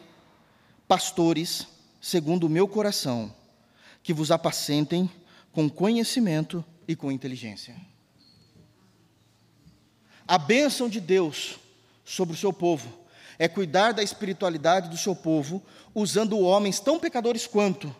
pastores 0.88 1.68
segundo 2.02 2.46
o 2.46 2.50
meu 2.50 2.68
coração, 2.68 3.34
que 4.04 4.14
vos 4.14 4.30
apacentem 4.30 5.10
com 5.52 5.70
conhecimento 5.70 6.64
e 6.88 6.96
com 6.96 7.12
inteligência. 7.12 7.76
A 10.28 10.38
bênção 10.38 10.90
de 10.90 11.00
Deus 11.00 11.56
sobre 12.04 12.36
o 12.36 12.38
seu 12.38 12.52
povo 12.52 12.92
é 13.40 13.48
cuidar 13.48 13.94
da 13.94 14.04
espiritualidade 14.04 14.90
do 14.90 14.98
seu 14.98 15.16
povo, 15.16 15.64
usando 15.96 16.40
homens 16.40 16.82
tão 16.82 17.00
pecadores 17.00 17.48
quanto, 17.48 17.96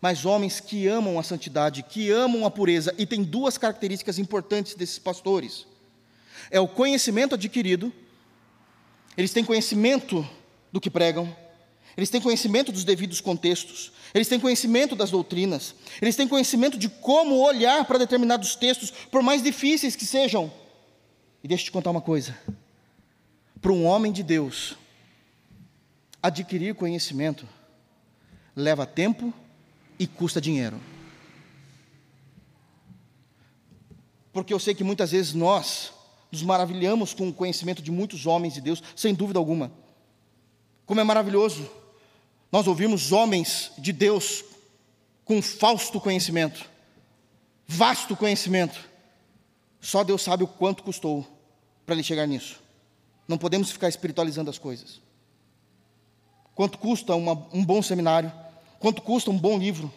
mas 0.00 0.24
homens 0.24 0.60
que 0.60 0.86
amam 0.86 1.18
a 1.18 1.22
santidade, 1.24 1.82
que 1.82 2.10
amam 2.10 2.46
a 2.46 2.50
pureza, 2.50 2.94
e 2.98 3.04
tem 3.04 3.24
duas 3.24 3.58
características 3.58 4.18
importantes 4.18 4.74
desses 4.74 4.98
pastores: 4.98 5.66
é 6.52 6.60
o 6.60 6.68
conhecimento 6.68 7.34
adquirido, 7.34 7.92
eles 9.16 9.32
têm 9.32 9.44
conhecimento 9.44 10.24
do 10.70 10.80
que 10.80 10.90
pregam, 10.90 11.34
eles 11.96 12.10
têm 12.10 12.20
conhecimento 12.20 12.70
dos 12.70 12.84
devidos 12.84 13.20
contextos, 13.20 13.92
eles 14.14 14.28
têm 14.28 14.38
conhecimento 14.38 14.94
das 14.94 15.10
doutrinas, 15.10 15.74
eles 16.00 16.14
têm 16.14 16.28
conhecimento 16.28 16.78
de 16.78 16.88
como 16.88 17.40
olhar 17.40 17.84
para 17.86 17.98
determinados 17.98 18.54
textos, 18.54 18.92
por 19.10 19.20
mais 19.20 19.42
difíceis 19.42 19.96
que 19.96 20.06
sejam. 20.06 20.61
E 21.42 21.48
deixa 21.48 21.62
eu 21.62 21.66
te 21.66 21.72
contar 21.72 21.90
uma 21.90 22.00
coisa: 22.00 22.36
para 23.60 23.72
um 23.72 23.84
homem 23.84 24.12
de 24.12 24.22
Deus, 24.22 24.76
adquirir 26.22 26.74
conhecimento 26.74 27.48
leva 28.54 28.86
tempo 28.86 29.32
e 29.98 30.06
custa 30.06 30.40
dinheiro. 30.40 30.78
Porque 34.32 34.52
eu 34.52 34.58
sei 34.58 34.74
que 34.74 34.84
muitas 34.84 35.12
vezes 35.12 35.34
nós 35.34 35.92
nos 36.30 36.42
maravilhamos 36.42 37.12
com 37.12 37.28
o 37.28 37.34
conhecimento 37.34 37.82
de 37.82 37.90
muitos 37.90 38.26
homens 38.26 38.54
de 38.54 38.60
Deus, 38.60 38.82
sem 38.96 39.14
dúvida 39.14 39.38
alguma. 39.38 39.70
Como 40.86 41.00
é 41.00 41.04
maravilhoso 41.04 41.70
nós 42.52 42.66
ouvimos 42.66 43.12
homens 43.12 43.72
de 43.78 43.94
Deus 43.94 44.44
com 45.24 45.40
fausto 45.40 45.98
conhecimento, 45.98 46.68
vasto 47.66 48.14
conhecimento. 48.14 48.91
Só 49.82 50.04
Deus 50.04 50.22
sabe 50.22 50.44
o 50.44 50.46
quanto 50.46 50.84
custou 50.84 51.26
para 51.84 51.96
ele 51.96 52.04
chegar 52.04 52.24
nisso. 52.24 52.62
Não 53.26 53.36
podemos 53.36 53.72
ficar 53.72 53.88
espiritualizando 53.88 54.48
as 54.48 54.56
coisas. 54.56 55.00
Quanto 56.54 56.78
custa 56.78 57.16
uma, 57.16 57.32
um 57.52 57.64
bom 57.64 57.82
seminário? 57.82 58.32
Quanto 58.78 59.02
custa 59.02 59.30
um 59.30 59.36
bom 59.36 59.58
livro? 59.58 59.92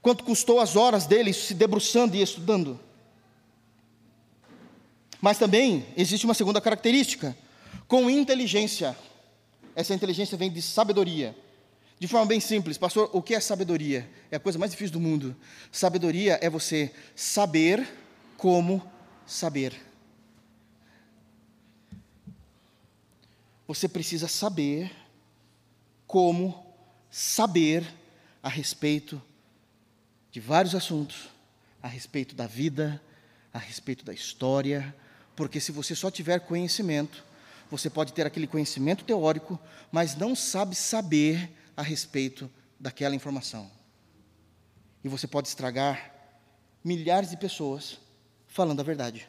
Quanto 0.00 0.22
custou 0.22 0.60
as 0.60 0.76
horas 0.76 1.04
dele 1.04 1.32
se 1.32 1.52
debruçando 1.52 2.14
e 2.14 2.22
estudando? 2.22 2.78
Mas 5.20 5.36
também 5.36 5.84
existe 5.96 6.24
uma 6.24 6.34
segunda 6.34 6.60
característica: 6.60 7.36
com 7.88 8.08
inteligência. 8.08 8.96
Essa 9.74 9.94
inteligência 9.94 10.38
vem 10.38 10.50
de 10.50 10.62
sabedoria. 10.62 11.36
De 11.98 12.06
forma 12.06 12.26
bem 12.26 12.40
simples, 12.40 12.78
pastor, 12.78 13.10
o 13.12 13.20
que 13.20 13.34
é 13.34 13.40
sabedoria? 13.40 14.08
É 14.30 14.36
a 14.36 14.40
coisa 14.40 14.58
mais 14.58 14.70
difícil 14.70 14.92
do 14.92 15.00
mundo. 15.00 15.36
Sabedoria 15.72 16.38
é 16.40 16.48
você 16.48 16.92
saber 17.14 17.86
como 18.40 18.82
saber. 19.26 19.78
Você 23.68 23.86
precisa 23.86 24.28
saber 24.28 24.90
como 26.06 26.74
saber 27.10 27.86
a 28.42 28.48
respeito 28.48 29.20
de 30.32 30.40
vários 30.40 30.74
assuntos, 30.74 31.28
a 31.82 31.86
respeito 31.86 32.34
da 32.34 32.46
vida, 32.46 32.98
a 33.52 33.58
respeito 33.58 34.06
da 34.06 34.14
história, 34.14 34.96
porque 35.36 35.60
se 35.60 35.70
você 35.70 35.94
só 35.94 36.10
tiver 36.10 36.40
conhecimento, 36.40 37.22
você 37.70 37.90
pode 37.90 38.14
ter 38.14 38.26
aquele 38.26 38.46
conhecimento 38.46 39.04
teórico, 39.04 39.60
mas 39.92 40.16
não 40.16 40.34
sabe 40.34 40.74
saber 40.74 41.50
a 41.76 41.82
respeito 41.82 42.50
daquela 42.80 43.14
informação. 43.14 43.70
E 45.04 45.10
você 45.10 45.26
pode 45.26 45.48
estragar 45.48 46.10
milhares 46.82 47.28
de 47.28 47.36
pessoas 47.36 47.98
falando 48.50 48.80
a 48.80 48.82
verdade, 48.82 49.26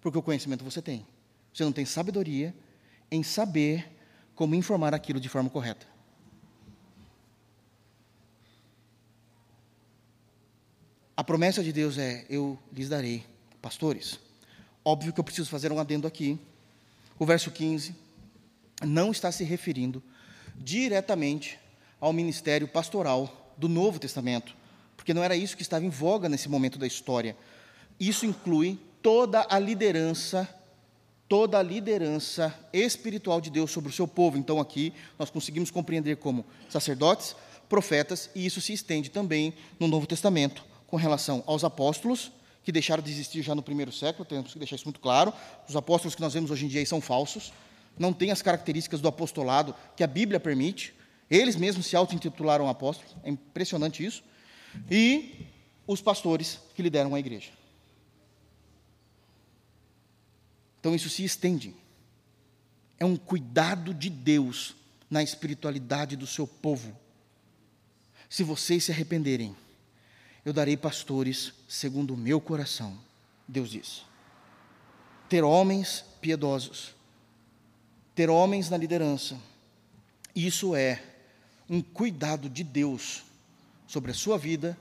porque 0.00 0.18
o 0.18 0.22
conhecimento 0.22 0.62
você 0.62 0.80
tem. 0.80 1.06
Você 1.52 1.64
não 1.64 1.72
tem 1.72 1.84
sabedoria 1.84 2.54
em 3.10 3.22
saber 3.22 3.90
como 4.34 4.54
informar 4.54 4.94
aquilo 4.94 5.18
de 5.18 5.28
forma 5.28 5.50
correta. 5.50 5.86
A 11.16 11.24
promessa 11.24 11.62
de 11.64 11.72
Deus 11.72 11.98
é: 11.98 12.24
eu 12.30 12.58
lhes 12.72 12.88
darei 12.88 13.24
pastores. 13.60 14.20
Óbvio 14.84 15.12
que 15.12 15.20
eu 15.20 15.24
preciso 15.24 15.50
fazer 15.50 15.72
um 15.72 15.78
adendo 15.78 16.06
aqui, 16.06 16.38
o 17.18 17.26
verso 17.26 17.50
15 17.50 17.94
não 18.82 19.10
está 19.10 19.30
se 19.30 19.44
referindo 19.44 20.02
diretamente 20.56 21.58
ao 22.00 22.12
ministério 22.12 22.66
pastoral 22.66 23.52
do 23.58 23.68
Novo 23.68 23.98
Testamento, 23.98 24.56
porque 24.96 25.12
não 25.12 25.22
era 25.22 25.36
isso 25.36 25.56
que 25.56 25.62
estava 25.62 25.84
em 25.84 25.90
voga 25.90 26.28
nesse 26.28 26.48
momento 26.48 26.78
da 26.78 26.86
história. 26.86 27.36
Isso 28.00 28.24
inclui 28.24 28.78
toda 29.02 29.46
a 29.50 29.58
liderança, 29.58 30.48
toda 31.28 31.58
a 31.58 31.62
liderança 31.62 32.58
espiritual 32.72 33.40
de 33.40 33.50
Deus 33.50 33.70
sobre 33.70 33.90
o 33.90 33.92
seu 33.92 34.08
povo. 34.08 34.38
Então 34.38 34.58
aqui 34.58 34.94
nós 35.18 35.28
conseguimos 35.28 35.70
compreender 35.70 36.16
como 36.16 36.46
sacerdotes, 36.70 37.36
profetas, 37.68 38.30
e 38.34 38.46
isso 38.46 38.60
se 38.60 38.72
estende 38.72 39.10
também 39.10 39.52
no 39.78 39.86
Novo 39.86 40.06
Testamento 40.06 40.64
com 40.86 40.96
relação 40.96 41.44
aos 41.46 41.62
apóstolos 41.62 42.32
que 42.62 42.72
deixaram 42.72 43.02
de 43.02 43.10
existir 43.10 43.42
já 43.42 43.54
no 43.54 43.62
primeiro 43.62 43.92
século, 43.92 44.24
temos 44.24 44.52
que 44.52 44.58
deixar 44.58 44.76
isso 44.76 44.84
muito 44.84 45.00
claro. 45.00 45.32
Os 45.68 45.76
apóstolos 45.76 46.14
que 46.14 46.20
nós 46.20 46.34
vemos 46.34 46.50
hoje 46.50 46.66
em 46.66 46.68
dia 46.68 46.84
são 46.84 47.00
falsos, 47.00 47.52
não 47.98 48.12
têm 48.12 48.30
as 48.30 48.42
características 48.42 49.00
do 49.00 49.08
apostolado 49.08 49.74
que 49.96 50.02
a 50.02 50.06
Bíblia 50.06 50.40
permite. 50.40 50.94
Eles 51.30 51.56
mesmos 51.56 51.86
se 51.86 51.96
auto-intitularam 51.96 52.68
apóstolos, 52.68 53.14
é 53.22 53.30
impressionante 53.30 54.04
isso. 54.04 54.22
E 54.90 55.46
os 55.86 56.00
pastores 56.00 56.58
que 56.74 56.82
lideram 56.82 57.14
a 57.14 57.20
igreja. 57.20 57.59
Então 60.80 60.94
isso 60.94 61.10
se 61.10 61.22
estende. 61.22 61.74
É 62.98 63.04
um 63.04 63.16
cuidado 63.16 63.94
de 63.94 64.10
Deus 64.10 64.74
na 65.10 65.22
espiritualidade 65.22 66.16
do 66.16 66.26
seu 66.26 66.46
povo. 66.46 66.96
Se 68.28 68.42
vocês 68.42 68.84
se 68.84 68.92
arrependerem, 68.92 69.54
eu 70.44 70.52
darei 70.52 70.76
pastores 70.76 71.52
segundo 71.68 72.14
o 72.14 72.16
meu 72.16 72.40
coração. 72.40 72.98
Deus 73.46 73.70
diz. 73.70 74.04
Ter 75.28 75.44
homens 75.44 76.04
piedosos, 76.20 76.94
ter 78.14 78.30
homens 78.30 78.68
na 78.70 78.76
liderança, 78.76 79.38
isso 80.34 80.74
é 80.74 81.02
um 81.68 81.80
cuidado 81.80 82.48
de 82.48 82.64
Deus 82.64 83.22
sobre 83.86 84.10
a 84.10 84.14
sua 84.14 84.38
vida, 84.38 84.76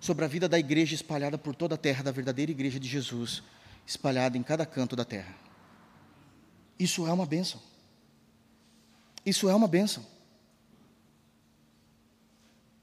sobre 0.00 0.24
a 0.24 0.28
vida 0.28 0.48
da 0.48 0.58
igreja 0.58 0.94
espalhada 0.94 1.38
por 1.38 1.54
toda 1.54 1.74
a 1.74 1.78
terra, 1.78 2.02
da 2.02 2.10
verdadeira 2.10 2.52
igreja 2.52 2.78
de 2.78 2.88
Jesus, 2.88 3.42
espalhada 3.86 4.36
em 4.36 4.42
cada 4.42 4.66
canto 4.66 4.94
da 4.94 5.04
terra. 5.04 5.43
Isso 6.78 7.06
é 7.06 7.12
uma 7.12 7.26
bênção. 7.26 7.60
Isso 9.24 9.48
é 9.48 9.54
uma 9.54 9.68
bênção. 9.68 10.04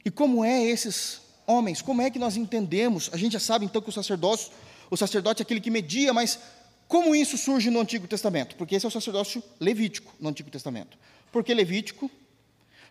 E 0.03 0.09
como 0.09 0.43
é 0.43 0.63
esses 0.63 1.21
homens, 1.45 1.81
como 1.81 2.01
é 2.01 2.09
que 2.09 2.17
nós 2.17 2.35
entendemos? 2.35 3.09
A 3.13 3.17
gente 3.17 3.33
já 3.33 3.39
sabe 3.39 3.65
então 3.65 3.81
que 3.81 3.89
o 3.89 3.93
sacerdócio, 3.93 4.51
o 4.89 4.97
sacerdote 4.97 5.41
é 5.41 5.43
aquele 5.43 5.61
que 5.61 5.69
media, 5.69 6.13
mas 6.13 6.39
como 6.87 7.15
isso 7.15 7.37
surge 7.37 7.69
no 7.69 7.79
Antigo 7.79 8.07
Testamento? 8.07 8.55
Porque 8.55 8.75
esse 8.75 8.85
é 8.85 8.89
o 8.89 8.91
sacerdócio 8.91 9.43
levítico 9.59 10.13
no 10.19 10.29
Antigo 10.29 10.49
Testamento. 10.49 10.97
Por 11.31 11.43
que 11.43 11.53
levítico? 11.53 12.09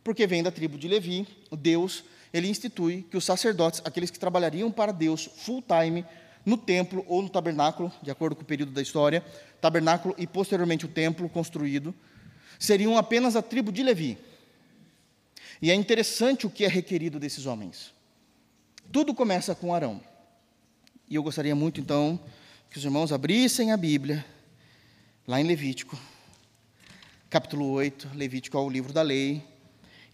Porque 0.02 0.26
vem 0.26 0.42
da 0.42 0.50
tribo 0.50 0.78
de 0.78 0.88
Levi, 0.88 1.26
Deus, 1.52 2.04
ele 2.32 2.48
institui 2.48 3.02
que 3.10 3.16
os 3.16 3.24
sacerdotes, 3.24 3.82
aqueles 3.84 4.10
que 4.10 4.18
trabalhariam 4.18 4.70
para 4.70 4.92
Deus 4.92 5.28
full 5.36 5.62
time 5.62 6.04
no 6.44 6.56
templo 6.56 7.04
ou 7.08 7.22
no 7.22 7.28
tabernáculo, 7.28 7.92
de 8.02 8.10
acordo 8.10 8.36
com 8.36 8.42
o 8.42 8.46
período 8.46 8.72
da 8.72 8.82
história, 8.82 9.24
tabernáculo 9.60 10.14
e 10.18 10.26
posteriormente 10.26 10.84
o 10.84 10.88
templo 10.88 11.28
construído, 11.28 11.94
seriam 12.58 12.96
apenas 12.96 13.36
a 13.36 13.42
tribo 13.42 13.70
de 13.70 13.82
Levi. 13.82 14.18
E 15.62 15.70
é 15.70 15.74
interessante 15.74 16.46
o 16.46 16.50
que 16.50 16.64
é 16.64 16.68
requerido 16.68 17.18
desses 17.18 17.46
homens. 17.46 17.92
Tudo 18.90 19.14
começa 19.14 19.54
com 19.54 19.74
Arão. 19.74 20.00
E 21.08 21.14
eu 21.14 21.22
gostaria 21.22 21.54
muito, 21.54 21.80
então, 21.80 22.18
que 22.70 22.78
os 22.78 22.84
irmãos 22.84 23.12
abrissem 23.12 23.72
a 23.72 23.76
Bíblia, 23.76 24.24
lá 25.26 25.40
em 25.40 25.44
Levítico, 25.44 25.98
capítulo 27.28 27.70
8. 27.70 28.10
Levítico 28.14 28.56
é 28.56 28.60
o 28.60 28.70
livro 28.70 28.92
da 28.92 29.02
lei. 29.02 29.42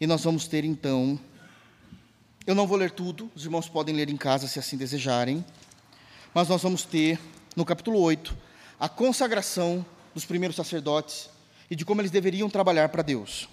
E 0.00 0.06
nós 0.06 0.24
vamos 0.24 0.46
ter, 0.46 0.64
então. 0.64 1.18
Eu 2.46 2.54
não 2.54 2.66
vou 2.66 2.76
ler 2.76 2.90
tudo, 2.90 3.30
os 3.34 3.44
irmãos 3.44 3.68
podem 3.68 3.94
ler 3.94 4.08
em 4.08 4.16
casa 4.16 4.46
se 4.46 4.58
assim 4.58 4.76
desejarem. 4.76 5.44
Mas 6.36 6.50
nós 6.50 6.62
vamos 6.62 6.84
ter, 6.84 7.18
no 7.56 7.64
capítulo 7.64 7.98
8, 7.98 8.36
a 8.78 8.90
consagração 8.90 9.82
dos 10.12 10.26
primeiros 10.26 10.54
sacerdotes 10.54 11.30
e 11.70 11.74
de 11.74 11.82
como 11.82 12.02
eles 12.02 12.10
deveriam 12.10 12.50
trabalhar 12.50 12.90
para 12.90 13.00
Deus. 13.00 13.48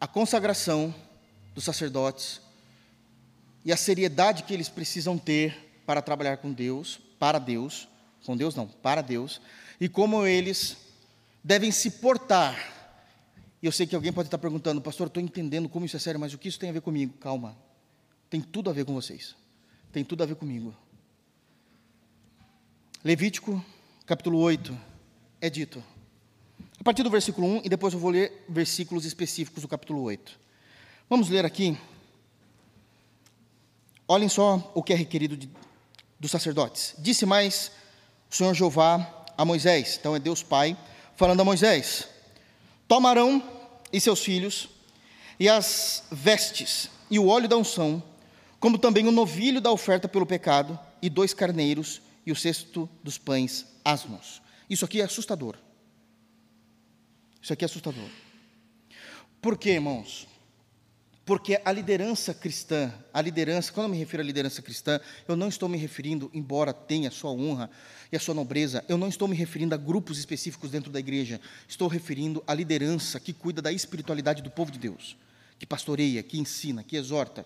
a 0.00 0.06
consagração 0.06 0.92
dos 1.54 1.64
sacerdotes 1.64 2.40
e 3.62 3.70
a 3.70 3.76
seriedade 3.76 4.42
que 4.42 4.54
eles 4.54 4.70
precisam 4.70 5.18
ter 5.18 5.82
para 5.84 6.00
trabalhar 6.00 6.38
com 6.38 6.50
Deus, 6.50 6.98
para 7.18 7.38
Deus, 7.38 7.86
com 8.24 8.34
Deus 8.34 8.54
não, 8.56 8.66
para 8.66 9.02
Deus, 9.02 9.38
e 9.78 9.86
como 9.86 10.26
eles 10.26 10.78
devem 11.44 11.70
se 11.70 11.90
portar. 11.90 12.56
E 13.62 13.66
eu 13.66 13.70
sei 13.70 13.86
que 13.86 13.94
alguém 13.94 14.14
pode 14.14 14.28
estar 14.28 14.38
perguntando, 14.38 14.80
pastor, 14.80 15.08
estou 15.08 15.22
entendendo 15.22 15.68
como 15.68 15.84
isso 15.84 15.96
é 15.96 16.00
sério, 16.00 16.18
mas 16.18 16.32
o 16.32 16.38
que 16.38 16.48
isso 16.48 16.58
tem 16.58 16.70
a 16.70 16.72
ver 16.72 16.80
comigo? 16.80 17.12
Calma. 17.18 17.54
Tem 18.32 18.40
tudo 18.40 18.70
a 18.70 18.72
ver 18.72 18.86
com 18.86 18.94
vocês. 18.94 19.36
Tem 19.92 20.02
tudo 20.02 20.22
a 20.22 20.26
ver 20.26 20.36
comigo. 20.36 20.74
Levítico, 23.04 23.62
capítulo 24.06 24.38
8, 24.38 24.74
é 25.38 25.50
dito. 25.50 25.84
A 26.80 26.82
partir 26.82 27.02
do 27.02 27.10
versículo 27.10 27.46
1, 27.58 27.60
e 27.64 27.68
depois 27.68 27.92
eu 27.92 28.00
vou 28.00 28.08
ler 28.08 28.46
versículos 28.48 29.04
específicos 29.04 29.60
do 29.60 29.68
capítulo 29.68 30.00
8. 30.04 30.40
Vamos 31.10 31.28
ler 31.28 31.44
aqui. 31.44 31.76
Olhem 34.08 34.30
só 34.30 34.72
o 34.74 34.82
que 34.82 34.94
é 34.94 34.96
requerido 34.96 35.36
de, 35.36 35.50
dos 36.18 36.30
sacerdotes. 36.30 36.94
Disse 37.00 37.26
mais 37.26 37.70
o 38.30 38.34
Senhor 38.34 38.54
Jeová 38.54 39.26
a 39.36 39.44
Moisés, 39.44 39.98
então 40.00 40.16
é 40.16 40.18
Deus 40.18 40.42
Pai, 40.42 40.74
falando 41.16 41.42
a 41.42 41.44
Moisés: 41.44 42.08
Tomarão 42.88 43.46
e 43.92 44.00
seus 44.00 44.20
filhos, 44.20 44.70
e 45.38 45.50
as 45.50 46.04
vestes, 46.10 46.88
e 47.10 47.18
o 47.18 47.28
óleo 47.28 47.46
da 47.46 47.58
unção, 47.58 48.02
como 48.62 48.78
também 48.78 49.08
o 49.08 49.10
novilho 49.10 49.60
da 49.60 49.72
oferta 49.72 50.06
pelo 50.06 50.24
pecado, 50.24 50.78
e 51.02 51.10
dois 51.10 51.34
carneiros, 51.34 52.00
e 52.24 52.30
o 52.30 52.36
cesto 52.36 52.88
dos 53.02 53.18
pães 53.18 53.66
asmos. 53.84 54.40
Isso 54.70 54.84
aqui 54.84 55.00
é 55.00 55.04
assustador. 55.04 55.56
Isso 57.42 57.52
aqui 57.52 57.64
é 57.64 57.66
assustador. 57.66 58.08
Por 59.40 59.58
quê, 59.58 59.70
irmãos? 59.70 60.28
Porque 61.24 61.60
a 61.64 61.72
liderança 61.72 62.32
cristã, 62.32 62.94
a 63.12 63.20
liderança, 63.20 63.72
quando 63.72 63.86
eu 63.86 63.90
me 63.90 63.98
refiro 63.98 64.22
à 64.22 64.24
liderança 64.24 64.62
cristã, 64.62 65.00
eu 65.26 65.34
não 65.34 65.48
estou 65.48 65.68
me 65.68 65.76
referindo, 65.76 66.30
embora 66.32 66.72
tenha 66.72 67.08
a 67.08 67.12
sua 67.12 67.32
honra 67.32 67.68
e 68.12 68.16
a 68.16 68.20
sua 68.20 68.32
nobreza, 68.32 68.84
eu 68.88 68.96
não 68.96 69.08
estou 69.08 69.26
me 69.26 69.34
referindo 69.34 69.74
a 69.74 69.78
grupos 69.78 70.20
específicos 70.20 70.70
dentro 70.70 70.92
da 70.92 71.00
igreja, 71.00 71.40
estou 71.66 71.88
referindo 71.88 72.44
à 72.46 72.54
liderança 72.54 73.18
que 73.18 73.32
cuida 73.32 73.60
da 73.60 73.72
espiritualidade 73.72 74.40
do 74.40 74.52
povo 74.52 74.70
de 74.70 74.78
Deus, 74.78 75.16
que 75.58 75.66
pastoreia, 75.66 76.22
que 76.22 76.38
ensina, 76.38 76.84
que 76.84 76.94
exorta. 76.94 77.44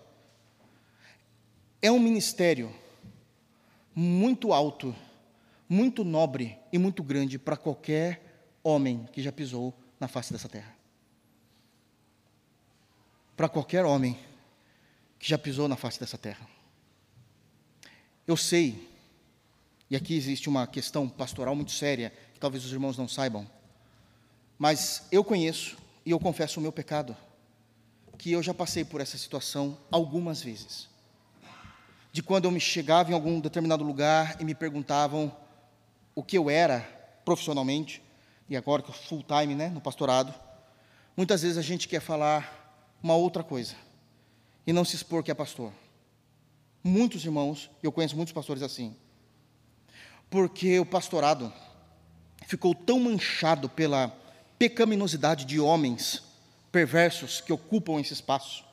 É 1.81 1.91
um 1.91 1.99
ministério 1.99 2.73
muito 3.93 4.53
alto, 4.53 4.95
muito 5.67 6.03
nobre 6.03 6.57
e 6.71 6.77
muito 6.77 7.03
grande 7.03 7.37
para 7.37 7.57
qualquer 7.57 8.49
homem 8.63 9.07
que 9.11 9.21
já 9.21 9.31
pisou 9.31 9.73
na 9.99 10.07
face 10.07 10.31
dessa 10.31 10.49
terra 10.49 10.77
para 13.37 13.47
qualquer 13.47 13.85
homem 13.85 14.17
que 15.19 15.29
já 15.29 15.37
pisou 15.37 15.67
na 15.67 15.75
face 15.75 15.99
dessa 15.99 16.17
terra. 16.17 16.49
Eu 18.25 18.35
sei, 18.35 18.89
e 19.91 19.95
aqui 19.95 20.17
existe 20.17 20.49
uma 20.49 20.65
questão 20.65 21.07
pastoral 21.07 21.55
muito 21.55 21.71
séria, 21.71 22.11
que 22.33 22.39
talvez 22.39 22.65
os 22.65 22.71
irmãos 22.71 22.97
não 22.97 23.07
saibam, 23.07 23.47
mas 24.57 25.07
eu 25.11 25.23
conheço 25.23 25.77
e 26.03 26.09
eu 26.09 26.19
confesso 26.19 26.59
o 26.59 26.63
meu 26.63 26.71
pecado, 26.71 27.15
que 28.17 28.31
eu 28.31 28.41
já 28.41 28.55
passei 28.55 28.83
por 28.83 28.99
essa 28.99 29.19
situação 29.19 29.77
algumas 29.91 30.41
vezes. 30.41 30.89
De 32.17 32.23
quando 32.23 32.45
eu 32.45 32.51
me 32.51 32.59
chegava 32.59 33.11
em 33.11 33.13
algum 33.13 33.39
determinado 33.39 33.83
lugar 33.83 34.37
e 34.41 34.43
me 34.43 34.55
perguntavam 34.55 35.31
o 36.15 36.23
que 36.23 36.35
eu 36.35 36.49
era 36.49 36.79
profissionalmente, 37.23 38.01
e 38.49 38.57
agora 38.57 38.81
que 38.81 38.89
eu 38.89 38.93
full 38.95 39.21
time, 39.23 39.53
né, 39.53 39.69
no 39.69 39.79
pastorado, 39.79 40.33
muitas 41.15 41.43
vezes 41.43 41.59
a 41.59 41.61
gente 41.61 41.87
quer 41.87 41.99
falar 41.99 42.97
uma 43.03 43.13
outra 43.13 43.43
coisa 43.43 43.75
e 44.65 44.73
não 44.73 44.83
se 44.83 44.95
expor 44.95 45.21
que 45.21 45.29
é 45.29 45.35
pastor. 45.35 45.71
Muitos 46.83 47.23
irmãos, 47.23 47.69
eu 47.83 47.91
conheço 47.91 48.15
muitos 48.15 48.33
pastores 48.33 48.63
assim, 48.63 48.95
porque 50.27 50.79
o 50.79 50.85
pastorado 50.87 51.53
ficou 52.47 52.73
tão 52.73 52.99
manchado 52.99 53.69
pela 53.69 54.11
pecaminosidade 54.57 55.45
de 55.45 55.59
homens 55.59 56.23
perversos 56.71 57.41
que 57.41 57.53
ocupam 57.53 58.01
esse 58.01 58.13
espaço, 58.13 58.65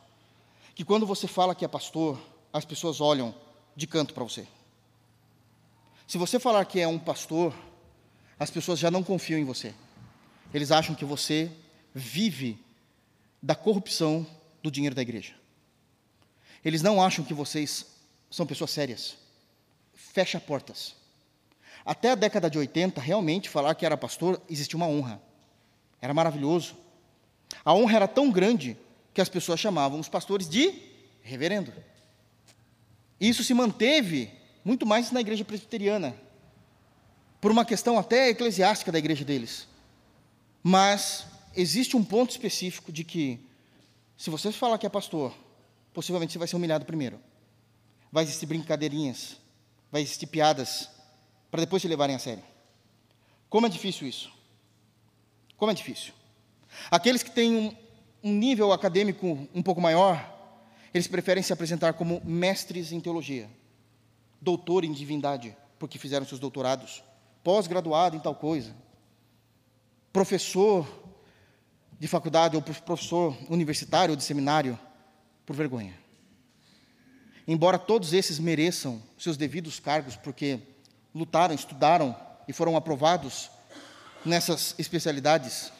que 0.75 0.83
quando 0.83 1.05
você 1.05 1.29
fala 1.29 1.55
que 1.55 1.63
é 1.63 1.69
pastor, 1.69 2.19
as 2.55 2.65
pessoas 2.65 3.01
olham 3.01 3.35
de 3.75 3.85
canto 3.85 4.15
para 4.15 4.23
você. 4.23 4.47
Se 6.07 6.17
você 6.17 6.39
falar 6.39 6.65
que 6.65 6.79
é 6.79 6.87
um 6.87 7.01
pastor, 7.01 7.53
as 8.39 8.49
pessoas 8.49 8.79
já 8.79 8.93
não 8.93 9.03
confiam 9.03 9.41
em 9.41 9.45
você. 9.45 9.75
Eles 10.53 10.71
acham 10.71 10.95
que 10.95 11.05
você 11.05 11.51
vive 11.93 12.57
da 13.43 13.57
corrupção 13.57 14.25
do 14.63 14.71
dinheiro 14.71 14.95
da 14.95 15.03
igreja. 15.03 15.35
Eles 16.65 16.81
não 16.81 17.03
acham 17.03 17.25
que 17.25 17.35
vocês 17.35 17.87
são 18.31 18.47
pessoas 18.47 18.71
sérias. 18.71 19.19
Fecha 19.93 20.39
portas. 20.39 20.95
Até 21.85 22.13
a 22.13 22.15
década 22.15 22.49
de 22.49 22.57
80, 22.57 23.01
realmente, 23.01 23.49
falar 23.49 23.75
que 23.75 23.85
era 23.85 23.97
pastor, 23.97 24.41
existia 24.49 24.77
uma 24.77 24.87
honra. 24.87 25.21
Era 26.01 26.15
maravilhoso. 26.15 26.77
A 27.65 27.75
honra 27.75 27.97
era 27.97 28.09
tão 28.09 28.31
grande 28.31 28.77
que 29.13 29.21
as 29.21 29.29
pessoas 29.29 29.59
chamavam 29.59 29.99
os 29.99 30.09
pastores 30.09 30.49
de 30.49 30.73
reverendo. 31.21 31.73
Isso 33.21 33.45
se 33.45 33.55
manteve 33.55 34.31
muito 34.65 34.87
mais 34.87 35.11
na 35.11 35.21
igreja 35.21 35.45
presbiteriana, 35.45 36.15
por 37.41 37.51
uma 37.51 37.65
questão 37.65 37.99
até 37.99 38.31
eclesiástica 38.31 38.91
da 38.91 38.99
igreja 38.99 39.25
deles. 39.25 39.69
Mas 40.63 41.27
existe 41.55 41.97
um 41.97 42.03
ponto 42.03 42.31
específico 42.31 42.91
de 42.91 43.05
que, 43.05 43.39
se 44.17 44.31
você 44.31 44.51
falar 44.51 44.79
que 44.79 44.87
é 44.87 44.89
pastor, 44.89 45.35
possivelmente 45.93 46.33
você 46.33 46.39
vai 46.39 46.49
ser 46.49 46.57
humilhado 46.57 46.87
primeiro. 46.87 47.21
Vai 48.11 48.25
existir 48.25 48.47
brincadeirinhas, 48.47 49.37
vai 49.93 50.01
existir 50.01 50.27
piadas, 50.27 50.89
para 51.51 51.61
depois 51.61 51.83
te 51.83 51.89
levarem 51.89 52.17
a 52.17 52.19
sério. 52.19 52.43
Como 53.51 53.67
é 53.67 53.69
difícil 53.69 54.09
isso? 54.09 54.33
Como 55.57 55.71
é 55.71 55.75
difícil? 55.75 56.13
Aqueles 56.91 57.23
que 57.23 57.31
têm 57.31 57.55
um, 57.55 57.77
um 58.31 58.33
nível 58.33 58.73
acadêmico 58.73 59.47
um 59.55 59.63
pouco 59.63 59.81
maior, 59.81 60.34
eles 60.95 61.09
preferem 61.09 61.43
se 61.43 61.53
apresentar 61.53 61.95
como 61.95 62.23
mestres 62.25 62.93
em 62.93 63.01
teologia, 63.01 63.51
doutor 64.41 64.85
em 64.85 64.93
divindade, 64.93 65.57
porque 65.77 65.99
fizeram 65.99 66.25
seus 66.25 66.41
doutorados, 66.41 67.03
pós-graduado 67.43 68.17
em 68.17 68.21
tal 68.21 68.37
coisa, 68.37 68.73
professor 70.13 70.87
de 71.99 72.07
faculdade 72.07 72.55
ou 72.55 72.63
professor 72.63 73.37
universitário 73.51 74.13
ou 74.13 74.17
de 74.17 74.23
seminário 74.23 74.79
por 75.45 75.57
vergonha. 75.57 75.99
Embora 77.47 77.77
todos 77.77 78.13
esses 78.13 78.39
mereçam 78.39 79.03
seus 79.19 79.37
devidos 79.37 79.81
cargos, 79.81 80.15
porque 80.15 80.61
lutaram, 81.13 81.55
estudaram 81.55 82.17
e 82.47 82.53
foram 82.53 82.77
aprovados 82.77 83.51
nessas 84.25 84.75
especialidades, 84.79 85.73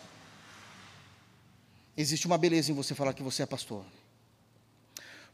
existe 1.97 2.27
uma 2.27 2.37
beleza 2.37 2.73
em 2.73 2.75
você 2.75 2.95
falar 2.95 3.15
que 3.15 3.23
você 3.23 3.45
é 3.45 3.47
pastor. 3.47 3.85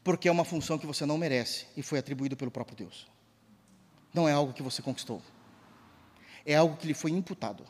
Porque 0.03 0.27
é 0.27 0.31
uma 0.31 0.45
função 0.45 0.77
que 0.77 0.87
você 0.87 1.05
não 1.05 1.17
merece 1.17 1.67
e 1.77 1.83
foi 1.83 1.99
atribuído 1.99 2.35
pelo 2.35 2.51
próprio 2.51 2.77
Deus. 2.77 3.07
Não 4.13 4.27
é 4.27 4.33
algo 4.33 4.53
que 4.53 4.63
você 4.63 4.81
conquistou. 4.81 5.21
É 6.45 6.55
algo 6.55 6.75
que 6.75 6.87
lhe 6.87 6.93
foi 6.93 7.11
imputado. 7.11 7.65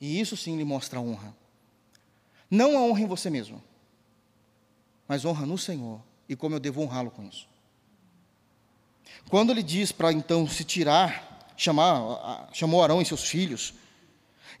E 0.00 0.20
isso 0.20 0.36
sim 0.36 0.56
lhe 0.56 0.64
mostra 0.64 1.00
honra. 1.00 1.34
Não 2.50 2.76
a 2.76 2.82
honra 2.82 3.02
em 3.02 3.06
você 3.06 3.30
mesmo, 3.30 3.62
mas 5.06 5.24
honra 5.24 5.46
no 5.46 5.58
Senhor 5.58 6.00
e 6.28 6.34
como 6.34 6.54
eu 6.54 6.60
devo 6.60 6.82
honrá-lo 6.82 7.10
com 7.10 7.24
isso. 7.24 7.48
Quando 9.28 9.50
ele 9.50 9.62
diz 9.62 9.92
para 9.92 10.12
então 10.12 10.48
se 10.48 10.64
tirar, 10.64 11.52
chamar, 11.56 12.48
chamou 12.52 12.82
Arão 12.82 13.02
e 13.02 13.04
seus 13.04 13.24
filhos, 13.24 13.74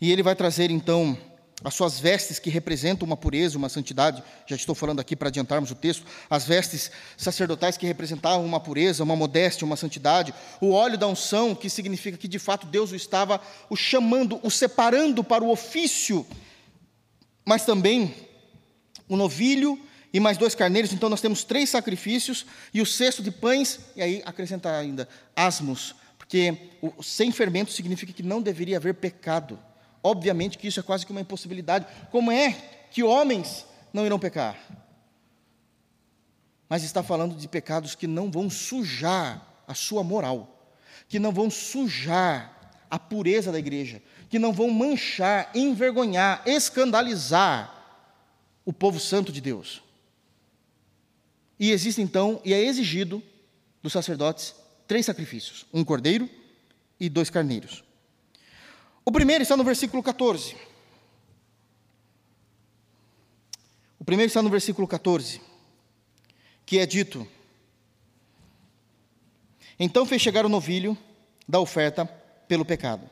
e 0.00 0.12
ele 0.12 0.22
vai 0.22 0.36
trazer 0.36 0.70
então 0.70 1.16
as 1.62 1.74
suas 1.74 2.00
vestes 2.00 2.38
que 2.38 2.50
representam 2.50 3.06
uma 3.06 3.16
pureza, 3.16 3.58
uma 3.58 3.68
santidade, 3.68 4.22
já 4.46 4.56
estou 4.56 4.74
falando 4.74 5.00
aqui 5.00 5.14
para 5.14 5.28
adiantarmos 5.28 5.70
o 5.70 5.74
texto, 5.74 6.04
as 6.28 6.44
vestes 6.44 6.90
sacerdotais 7.16 7.76
que 7.76 7.86
representavam 7.86 8.44
uma 8.44 8.60
pureza, 8.60 9.04
uma 9.04 9.16
modéstia, 9.16 9.64
uma 9.64 9.76
santidade, 9.76 10.34
o 10.60 10.72
óleo 10.72 10.96
da 10.96 11.06
unção, 11.06 11.54
que 11.54 11.68
significa 11.68 12.16
que 12.16 12.28
de 12.28 12.38
fato 12.38 12.66
Deus 12.66 12.92
o 12.92 12.96
estava 12.96 13.40
o 13.68 13.76
chamando, 13.76 14.40
o 14.42 14.50
separando 14.50 15.22
para 15.22 15.44
o 15.44 15.50
ofício 15.50 16.26
mas 17.50 17.64
também 17.64 18.14
um 19.08 19.16
novilho 19.16 19.76
e 20.12 20.20
mais 20.20 20.38
dois 20.38 20.54
carneiros. 20.54 20.92
Então 20.92 21.08
nós 21.08 21.20
temos 21.20 21.44
três 21.44 21.68
sacrifícios 21.68 22.46
e 22.72 22.80
o 22.80 22.86
cesto 22.86 23.22
de 23.22 23.30
pães, 23.32 23.80
e 23.96 24.02
aí 24.02 24.22
acrescentar 24.24 24.74
ainda 24.74 25.08
asmos, 25.34 25.94
porque 26.16 26.56
o, 26.80 27.02
sem 27.02 27.32
fermento 27.32 27.72
significa 27.72 28.12
que 28.12 28.22
não 28.22 28.40
deveria 28.40 28.76
haver 28.76 28.94
pecado. 28.94 29.58
Obviamente 30.02 30.58
que 30.58 30.68
isso 30.68 30.80
é 30.80 30.82
quase 30.82 31.04
que 31.04 31.12
uma 31.12 31.20
impossibilidade. 31.20 31.86
Como 32.10 32.30
é 32.30 32.52
que 32.90 33.02
homens 33.02 33.66
não 33.92 34.06
irão 34.06 34.18
pecar? 34.18 34.58
Mas 36.68 36.82
está 36.82 37.02
falando 37.02 37.34
de 37.34 37.48
pecados 37.48 37.94
que 37.94 38.06
não 38.06 38.30
vão 38.30 38.48
sujar 38.48 39.46
a 39.66 39.74
sua 39.74 40.02
moral, 40.02 40.74
que 41.08 41.18
não 41.18 41.32
vão 41.32 41.50
sujar 41.50 42.72
a 42.88 42.98
pureza 42.98 43.52
da 43.52 43.58
igreja, 43.58 44.02
que 44.28 44.38
não 44.38 44.52
vão 44.52 44.70
manchar, 44.70 45.50
envergonhar, 45.54 46.42
escandalizar 46.46 47.76
o 48.64 48.72
povo 48.72 48.98
santo 48.98 49.32
de 49.32 49.40
Deus. 49.40 49.82
E 51.58 51.70
existe 51.70 52.00
então, 52.00 52.40
e 52.44 52.54
é 52.54 52.64
exigido 52.64 53.22
dos 53.82 53.92
sacerdotes, 53.92 54.54
três 54.86 55.04
sacrifícios: 55.04 55.66
um 55.72 55.84
cordeiro 55.84 56.28
e 56.98 57.08
dois 57.08 57.28
carneiros. 57.28 57.84
O 59.10 59.12
primeiro 59.12 59.42
está 59.42 59.56
no 59.56 59.64
versículo 59.64 60.04
14. 60.04 60.54
O 63.98 64.04
primeiro 64.04 64.28
está 64.28 64.40
no 64.40 64.48
versículo 64.48 64.86
14, 64.86 65.40
que 66.64 66.78
é 66.78 66.86
dito: 66.86 67.26
Então 69.80 70.06
fez 70.06 70.22
chegar 70.22 70.46
o 70.46 70.48
novilho 70.48 70.96
da 71.48 71.58
oferta 71.58 72.06
pelo 72.46 72.64
pecado, 72.64 73.10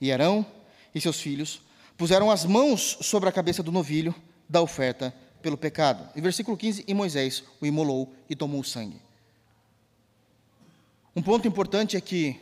e 0.00 0.10
Arão 0.10 0.44
e 0.92 1.00
seus 1.00 1.20
filhos 1.20 1.62
puseram 1.96 2.28
as 2.28 2.44
mãos 2.44 2.98
sobre 3.02 3.28
a 3.28 3.32
cabeça 3.32 3.62
do 3.62 3.70
novilho 3.70 4.12
da 4.48 4.60
oferta 4.60 5.14
pelo 5.40 5.56
pecado. 5.56 6.10
E 6.16 6.20
versículo 6.20 6.56
15: 6.56 6.84
E 6.88 6.92
Moisés 6.92 7.44
o 7.60 7.66
imolou 7.66 8.12
e 8.28 8.34
tomou 8.34 8.62
o 8.62 8.64
sangue. 8.64 9.00
Um 11.14 11.22
ponto 11.22 11.46
importante 11.46 11.96
é 11.96 12.00
que 12.00 12.36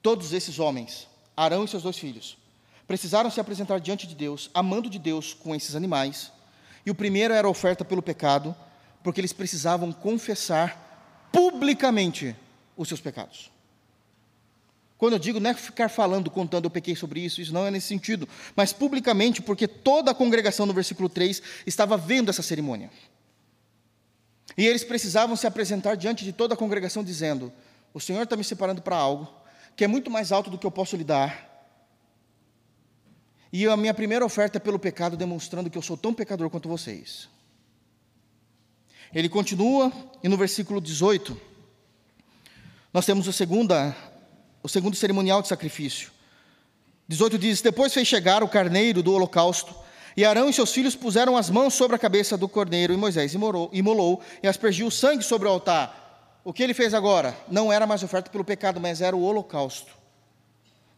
todos 0.00 0.32
esses 0.32 0.58
homens, 0.58 1.06
Arão 1.36 1.64
e 1.64 1.68
seus 1.68 1.82
dois 1.82 1.98
filhos, 1.98 2.38
precisaram 2.86 3.30
se 3.30 3.40
apresentar 3.40 3.78
diante 3.78 4.06
de 4.06 4.14
Deus, 4.14 4.50
amando 4.54 4.88
de 4.88 4.98
Deus 4.98 5.34
com 5.34 5.54
esses 5.54 5.74
animais. 5.74 6.32
E 6.84 6.90
o 6.90 6.94
primeiro 6.94 7.34
era 7.34 7.48
oferta 7.48 7.84
pelo 7.84 8.00
pecado, 8.00 8.56
porque 9.02 9.20
eles 9.20 9.32
precisavam 9.32 9.92
confessar 9.92 11.28
publicamente 11.30 12.34
os 12.76 12.88
seus 12.88 13.00
pecados. 13.00 13.50
Quando 14.96 15.12
eu 15.12 15.18
digo 15.18 15.38
não 15.38 15.50
é 15.50 15.54
ficar 15.54 15.90
falando, 15.90 16.30
contando, 16.30 16.64
eu 16.64 16.70
pequei 16.70 16.96
sobre 16.96 17.20
isso, 17.20 17.40
isso 17.42 17.52
não 17.52 17.66
é 17.66 17.70
nesse 17.70 17.88
sentido, 17.88 18.26
mas 18.54 18.72
publicamente, 18.72 19.42
porque 19.42 19.68
toda 19.68 20.10
a 20.10 20.14
congregação 20.14 20.64
no 20.64 20.72
versículo 20.72 21.08
3 21.08 21.42
estava 21.66 21.98
vendo 21.98 22.30
essa 22.30 22.42
cerimônia. 22.42 22.90
E 24.56 24.66
eles 24.66 24.84
precisavam 24.84 25.36
se 25.36 25.46
apresentar 25.46 25.96
diante 25.96 26.24
de 26.24 26.32
toda 26.32 26.54
a 26.54 26.56
congregação, 26.56 27.04
dizendo: 27.04 27.52
O 27.92 28.00
Senhor 28.00 28.22
está 28.22 28.36
me 28.36 28.44
separando 28.44 28.80
para 28.80 28.96
algo 28.96 29.28
que 29.76 29.84
é 29.84 29.86
muito 29.86 30.10
mais 30.10 30.32
alto 30.32 30.50
do 30.50 30.56
que 30.56 30.66
eu 30.66 30.70
posso 30.70 30.96
lhe 30.96 31.04
dar. 31.04 31.46
E 33.52 33.66
a 33.66 33.76
minha 33.76 33.94
primeira 33.94 34.24
oferta 34.24 34.56
é 34.56 34.60
pelo 34.60 34.78
pecado, 34.78 35.16
demonstrando 35.16 35.70
que 35.70 35.78
eu 35.78 35.82
sou 35.82 35.96
tão 35.96 36.14
pecador 36.14 36.48
quanto 36.50 36.68
vocês. 36.68 37.28
Ele 39.14 39.28
continua, 39.28 39.92
e 40.22 40.28
no 40.28 40.36
versículo 40.36 40.80
18, 40.80 41.40
nós 42.92 43.04
temos 43.06 43.28
a 43.28 43.32
segunda 43.32 43.94
o 44.62 44.68
segundo 44.68 44.96
cerimonial 44.96 45.40
de 45.42 45.48
sacrifício. 45.48 46.10
18 47.06 47.38
diz: 47.38 47.60
Depois 47.60 47.94
fez 47.94 48.08
chegar 48.08 48.42
o 48.42 48.48
carneiro 48.48 49.00
do 49.00 49.12
holocausto, 49.12 49.72
e 50.16 50.24
Arão 50.24 50.48
e 50.48 50.52
seus 50.52 50.72
filhos 50.72 50.96
puseram 50.96 51.36
as 51.36 51.48
mãos 51.48 51.74
sobre 51.74 51.94
a 51.94 51.98
cabeça 51.98 52.36
do 52.36 52.48
cordeiro, 52.48 52.92
e 52.92 52.96
Moisés 52.96 53.32
imolou, 53.32 53.70
imolou 53.72 54.20
e 54.42 54.48
aspergiu 54.48 54.88
o 54.88 54.90
sangue 54.90 55.22
sobre 55.22 55.46
o 55.46 55.50
altar. 55.50 56.05
O 56.46 56.52
que 56.52 56.62
ele 56.62 56.74
fez 56.74 56.94
agora? 56.94 57.36
Não 57.48 57.72
era 57.72 57.88
mais 57.88 58.04
oferta 58.04 58.30
pelo 58.30 58.44
pecado, 58.44 58.80
mas 58.80 59.00
era 59.00 59.16
o 59.16 59.22
holocausto. 59.24 59.92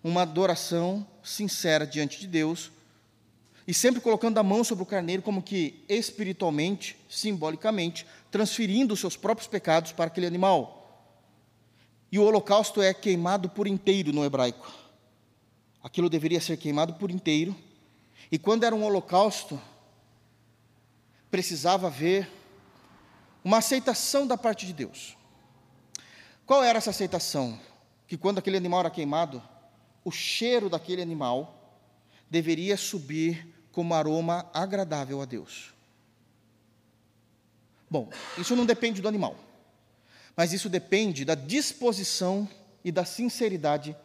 Uma 0.04 0.20
adoração 0.20 1.06
sincera 1.22 1.86
diante 1.86 2.20
de 2.20 2.26
Deus, 2.26 2.70
e 3.66 3.72
sempre 3.72 3.98
colocando 3.98 4.36
a 4.36 4.42
mão 4.42 4.62
sobre 4.62 4.82
o 4.82 4.86
carneiro, 4.86 5.22
como 5.22 5.42
que 5.42 5.82
espiritualmente, 5.88 6.98
simbolicamente, 7.08 8.06
transferindo 8.30 8.92
os 8.92 9.00
seus 9.00 9.16
próprios 9.16 9.48
pecados 9.48 9.90
para 9.90 10.08
aquele 10.08 10.26
animal. 10.26 11.16
E 12.12 12.18
o 12.18 12.24
holocausto 12.24 12.82
é 12.82 12.92
queimado 12.92 13.48
por 13.48 13.66
inteiro 13.66 14.12
no 14.12 14.26
hebraico. 14.26 14.70
Aquilo 15.82 16.10
deveria 16.10 16.42
ser 16.42 16.58
queimado 16.58 16.92
por 16.96 17.10
inteiro. 17.10 17.56
E 18.30 18.38
quando 18.38 18.64
era 18.64 18.76
um 18.76 18.84
holocausto, 18.84 19.58
precisava 21.30 21.86
haver 21.86 22.28
uma 23.42 23.56
aceitação 23.56 24.26
da 24.26 24.36
parte 24.36 24.66
de 24.66 24.74
Deus. 24.74 25.16
Qual 26.48 26.64
era 26.64 26.78
essa 26.78 26.90
aceitação? 26.90 27.60
Que 28.08 28.16
quando 28.16 28.38
aquele 28.38 28.56
animal 28.56 28.80
era 28.80 28.90
queimado, 28.90 29.40
o 30.04 30.10
cheiro 30.10 30.68
daquele 30.68 31.00
animal 31.00 31.78
deveria 32.28 32.76
subir 32.76 33.46
como 33.70 33.94
aroma 33.94 34.50
agradável 34.52 35.22
a 35.22 35.24
Deus. 35.24 35.72
Bom, 37.88 38.10
isso 38.36 38.56
não 38.56 38.66
depende 38.66 39.00
do 39.00 39.06
animal 39.06 39.36
mas 40.38 40.52
isso 40.52 40.68
depende 40.68 41.24
da 41.24 41.34
disposição 41.34 42.48
e 42.84 42.92
da 42.92 43.04
sinceridade 43.04 43.96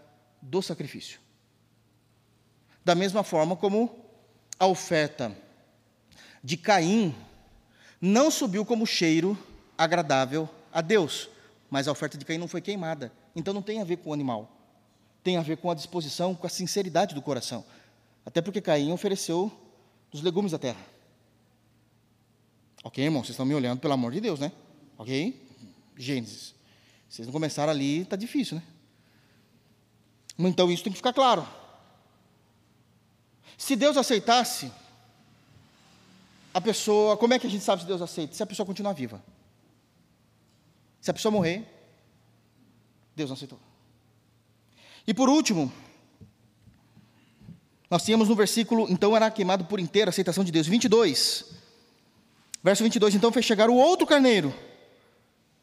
do 0.42 0.64
sacrifício. 0.64 1.20
Da 2.84 2.96
mesma 2.96 3.24
forma 3.24 3.56
como 3.56 4.04
a 4.58 4.66
oferta 4.66 5.32
de 6.44 6.58
Caim 6.58 7.16
não 8.02 8.32
subiu 8.32 8.66
como 8.66 8.88
cheiro 8.88 9.38
agradável 9.78 10.50
a 10.72 10.82
Deus, 10.82 11.30
mas 11.74 11.88
a 11.88 11.92
oferta 11.92 12.20
de 12.20 12.24
Caim 12.24 12.38
não 12.38 12.48
foi 12.48 12.62
queimada. 12.62 13.12
Então 13.36 13.52
não 13.52 13.64
tem 13.64 13.82
a 13.82 13.84
ver 13.84 13.98
com 13.98 14.12
o 14.12 14.14
animal, 14.14 14.48
tem 15.24 15.38
a 15.38 15.42
ver 15.42 15.58
com 15.58 15.72
a 15.72 15.74
disposição, 15.74 16.36
com 16.36 16.46
a 16.46 16.50
sinceridade 16.50 17.16
do 17.16 17.22
coração. 17.22 17.66
Até 18.24 18.44
porque 18.44 18.62
Caim 18.62 18.92
ofereceu 18.92 19.52
dos 20.12 20.22
legumes 20.22 20.52
da 20.52 20.60
terra. 20.60 20.86
Ok, 22.84 23.04
irmão? 23.04 23.24
Vocês 23.24 23.32
estão 23.32 23.44
me 23.44 23.56
olhando, 23.56 23.80
pelo 23.80 23.92
amor 23.92 24.12
de 24.12 24.22
Deus, 24.22 24.40
né? 24.40 24.52
Ok? 25.00 25.50
Gênesis. 25.98 26.54
Vocês 27.10 27.28
não 27.28 27.32
começaram 27.32 27.72
ali, 27.72 28.02
está 28.02 28.16
difícil, 28.16 28.58
né? 28.58 28.64
Então 30.48 30.72
isso 30.72 30.84
tem 30.84 30.94
que 30.94 30.98
ficar 30.98 31.12
claro. 31.12 31.44
Se 33.58 33.76
Deus 33.76 33.98
aceitasse, 33.98 34.72
a 36.54 36.62
pessoa, 36.62 37.18
como 37.18 37.34
é 37.34 37.40
que 37.40 37.48
a 37.48 37.50
gente 37.50 37.64
sabe 37.64 37.82
se 37.82 37.88
Deus 37.88 38.00
aceita? 38.00 38.36
Se 38.36 38.44
a 38.44 38.46
pessoa 38.46 38.64
continuar 38.64 38.94
viva. 38.94 39.24
Se 41.04 41.12
a 41.12 41.14
pessoa 41.14 41.34
morrer, 41.34 41.68
Deus 43.14 43.30
não 43.30 43.36
aceitou. 43.36 43.60
E 45.06 45.14
por 45.14 45.28
último, 45.28 45.70
nós 47.90 48.06
tínhamos 48.06 48.30
no 48.30 48.36
versículo, 48.36 48.88
então 48.90 49.14
era 49.14 49.30
queimado 49.30 49.66
por 49.66 49.82
inteiro 49.82 50.08
a 50.08 50.12
aceitação 50.12 50.46
de 50.46 50.52
Deus. 50.54 50.66
22, 50.66 51.44
verso 52.64 52.84
22, 52.84 53.16
então 53.16 53.34
fez 53.34 53.46
chegar 53.46 53.70
o 53.70 53.76
outro 53.76 54.08
carneiro 54.08 54.56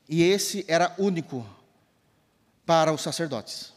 e 0.07 0.23
esse 0.23 0.63
era 0.69 0.95
único 0.99 1.49
para 2.67 2.93
os 2.93 3.01
sacerdotes. 3.01 3.73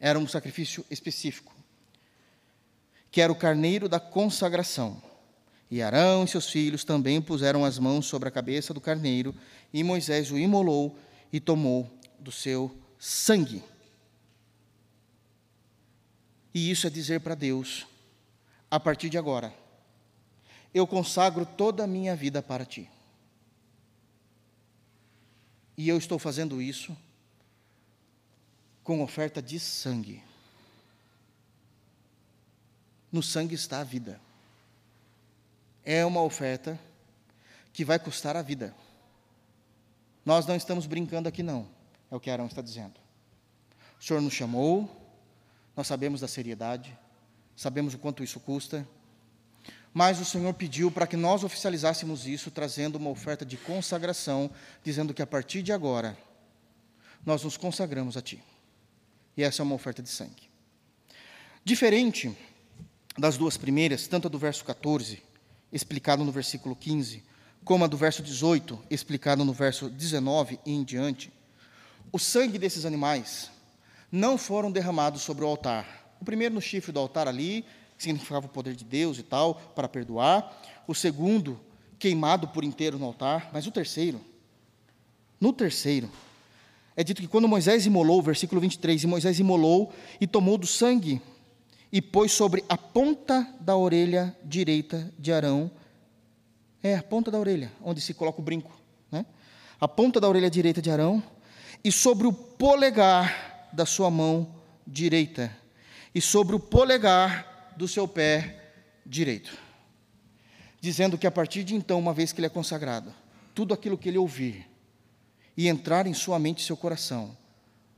Era 0.00 0.18
um 0.18 0.26
sacrifício 0.26 0.84
específico, 0.90 1.54
que 3.08 3.20
era 3.20 3.30
o 3.30 3.36
carneiro 3.36 3.88
da 3.88 4.00
consagração. 4.00 5.00
E 5.70 5.82
Arão 5.82 6.24
e 6.24 6.28
seus 6.28 6.48
filhos 6.48 6.82
também 6.82 7.20
puseram 7.20 7.64
as 7.64 7.78
mãos 7.78 8.06
sobre 8.06 8.28
a 8.28 8.32
cabeça 8.32 8.72
do 8.72 8.80
carneiro, 8.80 9.34
e 9.72 9.84
Moisés 9.84 10.30
o 10.30 10.38
imolou 10.38 10.98
e 11.32 11.38
tomou 11.38 11.90
do 12.18 12.32
seu 12.32 12.74
sangue. 12.98 13.62
E 16.54 16.70
isso 16.70 16.86
é 16.86 16.90
dizer 16.90 17.20
para 17.20 17.34
Deus: 17.34 17.86
a 18.70 18.80
partir 18.80 19.10
de 19.10 19.18
agora, 19.18 19.54
eu 20.72 20.86
consagro 20.86 21.44
toda 21.44 21.84
a 21.84 21.86
minha 21.86 22.16
vida 22.16 22.42
para 22.42 22.64
ti. 22.64 22.88
E 25.76 25.88
eu 25.88 25.96
estou 25.96 26.18
fazendo 26.18 26.60
isso 26.60 26.96
com 28.82 29.02
oferta 29.02 29.40
de 29.40 29.60
sangue. 29.60 30.22
No 33.12 33.22
sangue 33.22 33.54
está 33.54 33.80
a 33.80 33.84
vida. 33.84 34.20
É 35.90 36.04
uma 36.04 36.22
oferta 36.22 36.78
que 37.72 37.82
vai 37.82 37.98
custar 37.98 38.36
a 38.36 38.42
vida. 38.42 38.74
Nós 40.22 40.44
não 40.44 40.54
estamos 40.54 40.84
brincando 40.84 41.30
aqui, 41.30 41.42
não. 41.42 41.66
É 42.10 42.14
o 42.14 42.20
que 42.20 42.28
Arão 42.28 42.44
está 42.44 42.60
dizendo. 42.60 42.92
O 43.98 44.04
Senhor 44.04 44.20
nos 44.20 44.34
chamou, 44.34 44.86
nós 45.74 45.86
sabemos 45.86 46.20
da 46.20 46.28
seriedade, 46.28 46.94
sabemos 47.56 47.94
o 47.94 47.98
quanto 47.98 48.22
isso 48.22 48.38
custa, 48.38 48.86
mas 49.94 50.20
o 50.20 50.26
Senhor 50.26 50.52
pediu 50.52 50.90
para 50.90 51.06
que 51.06 51.16
nós 51.16 51.42
oficializássemos 51.42 52.26
isso, 52.26 52.50
trazendo 52.50 52.96
uma 52.96 53.08
oferta 53.08 53.46
de 53.46 53.56
consagração, 53.56 54.50
dizendo 54.84 55.14
que 55.14 55.22
a 55.22 55.26
partir 55.26 55.62
de 55.62 55.72
agora, 55.72 56.18
nós 57.24 57.44
nos 57.44 57.56
consagramos 57.56 58.14
a 58.14 58.20
Ti. 58.20 58.44
E 59.38 59.42
essa 59.42 59.62
é 59.62 59.64
uma 59.64 59.74
oferta 59.74 60.02
de 60.02 60.10
sangue. 60.10 60.50
Diferente 61.64 62.36
das 63.16 63.38
duas 63.38 63.56
primeiras, 63.56 64.06
tanto 64.06 64.28
a 64.28 64.30
do 64.30 64.38
verso 64.38 64.66
14, 64.66 65.26
explicado 65.72 66.24
no 66.24 66.32
versículo 66.32 66.74
15, 66.74 67.22
como 67.64 67.84
a 67.84 67.86
do 67.86 67.96
verso 67.96 68.22
18, 68.22 68.78
explicado 68.90 69.44
no 69.44 69.52
verso 69.52 69.90
19 69.90 70.58
e 70.64 70.72
em 70.72 70.82
diante, 70.82 71.32
o 72.10 72.18
sangue 72.18 72.58
desses 72.58 72.84
animais 72.86 73.50
não 74.10 74.38
foram 74.38 74.70
derramados 74.70 75.22
sobre 75.22 75.44
o 75.44 75.48
altar. 75.48 76.16
O 76.20 76.24
primeiro 76.24 76.54
no 76.54 76.60
chifre 76.60 76.90
do 76.90 76.98
altar 76.98 77.28
ali, 77.28 77.64
que 77.96 78.02
significava 78.04 78.46
o 78.46 78.48
poder 78.48 78.74
de 78.74 78.84
Deus 78.84 79.18
e 79.18 79.22
tal, 79.22 79.54
para 79.74 79.88
perdoar. 79.88 80.62
O 80.86 80.94
segundo, 80.94 81.60
queimado 81.98 82.48
por 82.48 82.64
inteiro 82.64 82.98
no 82.98 83.04
altar. 83.04 83.50
Mas 83.52 83.66
o 83.66 83.70
terceiro, 83.70 84.20
no 85.40 85.52
terceiro, 85.52 86.10
é 86.96 87.04
dito 87.04 87.20
que 87.20 87.28
quando 87.28 87.46
Moisés 87.46 87.86
imolou, 87.86 88.22
versículo 88.22 88.60
23, 88.60 89.04
e 89.04 89.06
Moisés 89.06 89.38
imolou 89.38 89.92
e 90.20 90.26
tomou 90.26 90.56
do 90.56 90.66
sangue 90.66 91.20
e 91.92 92.02
pôs 92.02 92.32
sobre 92.32 92.64
a 92.68 92.76
ponta 92.76 93.46
da 93.60 93.76
orelha 93.76 94.36
direita 94.44 95.12
de 95.18 95.32
Arão. 95.32 95.70
É, 96.82 96.96
a 96.96 97.02
ponta 97.02 97.30
da 97.30 97.38
orelha, 97.38 97.72
onde 97.82 98.00
se 98.00 98.14
coloca 98.14 98.40
o 98.40 98.44
brinco. 98.44 98.70
Né? 99.10 99.24
A 99.80 99.88
ponta 99.88 100.20
da 100.20 100.28
orelha 100.28 100.50
direita 100.50 100.80
de 100.82 100.90
Arão 100.90 101.22
e 101.82 101.90
sobre 101.90 102.26
o 102.26 102.32
polegar 102.32 103.68
da 103.72 103.86
sua 103.86 104.10
mão 104.10 104.54
direita 104.86 105.54
e 106.14 106.20
sobre 106.20 106.54
o 106.54 106.60
polegar 106.60 107.74
do 107.76 107.86
seu 107.86 108.06
pé 108.06 108.72
direito. 109.04 109.56
Dizendo 110.80 111.18
que 111.18 111.26
a 111.26 111.30
partir 111.30 111.64
de 111.64 111.74
então, 111.74 111.98
uma 111.98 112.12
vez 112.12 112.32
que 112.32 112.40
ele 112.40 112.46
é 112.46 112.50
consagrado, 112.50 113.12
tudo 113.54 113.74
aquilo 113.74 113.98
que 113.98 114.08
ele 114.08 114.18
ouvir 114.18 114.68
e 115.56 115.66
entrar 115.66 116.06
em 116.06 116.14
sua 116.14 116.38
mente 116.38 116.60
e 116.60 116.64
seu 116.64 116.76
coração 116.76 117.36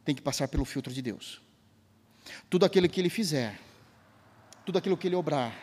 tem 0.05 0.14
que 0.14 0.22
passar 0.22 0.49
pelo 0.49 0.64
filtro 0.64 0.93
de 0.93 1.03
Deus. 1.03 1.41
Tudo 2.49 2.64
aquilo 2.64 2.88
que 2.88 3.01
ele 3.01 3.11
fizer, 3.11 3.59
tudo 4.64 4.78
aquilo 4.78 4.96
que 4.96 5.08
ele 5.08 5.16
obrar, 5.16 5.54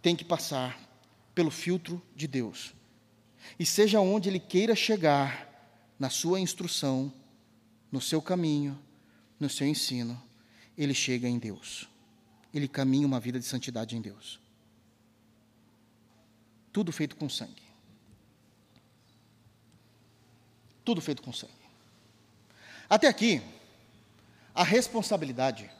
tem 0.00 0.14
que 0.14 0.24
passar 0.24 0.78
pelo 1.34 1.50
filtro 1.50 2.02
de 2.14 2.26
Deus. 2.26 2.74
E 3.58 3.64
seja 3.64 4.00
onde 4.00 4.28
ele 4.28 4.40
queira 4.40 4.74
chegar, 4.74 5.48
na 5.98 6.08
sua 6.08 6.38
instrução, 6.38 7.12
no 7.90 8.00
seu 8.00 8.22
caminho, 8.22 8.78
no 9.40 9.48
seu 9.48 9.66
ensino, 9.66 10.20
ele 10.76 10.94
chega 10.94 11.28
em 11.28 11.38
Deus. 11.38 11.88
Ele 12.54 12.68
caminha 12.68 13.06
uma 13.06 13.18
vida 13.18 13.38
de 13.38 13.44
santidade 13.44 13.96
em 13.96 14.00
Deus. 14.00 14.38
Tudo 16.72 16.92
feito 16.92 17.16
com 17.16 17.28
sangue. 17.28 17.62
Tudo 20.84 21.00
feito 21.00 21.20
com 21.22 21.32
sangue. 21.32 21.52
Até 22.88 23.08
aqui, 23.08 23.42
a 24.54 24.62
responsabilidade 24.62 25.70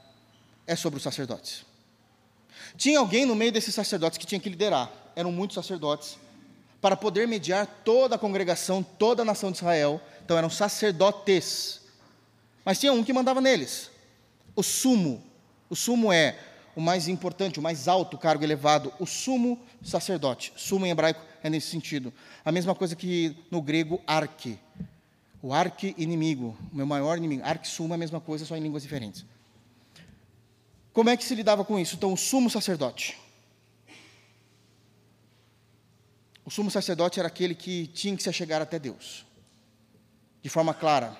é 0.67 0.77
sobre 0.77 0.99
os 0.99 1.03
sacerdotes. 1.03 1.65
Tinha 2.77 2.99
alguém 2.99 3.25
no 3.25 3.35
meio 3.35 3.53
desses 3.53 3.75
sacerdotes 3.75 4.19
que 4.19 4.27
tinha 4.27 4.41
que 4.41 4.49
liderar, 4.49 4.91
eram 5.17 5.33
muitos 5.33 5.55
sacerdotes, 5.55 6.19
para 6.81 6.97
poder 6.97 7.27
mediar 7.27 7.67
toda 7.85 8.15
a 8.15 8.19
congregação, 8.19 8.83
toda 8.83 9.23
a 9.23 9.25
nação 9.25 9.51
de 9.51 9.59
Israel. 9.59 10.01
Então 10.25 10.37
eram 10.37 10.51
sacerdotes. 10.51 11.81
Mas 12.65 12.79
tinha 12.79 12.93
um 12.93 13.03
que 13.03 13.13
mandava 13.13 13.41
neles, 13.41 13.91
o 14.55 14.63
sumo. 14.63 15.23
O 15.71 15.77
sumo 15.77 16.13
é 16.13 16.39
o 16.77 16.81
mais 16.81 17.09
importante, 17.09 17.59
o 17.59 17.63
mais 17.63 17.89
alto 17.89 18.17
cargo 18.17 18.45
elevado, 18.45 18.93
o 19.01 19.07
sumo 19.07 19.59
sacerdote. 19.83 20.53
Sumo 20.57 20.87
em 20.87 20.91
hebraico 20.91 21.21
é 21.43 21.51
nesse 21.51 21.69
sentido. 21.69 22.13
A 22.45 22.53
mesma 22.53 22.75
coisa 22.75 22.95
que 22.95 23.37
no 23.51 23.61
grego 23.61 24.01
arque. 24.07 24.59
O 25.43 25.53
arque 25.53 25.95
inimigo, 25.99 26.57
o 26.73 26.77
meu 26.77 26.87
maior 26.87 27.17
inimigo. 27.19 27.43
Arque 27.45 27.67
sumo 27.67 27.95
é 27.95 27.97
a 27.97 27.99
mesma 27.99 28.21
coisa, 28.21 28.45
só 28.45 28.57
em 28.57 28.61
línguas 28.61 28.83
diferentes. 28.83 29.25
Como 30.99 31.11
é 31.11 31.17
que 31.17 31.25
se 31.25 31.37
lidava 31.37 31.65
com 31.65 31.79
isso? 31.79 31.95
Então, 31.95 32.13
o 32.13 32.17
sumo 32.17 32.51
sacerdote. 32.51 33.17
O 36.45 36.51
sumo 36.51 36.73
sacerdote 36.73 37.21
era 37.21 37.29
aquele 37.29 37.55
que 37.55 37.87
tinha 37.87 38.17
que 38.17 38.23
se 38.25 38.29
achegar 38.29 38.61
até 38.61 38.81
Deus, 38.81 39.25
de 40.43 40.49
forma 40.49 40.75
clara. 40.75 41.17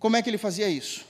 Como 0.00 0.16
é 0.16 0.20
que 0.20 0.28
ele 0.28 0.36
fazia 0.36 0.68
isso? 0.68 1.06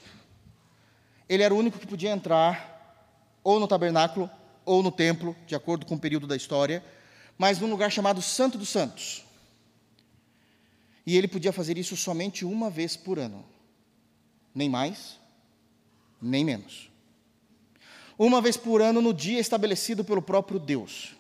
Ele 1.27 1.43
era 1.43 1.55
o 1.55 1.57
único 1.57 1.79
que 1.79 1.87
podia 1.87 2.11
entrar 2.11 3.09
ou 3.43 3.59
no 3.59 3.67
tabernáculo 3.67 4.29
ou 4.63 4.83
no 4.83 4.93
templo, 4.93 5.35
de 5.47 5.55
acordo 5.55 5.87
com 5.87 5.95
o 5.95 5.99
período 5.99 6.27
da 6.27 6.37
história, 6.37 6.85
mas 7.39 7.59
num 7.59 7.71
lugar 7.71 7.91
chamado 7.91 8.21
Santo 8.21 8.59
dos 8.59 8.69
Santos. 8.69 9.25
E 11.07 11.17
ele 11.17 11.27
podia 11.27 11.55
fazer 11.55 11.79
isso 11.79 11.97
somente 11.97 12.45
uma 12.45 12.69
vez 12.69 12.99
por 12.99 13.19
ano, 13.19 13.43
nem 14.55 14.69
mais, 14.69 15.19
nem 16.21 16.45
menos 16.45 16.93
uma 18.19 18.41
vez 18.41 18.57
por 18.57 18.81
ano 18.81 19.01
no 19.01 19.13
dia 19.13 19.41
estabelecido 19.41 20.05
pelo 20.05 20.23
próprio 20.23 20.59
Deus. 20.59 21.15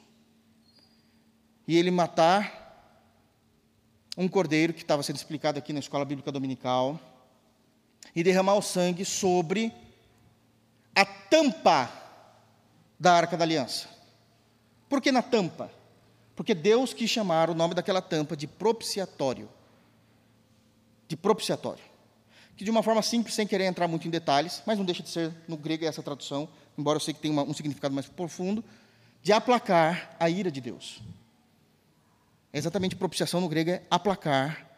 E 1.66 1.76
ele 1.76 1.90
matar 1.90 2.62
um 4.16 4.28
cordeiro, 4.28 4.72
que 4.72 4.82
estava 4.82 5.03
sendo 5.03 5.16
explicado 5.16 5.59
aqui 5.59 5.72
na 5.72 5.80
escola 5.80 6.05
bíblica 6.05 6.30
dominical, 6.30 7.01
e 8.14 8.22
derramar 8.22 8.55
o 8.55 8.62
sangue 8.62 9.05
sobre 9.05 9.72
a 10.95 11.05
tampa 11.05 11.90
da 12.99 13.12
arca 13.12 13.36
da 13.36 13.45
aliança. 13.45 13.88
Por 14.88 15.01
que 15.01 15.11
na 15.11 15.22
tampa? 15.22 15.70
Porque 16.36 16.55
Deus 16.55 16.92
quis 16.92 17.11
chamar 17.11 17.51
o 17.51 17.55
nome 17.55 17.74
daquela 17.74 18.01
tampa 18.01 18.36
de 18.36 18.47
propiciatório. 18.47 19.49
De 21.09 21.16
propiciatório. 21.16 21.82
Que 22.57 22.64
de 22.64 22.70
uma 22.70 22.82
forma 22.82 23.03
simples, 23.03 23.34
sem 23.34 23.47
querer 23.47 23.64
entrar 23.64 23.88
muito 23.88 24.07
em 24.07 24.11
detalhes, 24.11 24.62
mas 24.64 24.78
não 24.78 24.84
deixa 24.84 25.03
de 25.03 25.09
ser, 25.09 25.34
no 25.49 25.57
grego, 25.57 25.84
essa 25.84 26.03
tradução, 26.03 26.49
embora 26.77 26.97
eu 26.97 27.01
sei 27.01 27.14
que 27.14 27.20
tenha 27.20 27.41
um 27.43 27.55
significado 27.55 27.95
mais 27.95 28.07
profundo, 28.07 28.64
de 29.22 29.33
aplacar 29.33 30.14
a 30.20 30.29
ira 30.29 30.51
de 30.51 30.61
Deus. 30.61 31.01
É 32.53 32.59
exatamente 32.59 32.95
propiciação 32.95 33.41
no 33.41 33.49
grego 33.49 33.70
é 33.70 33.83
aplacar. 33.91 34.70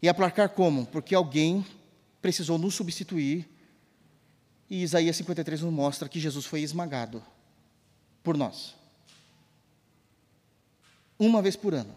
E 0.00 0.08
aplacar 0.08 0.50
como? 0.50 0.86
Porque 0.86 1.14
alguém 1.14 1.66
precisou 2.22 2.56
nos 2.56 2.74
substituir. 2.74 3.48
E 4.70 4.82
Isaías 4.82 5.16
53 5.16 5.62
nos 5.62 5.72
mostra 5.72 6.08
que 6.08 6.20
Jesus 6.20 6.46
foi 6.46 6.60
esmagado 6.60 7.22
por 8.22 8.36
nós. 8.36 8.74
Uma 11.18 11.42
vez 11.42 11.56
por 11.56 11.74
ano. 11.74 11.96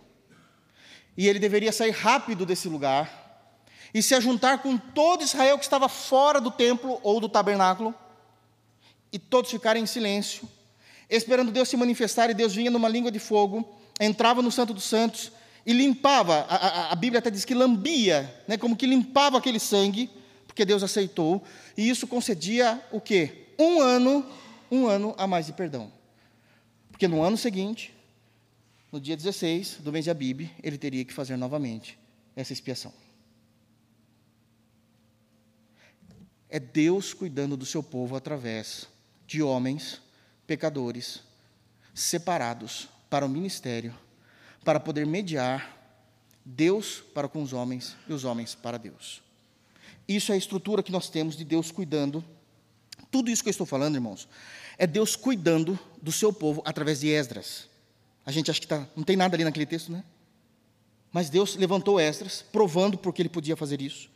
E 1.16 1.28
ele 1.28 1.40
deveria 1.40 1.72
sair 1.72 1.92
rápido 1.92 2.46
desse 2.46 2.68
lugar 2.68 3.28
e 3.94 4.02
se 4.02 4.14
ajuntar 4.14 4.62
com 4.62 4.78
todo 4.78 5.24
Israel 5.24 5.58
que 5.58 5.64
estava 5.64 5.88
fora 5.88 6.42
do 6.42 6.52
templo 6.52 7.00
ou 7.02 7.20
do 7.20 7.30
tabernáculo 7.30 7.96
e 9.18 9.20
todos 9.20 9.50
ficarem 9.50 9.82
em 9.82 9.88
silêncio, 9.88 10.48
esperando 11.10 11.52
Deus 11.52 11.68
se 11.68 11.76
manifestar, 11.76 12.30
e 12.30 12.36
Deus 12.36 12.54
vinha 12.54 12.70
numa 12.70 12.88
língua 12.88 13.12
de 13.12 13.18
fogo, 13.18 13.68
entrava 14.00 14.44
no 14.44 14.52
Santo 14.52 14.76
dos 14.76 14.84
Santos 14.84 15.32
e 15.66 15.74
limpava, 15.74 16.46
a, 16.48 16.56
a, 16.56 16.92
a 16.92 16.96
Bíblia 16.96 17.18
até 17.18 17.32
diz 17.32 17.44
que 17.44 17.56
lambia, 17.56 18.32
né, 18.48 18.58
como 18.58 18.76
que 18.76 18.86
limpava 18.86 19.40
aquele 19.40 19.60
sangue, 19.60 20.08
porque 20.46 20.64
Deus 20.64 20.84
aceitou, 20.84 21.44
e 21.76 21.90
isso 21.90 22.06
concedia 22.06 22.80
o 22.92 23.02
quê? 23.02 23.48
Um 23.58 23.82
ano, 23.82 24.24
um 24.70 24.86
ano 24.86 25.16
a 25.18 25.26
mais 25.26 25.48
de 25.48 25.54
perdão. 25.54 25.92
Porque 26.92 27.08
no 27.08 27.24
ano 27.24 27.38
seguinte, 27.38 27.92
no 28.92 29.02
dia 29.02 29.18
16 29.18 29.78
do 29.80 29.92
mês 29.92 30.06
de 30.06 30.12
Abib, 30.12 30.48
ele 30.62 30.78
teria 30.78 31.04
que 31.04 31.12
fazer 31.12 31.38
novamente 31.38 31.98
essa 32.36 32.54
expiação. 32.54 32.94
É 36.48 36.60
Deus 36.60 37.16
cuidando 37.16 37.58
do 37.58 37.66
seu 37.66 37.82
povo 37.82 38.16
através 38.16 38.88
de 39.28 39.44
homens 39.44 40.02
pecadores 40.48 41.22
separados 41.94 42.88
para 43.10 43.26
o 43.26 43.30
ministério, 43.30 43.94
para 44.64 44.80
poder 44.80 45.06
mediar 45.06 45.76
Deus 46.46 47.04
para 47.14 47.28
com 47.28 47.44
os 47.44 47.52
homens 47.52 47.96
e 48.08 48.14
os 48.14 48.24
homens 48.24 48.56
para 48.56 48.78
Deus. 48.78 49.22
Isso 50.08 50.32
é 50.32 50.36
a 50.36 50.38
estrutura 50.38 50.82
que 50.82 50.92
nós 50.92 51.10
temos 51.10 51.36
de 51.36 51.44
Deus 51.44 51.70
cuidando. 51.72 52.24
Tudo 53.12 53.30
isso 53.30 53.44
que 53.44 53.50
eu 53.50 53.52
estou 53.52 53.66
falando, 53.66 53.96
irmãos, 53.96 54.30
é 54.78 54.88
Deus 54.88 55.16
cuidando 55.16 55.78
do 56.02 56.12
seu 56.12 56.32
povo 56.32 56.62
através 56.66 57.02
de 57.02 57.10
Esdras. 57.10 57.68
A 58.26 58.32
gente 58.32 58.50
acha 58.50 58.62
que 58.62 58.68
tá, 58.68 58.88
não 58.96 59.04
tem 59.04 59.18
nada 59.18 59.36
ali 59.36 59.44
naquele 59.44 59.66
texto, 59.66 59.92
né? 59.92 60.04
Mas 61.12 61.30
Deus 61.30 61.56
levantou 61.56 62.00
Esdras, 62.00 62.46
provando 62.52 62.98
porque 62.98 63.22
ele 63.22 63.30
podia 63.30 63.58
fazer 63.58 63.82
isso. 63.82 64.10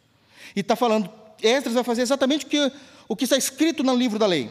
E 0.55 0.61
está 0.61 0.75
falando, 0.75 1.09
Esdras 1.41 1.73
vai 1.73 1.83
fazer 1.83 2.01
exatamente 2.01 2.45
o 2.45 2.49
que, 2.49 2.71
o 3.07 3.15
que 3.15 3.23
está 3.25 3.37
escrito 3.37 3.83
no 3.83 3.95
livro 3.95 4.17
da 4.19 4.25
lei. 4.25 4.49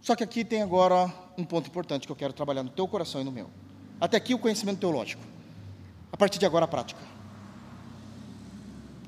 Só 0.00 0.14
que 0.14 0.24
aqui 0.24 0.44
tem 0.44 0.62
agora 0.62 1.12
um 1.36 1.44
ponto 1.44 1.68
importante 1.68 2.06
que 2.06 2.12
eu 2.12 2.16
quero 2.16 2.32
trabalhar 2.32 2.62
no 2.62 2.70
teu 2.70 2.86
coração 2.86 3.20
e 3.20 3.24
no 3.24 3.32
meu. 3.32 3.50
Até 4.00 4.16
aqui 4.16 4.34
o 4.34 4.38
conhecimento 4.38 4.80
teológico. 4.80 5.22
A 6.12 6.16
partir 6.16 6.38
de 6.38 6.46
agora 6.46 6.64
a 6.64 6.68
prática. 6.68 7.00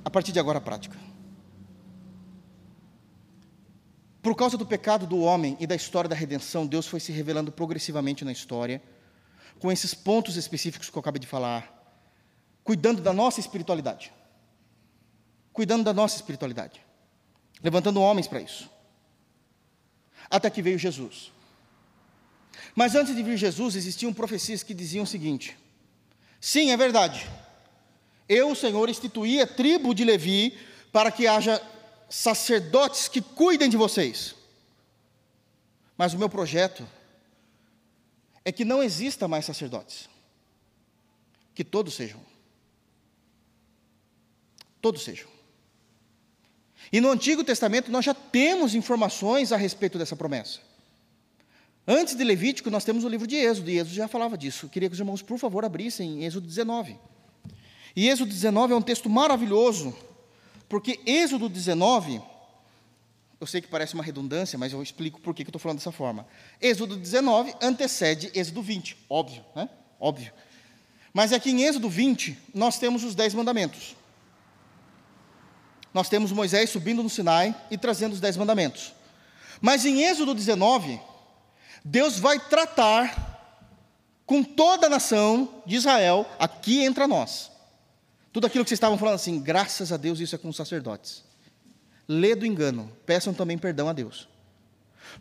A 0.05 0.11
partir 0.11 0.33
de 0.33 0.39
agora 0.39 0.59
a 0.59 0.61
prática. 0.61 0.97
Por 4.23 4.35
causa 4.35 4.59
do 4.59 4.67
pecado 4.67 5.07
do 5.07 5.21
homem 5.21 5.57
e 5.59 5.67
da 5.67 5.75
história 5.75 6.09
da 6.09 6.17
redenção, 6.17 6.67
Deus 6.67 6.87
foi 6.87 7.01
se 7.01 7.11
revelando 7.11 7.51
progressivamente 7.51 8.25
na 8.25 8.33
história, 8.33 8.83
com 9.59 9.73
esses 9.73 9.95
pontos 9.95 10.37
específicos 10.37 10.91
que 10.91 10.97
eu 10.97 11.01
acabei 11.01 11.21
de 11.21 11.27
falar, 11.27 11.97
cuidando 12.63 13.01
da 13.01 13.13
nossa 13.13 13.41
espiritualidade. 13.41 14.13
Cuidando 15.53 15.85
da 15.85 15.95
nossa 15.95 16.17
espiritualidade. 16.17 16.85
Levantando 17.63 18.01
homens 18.01 18.27
para 18.27 18.41
isso 18.41 18.69
até 20.31 20.49
que 20.49 20.63
veio 20.63 20.79
Jesus. 20.79 21.33
Mas 22.75 22.95
antes 22.95 23.15
de 23.15 23.23
vir 23.23 23.37
Jesus, 23.37 23.75
existiam 23.75 24.13
profecias 24.13 24.63
que 24.63 24.73
diziam 24.73 25.03
o 25.03 25.07
seguinte: 25.07 25.59
sim, 26.41 26.71
é 26.71 26.77
verdade, 26.77 27.29
eu, 28.29 28.53
o 28.53 28.57
Senhor, 28.57 28.89
instituí 28.89 29.41
a 29.41 29.47
tribo 29.47 29.93
de 29.93 30.05
Levi 30.05 30.57
para 30.93 31.11
que 31.11 31.27
haja 31.27 31.61
sacerdotes 32.09 33.09
que 33.09 33.21
cuidem 33.21 33.69
de 33.69 33.77
vocês. 33.77 34.37
Mas 35.99 36.15
o 36.15 36.19
meu 36.19 36.29
projeto 36.29 36.87
é 38.45 38.53
que 38.53 38.65
não 38.65 38.83
exista 38.83 39.29
mais 39.29 39.45
sacerdotes, 39.45 40.09
que 41.55 41.65
todos 41.65 41.95
sejam. 41.95 42.21
Todos 44.81 45.03
sejam. 45.03 45.29
E 46.93 47.01
no 47.01 47.11
Antigo 47.11 47.45
Testamento 47.45 47.91
nós 47.91 48.05
já 48.05 48.15
temos 48.15 48.75
informações 48.75 49.53
a 49.53 49.57
respeito 49.57 49.99
dessa 49.99 50.17
promessa. 50.17 50.61
Antes 51.87 52.15
de 52.15 52.23
Levítico, 52.23 52.71
nós 52.71 52.85
temos 52.85 53.05
o 53.05 53.09
livro 53.09 53.27
de 53.27 53.37
Êxodo, 53.37 53.71
e 53.71 53.79
Êxodo 53.79 53.95
já 53.95 54.09
falava 54.09 54.37
disso. 54.37 54.67
Eu 54.67 54.71
queria 54.71 54.89
que 54.89 54.93
os 54.93 54.99
irmãos, 54.99 55.23
por 55.23 55.39
favor, 55.39 55.65
abrissem 55.65 56.25
Êxodo 56.25 56.47
19. 56.47 56.97
E 57.97 58.09
Êxodo 58.09 58.31
19 58.31 58.73
é 58.73 58.77
um 58.77 58.83
texto 58.83 59.09
maravilhoso, 59.09 59.97
porque 60.69 61.01
Êxodo 61.05 61.49
19 61.49 62.23
Eu 63.41 63.47
sei 63.47 63.63
que 63.63 63.69
parece 63.69 63.95
uma 63.95 64.05
redundância, 64.05 64.59
mas 64.59 64.73
eu 64.73 64.83
explico 64.83 65.19
por 65.21 65.35
que 65.35 65.43
eu 65.43 65.47
estou 65.47 65.59
falando 65.59 65.79
dessa 65.79 65.91
forma. 65.91 66.27
Êxodo 66.61 66.95
19 66.95 67.55
antecede 67.63 68.31
Êxodo 68.35 68.63
20, 68.63 68.97
óbvio, 69.09 69.43
né? 69.57 69.69
Óbvio. 69.99 70.31
Mas 71.13 71.33
aqui 71.33 71.51
em 71.51 71.63
Êxodo 71.63 71.89
20, 71.89 72.37
nós 72.55 72.79
temos 72.79 73.03
os 73.03 73.15
dez 73.15 73.33
mandamentos. 73.33 73.97
Nós 75.93 76.09
temos 76.09 76.33
Moisés 76.33 76.71
subindo 76.71 77.03
no 77.03 77.11
Sinai 77.11 77.55
e 77.71 77.77
trazendo 77.77 78.13
os 78.13 78.21
dez 78.21 78.37
mandamentos. 78.37 78.93
Mas 79.61 79.85
em 79.85 80.03
Êxodo 80.03 80.35
19, 80.35 81.01
Deus 81.85 82.19
vai 82.19 82.39
tratar 82.39 83.29
com 84.25 84.43
toda 84.43 84.87
a 84.87 84.91
nação 84.91 85.63
de 85.67 85.77
Israel, 85.77 86.25
aqui 86.39 86.85
entre 86.85 87.07
nós. 87.07 87.51
Tudo 88.33 88.47
aquilo 88.47 88.65
que 88.65 88.69
vocês 88.69 88.77
estavam 88.77 88.97
falando 88.97 89.17
assim, 89.17 89.41
graças 89.41 89.93
a 89.93 89.97
Deus 89.97 90.21
isso 90.21 90.35
é 90.35 90.39
com 90.39 90.49
os 90.49 90.57
sacerdotes 90.57 91.25
lê 92.11 92.35
do 92.35 92.45
engano, 92.45 92.91
peçam 93.07 93.33
também 93.33 93.57
perdão 93.57 93.89
a 93.89 93.93
Deus. 93.93 94.29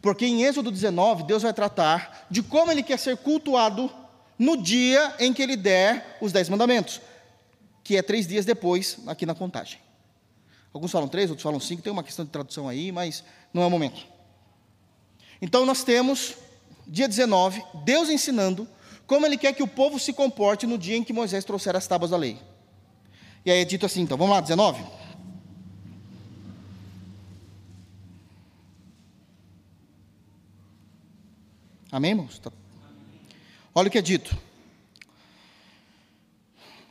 Porque 0.02 0.26
em 0.26 0.44
Êxodo 0.44 0.72
19, 0.72 1.24
Deus 1.24 1.44
vai 1.44 1.54
tratar 1.54 2.26
de 2.32 2.42
como 2.42 2.72
ele 2.72 2.82
quer 2.82 2.98
ser 2.98 3.16
cultuado 3.18 3.92
no 4.40 4.58
dia 4.58 5.14
em 5.20 5.32
que 5.32 5.42
ele 5.44 5.56
der 5.56 6.18
os 6.20 6.32
dez 6.32 6.50
mandamentos, 6.50 7.00
que 7.84 7.96
é 7.96 8.02
três 8.02 8.26
dias 8.26 8.44
depois, 8.44 8.98
aqui 9.06 9.24
na 9.24 9.36
contagem. 9.36 9.80
Alguns 10.74 10.92
falam 10.92 11.08
três, 11.08 11.30
outros 11.30 11.44
falam 11.44 11.60
cinco, 11.60 11.82
tem 11.82 11.92
uma 11.92 12.04
questão 12.04 12.24
de 12.24 12.32
tradução 12.32 12.68
aí, 12.68 12.92
mas 12.92 13.24
não 13.54 13.64
é 13.64 13.66
o 13.66 13.70
momento. 13.70 14.06
Então 15.42 15.66
nós 15.66 15.84
temos, 15.84 16.36
dia 16.88 17.08
19, 17.08 17.64
Deus 17.84 18.10
ensinando 18.10 18.68
como 19.08 19.26
ele 19.26 19.38
quer 19.38 19.54
que 19.54 19.64
o 19.64 19.68
povo 19.68 20.00
se 20.00 20.14
comporte 20.14 20.68
no 20.68 20.78
dia 20.78 20.96
em 20.96 21.04
que 21.04 21.12
Moisés 21.12 21.44
trouxer 21.44 21.76
as 21.76 21.88
tábuas 21.88 22.12
da 22.12 22.18
lei. 22.18 22.40
E 23.44 23.50
aí 23.50 23.62
é 23.62 23.66
dito 23.66 23.86
assim, 23.86 24.02
então, 24.02 24.18
vamos 24.18 24.36
lá, 24.36 24.42
19? 24.42 24.84
Amém, 31.92 32.12
irmãos? 32.12 32.38
Tá. 32.38 32.52
Olha 33.74 33.88
o 33.88 33.92
que 33.92 33.98
é 33.98 34.02
dito. 34.02 34.38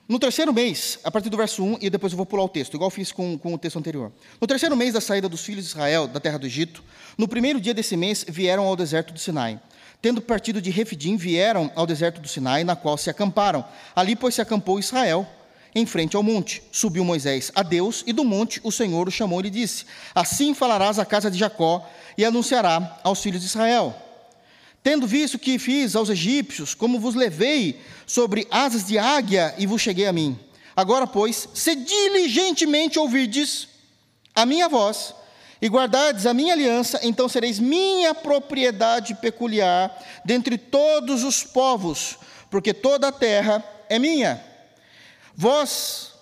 No 0.09 0.19
terceiro 0.19 0.55
mês, 0.55 0.99
a 1.05 1.11
partir 1.11 1.29
do 1.29 1.37
verso 1.37 1.63
1, 1.63 1.81
e 1.83 1.91
depois 1.91 2.15
eu 2.15 2.17
vou 2.17 2.25
pular 2.25 2.43
o 2.43 2.49
texto, 2.49 2.73
igual 2.73 2.89
fiz 2.89 3.13
com, 3.13 3.37
com 3.37 3.53
o 3.53 3.59
texto 3.59 3.79
anterior. 3.79 4.11
No 4.41 4.47
terceiro 4.47 4.75
mês 4.75 4.95
da 4.95 5.03
saída 5.03 5.29
dos 5.29 5.45
filhos 5.45 5.65
de 5.67 5.71
Israel 5.73 6.07
da 6.07 6.19
terra 6.19 6.39
do 6.39 6.47
Egito, 6.47 6.83
no 7.19 7.29
primeiro 7.29 7.61
dia 7.61 7.75
desse 7.75 7.95
mês, 7.95 8.25
vieram 8.27 8.65
ao 8.65 8.75
deserto 8.75 9.13
do 9.13 9.19
Sinai. 9.19 9.61
Tendo 10.01 10.23
partido 10.23 10.63
de 10.63 10.71
Refidim, 10.71 11.19
vieram 11.19 11.71
ao 11.75 11.87
deserto 11.87 12.23
do 12.23 12.29
Sinai, 12.29 12.65
na 12.65 12.75
qual 12.75 12.97
se 12.97 13.11
acamparam. 13.11 13.63
Ali, 13.95 14.17
pois, 14.17 14.35
se 14.35 14.41
acampou 14.41 14.79
Israel, 14.79 15.29
em 15.75 15.85
frente 15.85 16.17
ao 16.17 16.23
monte. 16.23 16.63
Subiu 16.73 17.05
Moisés 17.05 17.53
a 17.55 17.63
Deus, 17.63 18.03
e 18.07 18.13
do 18.15 18.25
monte 18.25 18.63
o 18.65 18.73
Senhor 18.73 19.09
o 19.09 19.11
chamou 19.11 19.41
e 19.41 19.43
lhe 19.43 19.51
disse: 19.51 19.85
Assim 20.15 20.55
falarás 20.55 20.99
à 20.99 21.05
casa 21.05 21.31
de 21.31 21.37
Jacó, 21.37 21.87
e 22.17 22.25
anunciará 22.25 22.99
aos 23.05 23.21
filhos 23.21 23.43
de 23.43 23.47
Israel 23.47 23.95
Tendo 24.89 25.07
visto 25.07 25.39
que 25.39 25.59
fiz 25.59 25.95
aos 25.95 26.09
egípcios, 26.09 26.75
como 26.75 26.99
vos 26.99 27.15
levei 27.15 27.79
sobre 28.07 28.49
asas 28.51 28.87
de 28.87 28.97
águia 28.97 29.55
e 29.59 29.67
vos 29.67 29.83
cheguei 29.83 30.07
a 30.07 30.13
mim. 30.15 30.41
Agora, 30.75 31.07
pois, 31.07 31.47
se 31.53 31.75
diligentemente 31.75 32.99
ouvirdes 32.99 33.69
a 34.35 34.47
minha 34.47 34.67
voz 34.67 35.15
e 35.61 35.69
guardardes 35.69 36.25
a 36.25 36.33
minha 36.33 36.55
aliança, 36.55 36.99
então 37.03 37.29
sereis 37.29 37.59
minha 37.59 38.15
propriedade 38.15 39.15
peculiar 39.17 39.95
dentre 40.25 40.57
todos 40.57 41.23
os 41.23 41.45
povos, 41.45 42.17
porque 42.51 42.73
toda 42.73 43.09
a 43.09 43.13
terra 43.13 43.63
é 43.91 43.99
minha. 43.99 44.43
Vós 45.37 46.15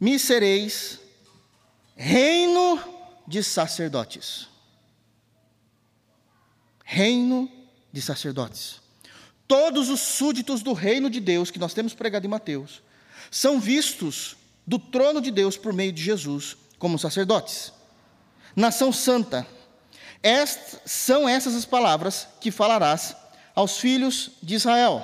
me 0.00 0.18
sereis 0.18 0.98
reino 1.94 2.82
de 3.28 3.44
sacerdotes. 3.44 4.48
Reino 6.82 7.46
de 7.46 7.59
sacerdotes. 8.00 8.80
Todos 9.48 9.88
os 9.88 10.00
súditos 10.00 10.62
do 10.62 10.72
reino 10.72 11.10
de 11.10 11.18
Deus 11.18 11.50
que 11.50 11.58
nós 11.58 11.74
temos 11.74 11.94
pregado 11.94 12.26
em 12.26 12.30
Mateus 12.30 12.82
são 13.30 13.58
vistos 13.58 14.36
do 14.66 14.78
trono 14.78 15.20
de 15.20 15.30
Deus 15.30 15.56
por 15.56 15.72
meio 15.72 15.92
de 15.92 16.02
Jesus 16.02 16.56
como 16.78 16.98
sacerdotes. 16.98 17.72
Nação 18.54 18.92
santa. 18.92 19.46
Estas, 20.22 20.80
são 20.84 21.28
essas 21.28 21.54
as 21.54 21.64
palavras 21.64 22.28
que 22.40 22.50
falarás 22.50 23.16
aos 23.54 23.78
filhos 23.78 24.30
de 24.42 24.54
Israel. 24.54 25.02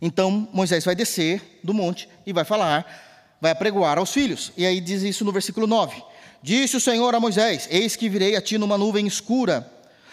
Então 0.00 0.48
Moisés 0.52 0.84
vai 0.84 0.94
descer 0.94 1.60
do 1.62 1.74
monte 1.74 2.08
e 2.24 2.32
vai 2.32 2.44
falar, 2.44 3.36
vai 3.40 3.50
apregoar 3.50 3.98
aos 3.98 4.12
filhos. 4.12 4.52
E 4.56 4.64
aí 4.64 4.80
diz 4.80 5.02
isso 5.02 5.24
no 5.24 5.32
versículo 5.32 5.66
9: 5.66 6.02
Disse 6.42 6.76
o 6.76 6.80
Senhor 6.80 7.14
a 7.14 7.20
Moisés: 7.20 7.66
Eis 7.70 7.96
que 7.96 8.08
virei 8.08 8.36
a 8.36 8.40
ti 8.40 8.56
numa 8.56 8.78
nuvem 8.78 9.06
escura 9.06 9.70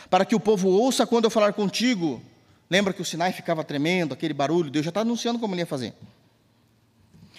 para 0.09 0.25
que 0.25 0.35
o 0.35 0.39
povo 0.39 0.69
ouça 0.69 1.05
quando 1.05 1.25
eu 1.25 1.29
falar 1.29 1.53
contigo. 1.53 2.21
Lembra 2.69 2.93
que 2.93 3.01
o 3.01 3.05
Sinai 3.05 3.31
ficava 3.31 3.63
tremendo, 3.63 4.13
aquele 4.13 4.33
barulho, 4.33 4.71
Deus 4.71 4.83
já 4.83 4.89
está 4.89 5.01
anunciando 5.01 5.39
como 5.39 5.53
ele 5.53 5.61
ia 5.61 5.65
fazer. 5.65 5.93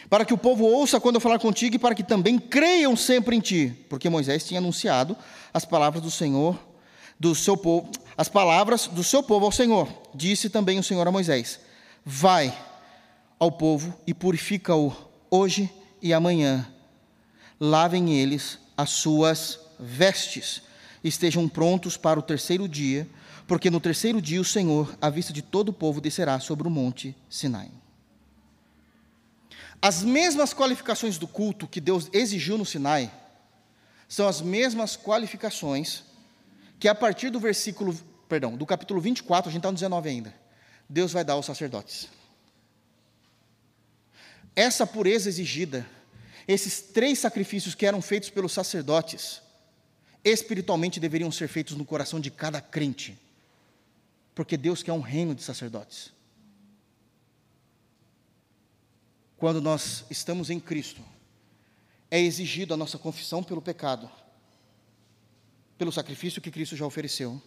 Para 0.08 0.24
que 0.24 0.32
o 0.32 0.38
povo 0.38 0.64
ouça 0.64 1.00
quando 1.00 1.16
eu 1.16 1.20
falar 1.20 1.38
contigo 1.38 1.76
e 1.76 1.78
para 1.78 1.94
que 1.94 2.02
também 2.02 2.38
creiam 2.38 2.94
sempre 2.96 3.34
em 3.34 3.40
ti, 3.40 3.74
porque 3.88 4.08
Moisés 4.08 4.46
tinha 4.46 4.60
anunciado 4.60 5.16
as 5.52 5.64
palavras 5.64 6.02
do 6.02 6.10
Senhor, 6.10 6.56
do 7.18 7.34
seu 7.34 7.56
povo, 7.56 7.90
as 8.16 8.28
palavras 8.28 8.86
do 8.86 9.02
seu 9.02 9.22
povo 9.22 9.46
ao 9.46 9.52
Senhor. 9.52 9.88
Disse 10.14 10.48
também 10.48 10.78
o 10.78 10.82
Senhor 10.82 11.06
a 11.08 11.10
Moisés: 11.10 11.58
Vai 12.04 12.56
ao 13.38 13.50
povo 13.50 13.94
e 14.06 14.14
purifica-o 14.14 14.94
hoje 15.28 15.68
e 16.00 16.12
amanhã. 16.14 16.66
Lavem 17.58 18.14
eles 18.14 18.58
as 18.76 18.90
suas 18.90 19.58
vestes 19.80 20.62
estejam 21.08 21.48
prontos 21.48 21.96
para 21.96 22.18
o 22.18 22.22
terceiro 22.22 22.68
dia, 22.68 23.08
porque 23.46 23.70
no 23.70 23.80
terceiro 23.80 24.20
dia 24.20 24.40
o 24.40 24.44
Senhor, 24.44 24.96
à 25.00 25.08
vista 25.08 25.32
de 25.32 25.42
todo 25.42 25.68
o 25.68 25.72
povo, 25.72 26.00
descerá 26.00 26.40
sobre 26.40 26.66
o 26.66 26.70
monte 26.70 27.16
Sinai. 27.28 27.70
As 29.80 30.02
mesmas 30.02 30.52
qualificações 30.52 31.18
do 31.18 31.28
culto 31.28 31.68
que 31.68 31.80
Deus 31.80 32.08
exigiu 32.12 32.58
no 32.58 32.64
Sinai 32.64 33.12
são 34.08 34.26
as 34.26 34.40
mesmas 34.40 34.96
qualificações 34.96 36.04
que 36.78 36.88
a 36.88 36.94
partir 36.94 37.30
do 37.30 37.40
versículo, 37.40 37.94
perdão, 38.28 38.56
do 38.56 38.66
capítulo 38.66 39.00
24, 39.00 39.48
a 39.48 39.52
gente 39.52 39.60
está 39.60 39.70
no 39.70 39.74
19 39.74 40.08
ainda, 40.08 40.34
Deus 40.88 41.12
vai 41.12 41.24
dar 41.24 41.34
aos 41.34 41.46
sacerdotes. 41.46 42.08
Essa 44.54 44.86
pureza 44.86 45.28
exigida, 45.28 45.86
esses 46.48 46.80
três 46.80 47.18
sacrifícios 47.18 47.74
que 47.74 47.84
eram 47.84 48.00
feitos 48.00 48.30
pelos 48.30 48.52
sacerdotes, 48.52 49.42
espiritualmente 50.30 50.98
deveriam 50.98 51.30
ser 51.30 51.46
feitos 51.46 51.76
no 51.76 51.84
coração 51.84 52.18
de 52.18 52.32
cada 52.32 52.60
crente, 52.60 53.16
porque 54.34 54.56
Deus 54.56 54.82
quer 54.82 54.92
um 54.92 55.00
reino 55.00 55.34
de 55.34 55.42
sacerdotes. 55.42 56.12
Quando 59.36 59.60
nós 59.60 60.04
estamos 60.10 60.50
em 60.50 60.58
Cristo, 60.58 61.00
é 62.10 62.20
exigido 62.20 62.74
a 62.74 62.76
nossa 62.76 62.98
confissão 62.98 63.42
pelo 63.42 63.62
pecado, 63.62 64.10
pelo 65.78 65.92
sacrifício 65.92 66.42
que 66.42 66.50
Cristo 66.50 66.74
já 66.74 66.84
ofereceu. 66.84 67.40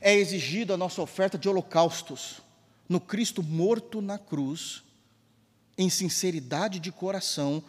É 0.00 0.14
exigido 0.14 0.72
a 0.72 0.76
nossa 0.76 1.02
oferta 1.02 1.36
de 1.36 1.48
holocaustos 1.48 2.40
no 2.88 3.00
Cristo 3.00 3.42
morto 3.42 4.00
na 4.00 4.18
cruz, 4.18 4.82
em 5.76 5.90
sinceridade 5.90 6.80
de 6.80 6.90
coração, 6.90 7.62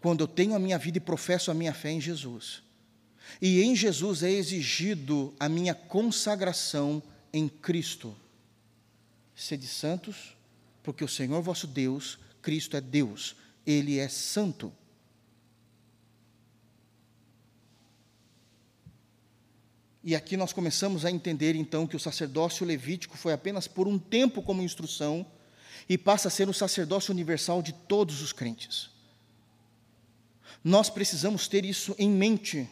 quando 0.00 0.22
eu 0.22 0.28
tenho 0.28 0.54
a 0.54 0.58
minha 0.58 0.76
vida 0.78 0.98
e 0.98 1.00
professo 1.00 1.50
a 1.50 1.54
minha 1.54 1.72
fé 1.72 1.92
em 1.92 2.00
Jesus. 2.00 2.62
E 3.40 3.62
em 3.62 3.74
Jesus 3.74 4.22
é 4.22 4.30
exigido 4.30 5.34
a 5.38 5.48
minha 5.48 5.74
consagração 5.74 7.02
em 7.32 7.48
Cristo. 7.48 8.14
Sede 9.34 9.66
santos, 9.66 10.36
porque 10.82 11.04
o 11.04 11.08
Senhor 11.08 11.40
vosso 11.42 11.66
Deus, 11.66 12.18
Cristo 12.40 12.76
é 12.76 12.80
Deus, 12.80 13.34
Ele 13.66 13.98
é 13.98 14.08
santo. 14.08 14.72
E 20.04 20.16
aqui 20.16 20.36
nós 20.36 20.52
começamos 20.52 21.04
a 21.04 21.10
entender 21.10 21.54
então 21.54 21.86
que 21.86 21.94
o 21.94 22.00
sacerdócio 22.00 22.66
levítico 22.66 23.16
foi 23.16 23.32
apenas 23.32 23.68
por 23.68 23.86
um 23.86 23.98
tempo 23.98 24.42
como 24.42 24.62
instrução 24.62 25.24
e 25.88 25.96
passa 25.96 26.26
a 26.28 26.30
ser 26.30 26.48
o 26.48 26.54
sacerdócio 26.54 27.12
universal 27.12 27.62
de 27.62 27.72
todos 27.72 28.20
os 28.20 28.32
crentes. 28.32 28.90
Nós 30.64 30.90
precisamos 30.90 31.46
ter 31.46 31.64
isso 31.64 31.94
em 31.98 32.10
mente 32.10 32.68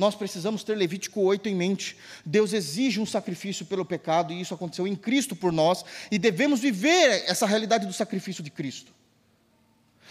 nós 0.00 0.14
precisamos 0.14 0.64
ter 0.64 0.76
Levítico 0.76 1.20
8 1.20 1.46
em 1.50 1.54
mente. 1.54 1.94
Deus 2.24 2.54
exige 2.54 2.98
um 2.98 3.04
sacrifício 3.04 3.66
pelo 3.66 3.84
pecado, 3.84 4.32
e 4.32 4.40
isso 4.40 4.54
aconteceu 4.54 4.86
em 4.86 4.96
Cristo 4.96 5.36
por 5.36 5.52
nós, 5.52 5.84
e 6.10 6.18
devemos 6.18 6.60
viver 6.60 7.22
essa 7.26 7.44
realidade 7.44 7.86
do 7.86 7.92
sacrifício 7.92 8.42
de 8.42 8.50
Cristo. 8.50 8.94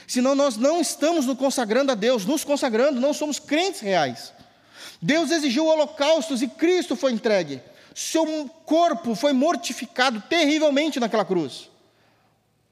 Senão 0.05 0.35
nós 0.35 0.57
não 0.57 0.79
estamos 0.79 1.25
nos 1.25 1.35
consagrando 1.35 1.91
a 1.91 1.95
Deus, 1.95 2.23
nos 2.23 2.43
consagrando, 2.43 3.01
não 3.01 3.15
somos 3.15 3.39
crentes 3.39 3.81
reais. 3.81 4.31
Deus 5.01 5.31
exigiu 5.31 5.65
holocaustos 5.65 6.43
e 6.43 6.47
Cristo 6.47 6.95
foi 6.95 7.11
entregue. 7.11 7.59
Seu 7.95 8.47
corpo 8.65 9.15
foi 9.15 9.33
mortificado 9.33 10.21
terrivelmente 10.29 10.99
naquela 10.99 11.25
cruz, 11.25 11.67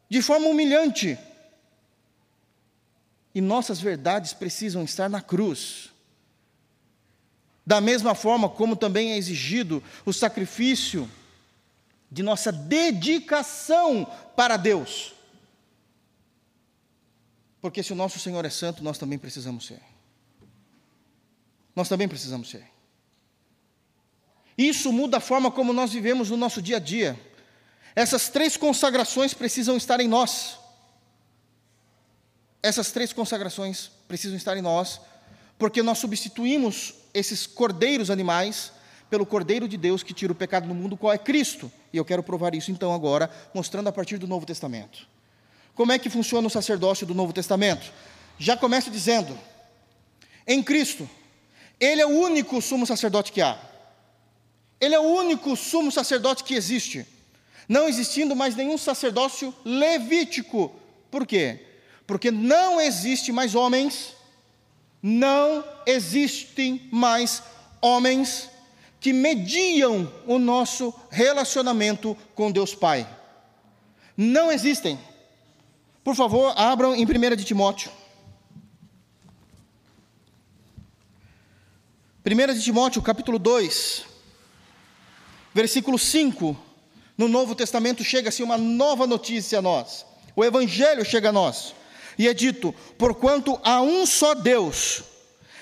de 0.08 0.22
forma 0.22 0.46
humilhante. 0.46 1.18
E 3.34 3.42
nossas 3.42 3.82
verdades 3.82 4.34
precisam 4.34 4.84
estar 4.84 5.10
na 5.10 5.20
cruz 5.20 5.97
Da 7.68 7.82
mesma 7.82 8.16
forma 8.16 8.48
como 8.48 8.78
também 8.78 9.12
é 9.12 9.18
exigido 9.18 9.84
o 10.06 10.14
sacrifício 10.14 11.12
de 12.10 12.24
nossa 12.24 12.50
dedicação 12.50 14.06
para 14.38 14.56
Deus. 14.56 15.14
Porque 17.60 17.84
se 17.84 17.92
o 17.92 17.96
nosso 17.96 18.20
Senhor 18.20 18.46
é 18.46 18.50
santo, 18.50 18.82
nós 18.82 18.98
também 18.98 19.20
precisamos 19.20 19.66
ser. 19.66 19.82
Nós 21.76 21.90
também 21.90 22.08
precisamos 22.08 22.50
ser. 22.50 22.72
Isso 24.58 24.94
muda 24.94 25.18
a 25.18 25.20
forma 25.20 25.52
como 25.52 25.74
nós 25.74 25.92
vivemos 25.92 26.30
no 26.30 26.38
nosso 26.38 26.62
dia 26.62 26.78
a 26.78 26.80
dia. 26.80 27.20
Essas 27.94 28.30
três 28.30 28.56
consagrações 28.56 29.34
precisam 29.34 29.76
estar 29.76 30.00
em 30.00 30.08
nós. 30.08 30.58
Essas 32.64 32.94
três 32.94 33.12
consagrações 33.12 33.92
precisam 34.08 34.38
estar 34.38 34.56
em 34.56 34.62
nós, 34.62 35.02
porque 35.58 35.84
nós 35.84 35.98
substituímos 35.98 36.94
esses 37.18 37.48
cordeiros 37.48 38.10
animais 38.10 38.72
pelo 39.10 39.26
Cordeiro 39.26 39.68
de 39.68 39.78
Deus 39.78 40.04
que 40.04 40.14
tira 40.14 40.32
o 40.32 40.36
pecado 40.36 40.68
do 40.68 40.76
mundo, 40.76 40.98
qual 40.98 41.14
é 41.14 41.18
Cristo. 41.18 41.72
E 41.92 41.98
eu 41.98 42.06
quero 42.06 42.22
provar 42.22 42.54
isso 42.54 42.72
então 42.72 42.94
agora, 42.94 43.30
mostrando 43.54 43.88
a 43.88 43.92
partir 43.92 44.18
do 44.18 44.28
Novo 44.28 44.46
Testamento. 44.46 45.08
Como 45.74 45.92
é 45.92 46.00
que 46.00 46.10
funciona 46.10 46.48
o 46.48 46.50
sacerdócio 46.50 47.08
do 47.08 47.16
Novo 47.16 47.34
Testamento? 47.34 47.92
Já 48.38 48.56
começo 48.58 48.92
dizendo: 48.92 49.38
em 50.46 50.62
Cristo, 50.62 51.10
Ele 51.80 52.02
é 52.02 52.06
o 52.06 52.20
único 52.20 52.62
sumo 52.62 52.86
sacerdote 52.86 53.32
que 53.32 53.42
há. 53.42 53.58
Ele 54.80 54.94
é 54.94 55.00
o 55.00 55.04
único 55.04 55.56
sumo 55.56 55.92
sacerdote 55.92 56.44
que 56.44 56.54
existe, 56.54 57.06
não 57.68 57.88
existindo 57.88 58.36
mais 58.36 58.56
nenhum 58.56 58.78
sacerdócio 58.78 59.54
levítico. 59.66 60.76
Por 61.10 61.26
quê? 61.26 61.66
Porque 62.06 62.30
não 62.30 62.80
existe 62.80 63.32
mais 63.32 63.56
homens, 63.56 64.14
não 65.02 65.64
existem 65.86 66.88
mais 66.92 67.44
homens 67.82 68.50
que 69.00 69.14
mediam 69.14 70.12
o 70.26 70.40
nosso 70.40 70.94
relacionamento 71.10 72.18
com 72.34 72.52
Deus 72.52 72.74
Pai. 72.74 73.08
Não 74.16 74.52
existem. 74.52 75.00
Por 76.04 76.16
favor, 76.16 76.54
abram 76.58 76.96
em 76.96 77.06
1 77.06 77.36
de 77.36 77.44
Timóteo. 77.44 77.92
1 82.26 82.54
de 82.54 82.64
Timóteo, 82.64 83.02
capítulo 83.02 83.38
2 83.38 84.18
versículo 85.58 85.98
5, 85.98 86.56
no 87.18 87.28
Novo 87.28 87.56
Testamento 87.56 88.04
chega-se 88.04 88.44
uma 88.44 88.60
nova 88.60 89.08
notícia 89.08 89.58
a 89.58 89.62
nós. 89.62 90.06
O 90.36 90.46
Evangelho 90.46 91.04
chega 91.04 91.30
a 91.30 91.32
nós. 91.32 91.74
E 92.18 92.28
é 92.28 92.34
dito: 92.34 92.74
porquanto 92.98 93.60
há 93.64 93.82
um 93.82 94.06
só 94.06 94.34
Deus, 94.34 95.04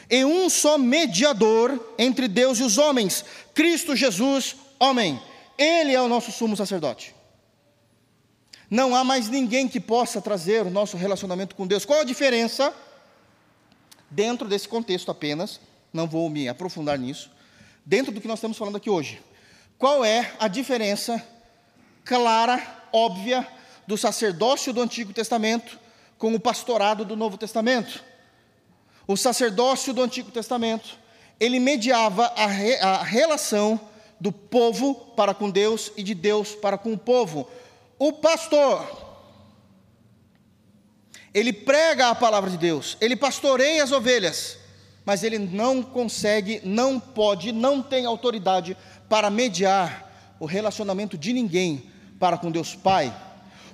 e 0.09 0.23
um 0.23 0.49
só 0.49 0.77
mediador 0.77 1.93
entre 1.97 2.27
Deus 2.27 2.59
e 2.59 2.63
os 2.63 2.77
homens, 2.77 3.25
Cristo 3.53 3.95
Jesus, 3.95 4.55
homem. 4.79 5.21
Ele 5.57 5.93
é 5.93 6.01
o 6.01 6.09
nosso 6.09 6.31
sumo 6.31 6.55
sacerdote. 6.55 7.15
Não 8.69 8.95
há 8.95 9.03
mais 9.03 9.29
ninguém 9.29 9.67
que 9.67 9.79
possa 9.79 10.21
trazer 10.21 10.65
o 10.65 10.69
nosso 10.69 10.97
relacionamento 10.97 11.55
com 11.55 11.65
Deus. 11.65 11.85
Qual 11.85 12.01
a 12.01 12.03
diferença? 12.03 12.73
Dentro 14.09 14.47
desse 14.47 14.67
contexto 14.67 15.09
apenas, 15.11 15.59
não 15.93 16.07
vou 16.07 16.29
me 16.29 16.47
aprofundar 16.47 16.97
nisso, 16.97 17.31
dentro 17.85 18.11
do 18.11 18.21
que 18.21 18.27
nós 18.27 18.39
estamos 18.39 18.57
falando 18.57 18.75
aqui 18.75 18.89
hoje. 18.89 19.21
Qual 19.77 20.03
é 20.05 20.33
a 20.39 20.47
diferença 20.47 21.23
clara, 22.03 22.61
óbvia, 22.93 23.47
do 23.87 23.97
sacerdócio 23.97 24.71
do 24.71 24.81
Antigo 24.81 25.13
Testamento 25.13 25.79
com 26.17 26.33
o 26.33 26.39
pastorado 26.39 27.03
do 27.03 27.15
Novo 27.15 27.37
Testamento? 27.37 28.03
O 29.07 29.15
sacerdócio 29.15 29.93
do 29.93 30.01
Antigo 30.01 30.31
Testamento, 30.31 30.97
ele 31.39 31.59
mediava 31.59 32.25
a, 32.35 32.47
re, 32.47 32.75
a 32.77 33.03
relação 33.03 33.79
do 34.19 34.31
povo 34.31 34.95
para 35.15 35.33
com 35.33 35.49
Deus 35.49 35.91
e 35.95 36.03
de 36.03 36.15
Deus 36.15 36.55
para 36.55 36.77
com 36.77 36.93
o 36.93 36.97
povo. 36.97 37.47
O 37.99 38.13
pastor, 38.13 39.05
ele 41.33 41.53
prega 41.53 42.09
a 42.09 42.15
palavra 42.15 42.49
de 42.49 42.57
Deus, 42.57 42.97
ele 42.99 43.15
pastoreia 43.15 43.83
as 43.83 43.91
ovelhas, 43.91 44.57
mas 45.05 45.23
ele 45.23 45.37
não 45.37 45.83
consegue, 45.83 46.61
não 46.63 46.99
pode, 46.99 47.51
não 47.51 47.81
tem 47.81 48.05
autoridade 48.05 48.75
para 49.07 49.29
mediar 49.29 50.35
o 50.39 50.45
relacionamento 50.45 51.17
de 51.17 51.31
ninguém 51.31 51.91
para 52.19 52.37
com 52.37 52.49
Deus 52.49 52.73
Pai, 52.75 53.15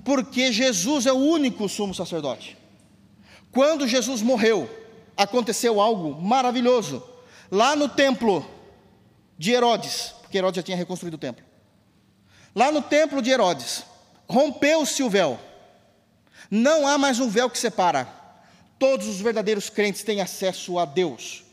porque 0.04 0.52
Jesus 0.52 1.06
é 1.06 1.12
o 1.12 1.18
único 1.18 1.68
sumo 1.70 1.93
sacerdote. 1.93 2.58
Quando 3.52 3.88
Jesus 3.88 4.22
morreu, 4.22 4.70
aconteceu 5.16 5.80
algo 5.80 6.20
maravilhoso. 6.22 7.04
Lá 7.52 7.76
no 7.76 7.89
templo 7.89 8.45
de 9.38 9.52
Herodes, 9.52 10.14
porque 10.22 10.38
Herodes 10.38 10.58
já 10.58 10.64
tinha 10.64 10.78
reconstruído 10.78 11.16
o 11.16 11.20
templo. 11.20 11.43
Lá 12.56 12.72
no 12.72 12.82
templo 12.82 13.22
de 13.22 13.30
Herodes, 13.30 13.84
rompeu-se 14.28 15.04
o 15.04 15.10
véu. 15.10 15.39
Não 16.49 16.88
há 16.88 16.97
mais 16.97 17.20
um 17.20 17.30
véu 17.30 17.49
que 17.49 17.58
separa. 17.58 18.08
Todos 18.80 19.08
os 19.08 19.22
verdadeiros 19.22 19.70
crentes 19.70 20.04
têm 20.04 20.22
acesso 20.22 20.80
a 20.80 20.86
Deus. 20.86 21.43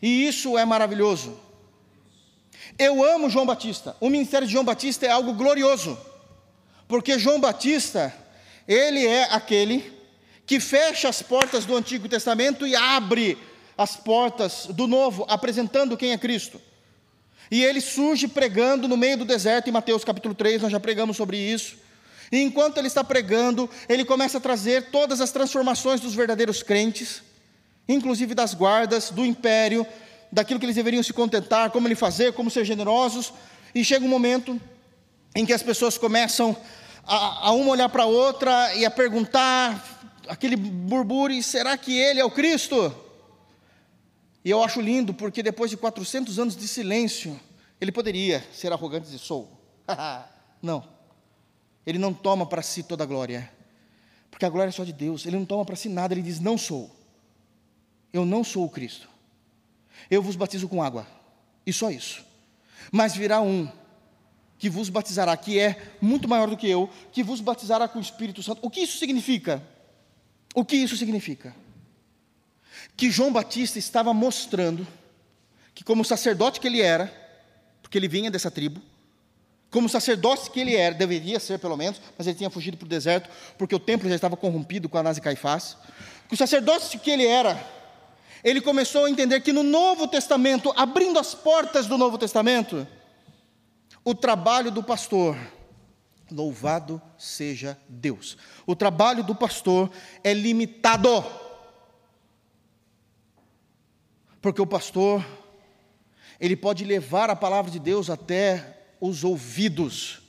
E 0.00 0.26
isso 0.26 0.56
é 0.56 0.64
maravilhoso. 0.64 1.38
Eu 2.78 3.02
amo 3.02 3.28
João 3.28 3.46
Batista. 3.46 3.96
O 4.00 4.08
ministério 4.08 4.46
de 4.46 4.52
João 4.52 4.64
Batista 4.64 5.06
é 5.06 5.10
algo 5.10 5.32
glorioso. 5.32 5.98
Porque 6.88 7.18
João 7.18 7.38
Batista, 7.38 8.12
ele 8.66 9.06
é 9.06 9.24
aquele 9.24 9.92
que 10.46 10.58
fecha 10.58 11.10
as 11.10 11.20
portas 11.20 11.66
do 11.66 11.76
Antigo 11.76 12.08
Testamento 12.08 12.66
e 12.66 12.74
abre 12.74 13.36
as 13.76 13.94
portas 13.94 14.66
do 14.70 14.86
Novo, 14.86 15.26
apresentando 15.28 15.96
quem 15.96 16.12
é 16.12 16.18
Cristo. 16.18 16.58
E 17.50 17.62
ele 17.62 17.82
surge 17.82 18.26
pregando 18.26 18.88
no 18.88 18.96
meio 18.96 19.18
do 19.18 19.24
deserto, 19.26 19.68
em 19.68 19.72
Mateus 19.72 20.02
capítulo 20.02 20.34
3, 20.34 20.62
nós 20.62 20.72
já 20.72 20.80
pregamos 20.80 21.18
sobre 21.18 21.36
isso. 21.36 21.76
E 22.32 22.40
enquanto 22.40 22.78
ele 22.78 22.88
está 22.88 23.04
pregando, 23.04 23.68
ele 23.88 24.04
começa 24.04 24.38
a 24.38 24.40
trazer 24.40 24.90
todas 24.90 25.20
as 25.20 25.30
transformações 25.30 26.00
dos 26.00 26.14
verdadeiros 26.14 26.62
crentes, 26.62 27.22
inclusive 27.86 28.34
das 28.34 28.54
guardas, 28.54 29.10
do 29.10 29.24
império, 29.24 29.86
daquilo 30.32 30.58
que 30.58 30.66
eles 30.66 30.76
deveriam 30.76 31.02
se 31.02 31.12
contentar, 31.12 31.70
como 31.70 31.86
ele 31.86 31.94
fazer, 31.94 32.32
como 32.32 32.50
ser 32.50 32.64
generosos, 32.64 33.32
e 33.74 33.84
chega 33.84 34.04
um 34.04 34.08
momento 34.08 34.60
em 35.34 35.44
que 35.46 35.52
as 35.52 35.62
pessoas 35.62 35.96
começam 35.96 36.56
a, 37.04 37.48
a 37.48 37.52
uma 37.52 37.70
olhar 37.70 37.88
para 37.88 38.02
a 38.02 38.06
outra 38.06 38.74
e 38.74 38.84
a 38.84 38.90
perguntar, 38.90 39.82
aquele 40.28 40.56
burbure, 40.56 41.42
será 41.42 41.76
que 41.76 41.98
ele 41.98 42.20
é 42.20 42.24
o 42.24 42.30
Cristo? 42.30 42.94
E 44.44 44.50
eu 44.50 44.62
acho 44.62 44.80
lindo, 44.80 45.12
porque 45.12 45.42
depois 45.42 45.70
de 45.70 45.76
400 45.76 46.38
anos 46.38 46.56
de 46.56 46.66
silêncio, 46.68 47.38
ele 47.80 47.92
poderia 47.92 48.44
ser 48.52 48.72
arrogante 48.72 49.08
e 49.08 49.12
dizer, 49.12 49.18
sou. 49.18 49.50
não. 50.62 50.84
Ele 51.86 51.98
não 51.98 52.12
toma 52.12 52.46
para 52.46 52.62
si 52.62 52.82
toda 52.82 53.04
a 53.04 53.06
glória, 53.06 53.50
porque 54.30 54.44
a 54.44 54.50
glória 54.50 54.68
é 54.68 54.72
só 54.72 54.84
de 54.84 54.92
Deus. 54.92 55.24
Ele 55.24 55.36
não 55.36 55.46
toma 55.46 55.64
para 55.64 55.76
si 55.76 55.88
nada, 55.88 56.14
ele 56.14 56.22
diz, 56.22 56.40
não 56.40 56.58
sou. 56.58 56.90
Eu 58.12 58.24
não 58.24 58.44
sou 58.44 58.64
o 58.64 58.70
Cristo. 58.70 59.08
Eu 60.10 60.22
vos 60.22 60.36
batizo 60.36 60.68
com 60.68 60.82
água, 60.82 61.06
e 61.66 61.72
só 61.72 61.90
isso. 61.90 62.24
Mas 62.92 63.14
virá 63.14 63.40
um 63.40 63.68
que 64.58 64.68
vos 64.68 64.88
batizará, 64.88 65.36
que 65.36 65.58
é 65.58 65.94
muito 66.00 66.28
maior 66.28 66.50
do 66.50 66.56
que 66.56 66.68
eu, 66.68 66.90
que 67.12 67.22
vos 67.22 67.40
batizará 67.40 67.86
com 67.86 67.98
o 67.98 68.02
Espírito 68.02 68.42
Santo. 68.42 68.58
O 68.60 68.68
que 68.68 68.80
isso 68.80 68.98
significa? 68.98 69.62
O 70.54 70.64
que 70.64 70.76
isso 70.76 70.96
significa? 70.96 71.54
Que 72.96 73.10
João 73.10 73.32
Batista 73.32 73.78
estava 73.78 74.12
mostrando 74.12 74.86
que, 75.74 75.84
como 75.84 76.04
sacerdote 76.04 76.58
que 76.58 76.66
ele 76.66 76.80
era, 76.80 77.12
porque 77.80 77.96
ele 77.96 78.08
vinha 78.08 78.30
dessa 78.30 78.50
tribo, 78.50 78.82
como 79.70 79.88
sacerdote 79.88 80.50
que 80.50 80.58
ele 80.58 80.74
era, 80.74 80.94
deveria 80.94 81.38
ser 81.38 81.58
pelo 81.58 81.76
menos, 81.76 82.00
mas 82.16 82.26
ele 82.26 82.36
tinha 82.36 82.50
fugido 82.50 82.76
para 82.76 82.86
o 82.86 82.88
deserto, 82.88 83.30
porque 83.56 83.74
o 83.74 83.78
templo 83.78 84.08
já 84.08 84.14
estava 84.14 84.36
corrompido 84.36 84.88
com 84.88 84.98
Anás 84.98 85.18
e 85.18 85.20
Caifás. 85.20 85.76
Que 86.26 86.34
o 86.34 86.36
sacerdote 86.36 86.98
que 86.98 87.10
ele 87.10 87.26
era, 87.26 87.64
ele 88.42 88.60
começou 88.60 89.04
a 89.04 89.10
entender 89.10 89.40
que 89.40 89.52
no 89.52 89.62
Novo 89.62 90.08
Testamento, 90.08 90.72
abrindo 90.74 91.18
as 91.18 91.34
portas 91.34 91.86
do 91.86 91.96
Novo 91.96 92.18
Testamento, 92.18 92.86
o 94.08 94.14
trabalho 94.14 94.70
do 94.70 94.82
pastor, 94.82 95.36
louvado 96.32 97.00
seja 97.18 97.78
Deus, 97.86 98.38
o 98.66 98.74
trabalho 98.74 99.22
do 99.22 99.34
pastor 99.34 99.90
é 100.24 100.32
limitado, 100.32 101.22
porque 104.40 104.62
o 104.62 104.66
pastor, 104.66 105.22
ele 106.40 106.56
pode 106.56 106.86
levar 106.86 107.28
a 107.28 107.36
palavra 107.36 107.70
de 107.70 107.78
Deus 107.78 108.08
até 108.08 108.94
os 108.98 109.24
ouvidos, 109.24 110.22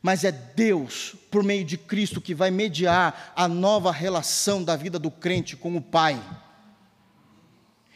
mas 0.00 0.22
é 0.22 0.30
Deus, 0.30 1.16
por 1.28 1.42
meio 1.42 1.64
de 1.64 1.76
Cristo, 1.76 2.20
que 2.20 2.36
vai 2.36 2.52
mediar 2.52 3.32
a 3.34 3.48
nova 3.48 3.90
relação 3.90 4.62
da 4.62 4.76
vida 4.76 4.96
do 4.96 5.10
crente 5.10 5.56
com 5.56 5.76
o 5.76 5.82
Pai. 5.82 6.22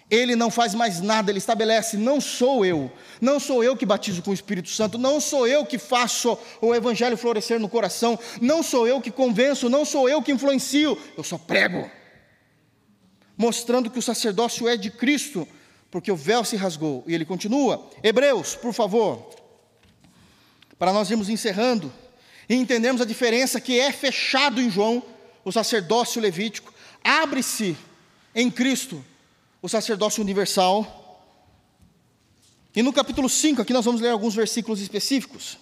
Ele 0.09 0.37
não 0.37 0.51
faz 0.51 0.73
mais 0.73 1.01
nada, 1.01 1.31
ele 1.31 1.39
estabelece: 1.39 1.97
não 1.97 2.21
sou 2.21 2.65
eu, 2.65 2.91
não 3.21 3.41
sou 3.41 3.65
eu 3.65 3.77
que 3.77 3.85
batizo 3.85 4.23
com 4.23 4.31
o 4.31 4.35
Espírito 4.35 4.69
Santo, 4.69 4.97
não 4.97 5.21
sou 5.21 5.49
eu 5.49 5.67
que 5.67 5.79
faço 5.79 6.39
o 6.61 6.75
Evangelho 6.75 7.17
florescer 7.17 7.59
no 7.59 7.69
coração, 7.69 8.19
não 8.41 8.63
sou 8.63 8.87
eu 8.87 9.01
que 9.01 9.11
convenço, 9.11 9.69
não 9.69 9.85
sou 9.85 10.09
eu 10.09 10.23
que 10.23 10.31
influencio, 10.31 10.97
eu 11.17 11.25
só 11.25 11.37
prego. 11.37 11.91
Mostrando 13.37 13.91
que 13.91 13.99
o 13.99 14.03
sacerdócio 14.03 14.69
é 14.69 14.77
de 14.77 14.91
Cristo, 14.91 15.47
porque 15.91 16.11
o 16.11 16.17
véu 16.17 16.45
se 16.45 16.57
rasgou. 16.57 17.05
E 17.07 17.15
ele 17.15 17.25
continua. 17.25 17.91
Hebreus, 18.03 18.55
por 18.55 18.73
favor, 18.73 19.29
para 20.79 20.93
nós 20.93 21.11
irmos 21.11 21.29
encerrando 21.29 21.93
e 22.49 22.55
entendermos 22.55 23.03
a 23.03 23.05
diferença 23.05 23.61
que 23.61 23.79
é 23.79 23.91
fechado 23.91 24.61
em 24.61 24.71
João, 24.71 25.03
o 25.45 25.51
sacerdócio 25.51 26.23
levítico, 26.23 26.73
abre-se 27.03 27.77
em 28.35 28.51
Cristo 28.51 29.05
o 29.61 29.69
sacerdócio 29.69 30.23
universal. 30.23 31.23
E 32.75 32.83
no 32.83 32.93
capítulo 32.93 33.29
5, 33.29 33.63
aqui 33.63 33.73
nós 33.73 33.85
vamos 33.85 34.01
ler 34.01 34.11
alguns 34.11 34.35
versículos 34.35 34.81
específicos. 34.81 35.59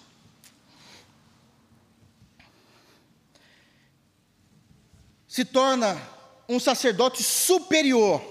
Se 5.27 5.43
torna 5.43 6.01
um 6.47 6.59
sacerdote 6.59 7.23
superior 7.23 8.21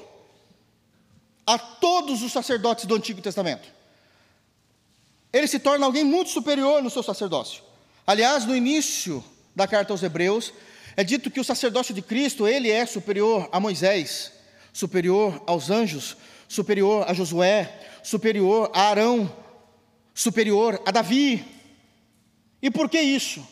a 1.46 1.58
todos 1.58 2.22
os 2.22 2.32
sacerdotes 2.32 2.86
do 2.86 2.94
Antigo 2.94 3.20
Testamento. 3.20 3.68
Ele 5.32 5.46
se 5.46 5.58
torna 5.58 5.84
alguém 5.84 6.04
muito 6.04 6.30
superior 6.30 6.82
no 6.82 6.88
seu 6.88 7.02
sacerdócio. 7.02 7.62
Aliás, 8.06 8.44
no 8.44 8.56
início 8.56 9.22
da 9.54 9.66
carta 9.66 9.92
aos 9.92 10.02
Hebreus, 10.02 10.52
é 10.96 11.02
dito 11.02 11.30
que 11.30 11.40
o 11.40 11.44
sacerdócio 11.44 11.92
de 11.92 12.02
Cristo, 12.02 12.46
ele 12.46 12.70
é 12.70 12.86
superior 12.86 13.48
a 13.50 13.58
Moisés, 13.58 14.32
superior 14.74 15.40
aos 15.46 15.70
anjos, 15.70 16.16
superior 16.48 17.08
a 17.08 17.14
Josué, 17.14 17.72
superior 18.02 18.70
a 18.74 18.88
Arão, 18.88 19.34
superior 20.12 20.82
a 20.84 20.90
Davi. 20.90 21.44
E 22.60 22.70
por 22.70 22.90
que 22.90 23.00
isso? 23.00 23.46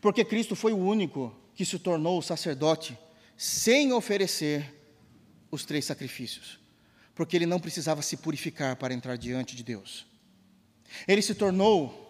Porque 0.00 0.24
Cristo 0.24 0.56
foi 0.56 0.72
o 0.72 0.78
único 0.78 1.32
que 1.54 1.64
se 1.64 1.78
tornou 1.78 2.22
sacerdote 2.22 2.98
sem 3.36 3.92
oferecer 3.92 4.74
os 5.50 5.66
três 5.66 5.84
sacrifícios, 5.84 6.58
porque 7.14 7.36
ele 7.36 7.46
não 7.46 7.60
precisava 7.60 8.00
se 8.00 8.16
purificar 8.16 8.76
para 8.76 8.94
entrar 8.94 9.16
diante 9.16 9.54
de 9.54 9.62
Deus. 9.62 10.06
Ele 11.06 11.20
se 11.20 11.34
tornou 11.34 12.02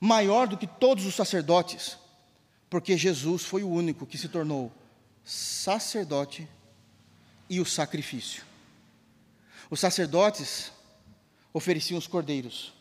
maior 0.00 0.48
do 0.48 0.56
que 0.58 0.66
todos 0.66 1.06
os 1.06 1.14
sacerdotes, 1.14 1.96
porque 2.68 2.96
Jesus 2.96 3.44
foi 3.44 3.62
o 3.62 3.70
único 3.70 4.04
que 4.04 4.18
se 4.18 4.28
tornou 4.28 4.72
sacerdote 5.22 6.48
e 7.48 7.60
o 7.60 7.64
sacrifício. 7.64 8.42
Os 9.70 9.80
sacerdotes 9.80 10.72
ofereciam 11.52 11.98
os 11.98 12.06
cordeiros, 12.06 12.72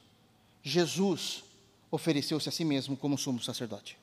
Jesus 0.61 1.43
ofereceu-se 1.91 2.49
a 2.49 2.51
si 2.51 2.65
mesmo 2.65 2.97
como 2.97 3.17
sumo 3.17 3.41
sacerdote. 3.41 3.97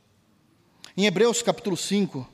Em 0.97 1.07
Hebreus 1.07 1.43
capítulo 1.43 1.77
5, 1.77 2.29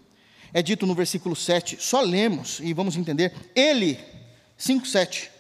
é 0.52 0.62
dito 0.62 0.86
no 0.86 0.94
versículo 0.94 1.36
7, 1.36 1.78
só 1.80 2.00
lemos 2.00 2.60
e 2.60 2.72
vamos 2.72 2.96
entender. 2.96 3.34
Ele, 3.54 3.98
5, 4.56 4.86
7. 4.86 5.30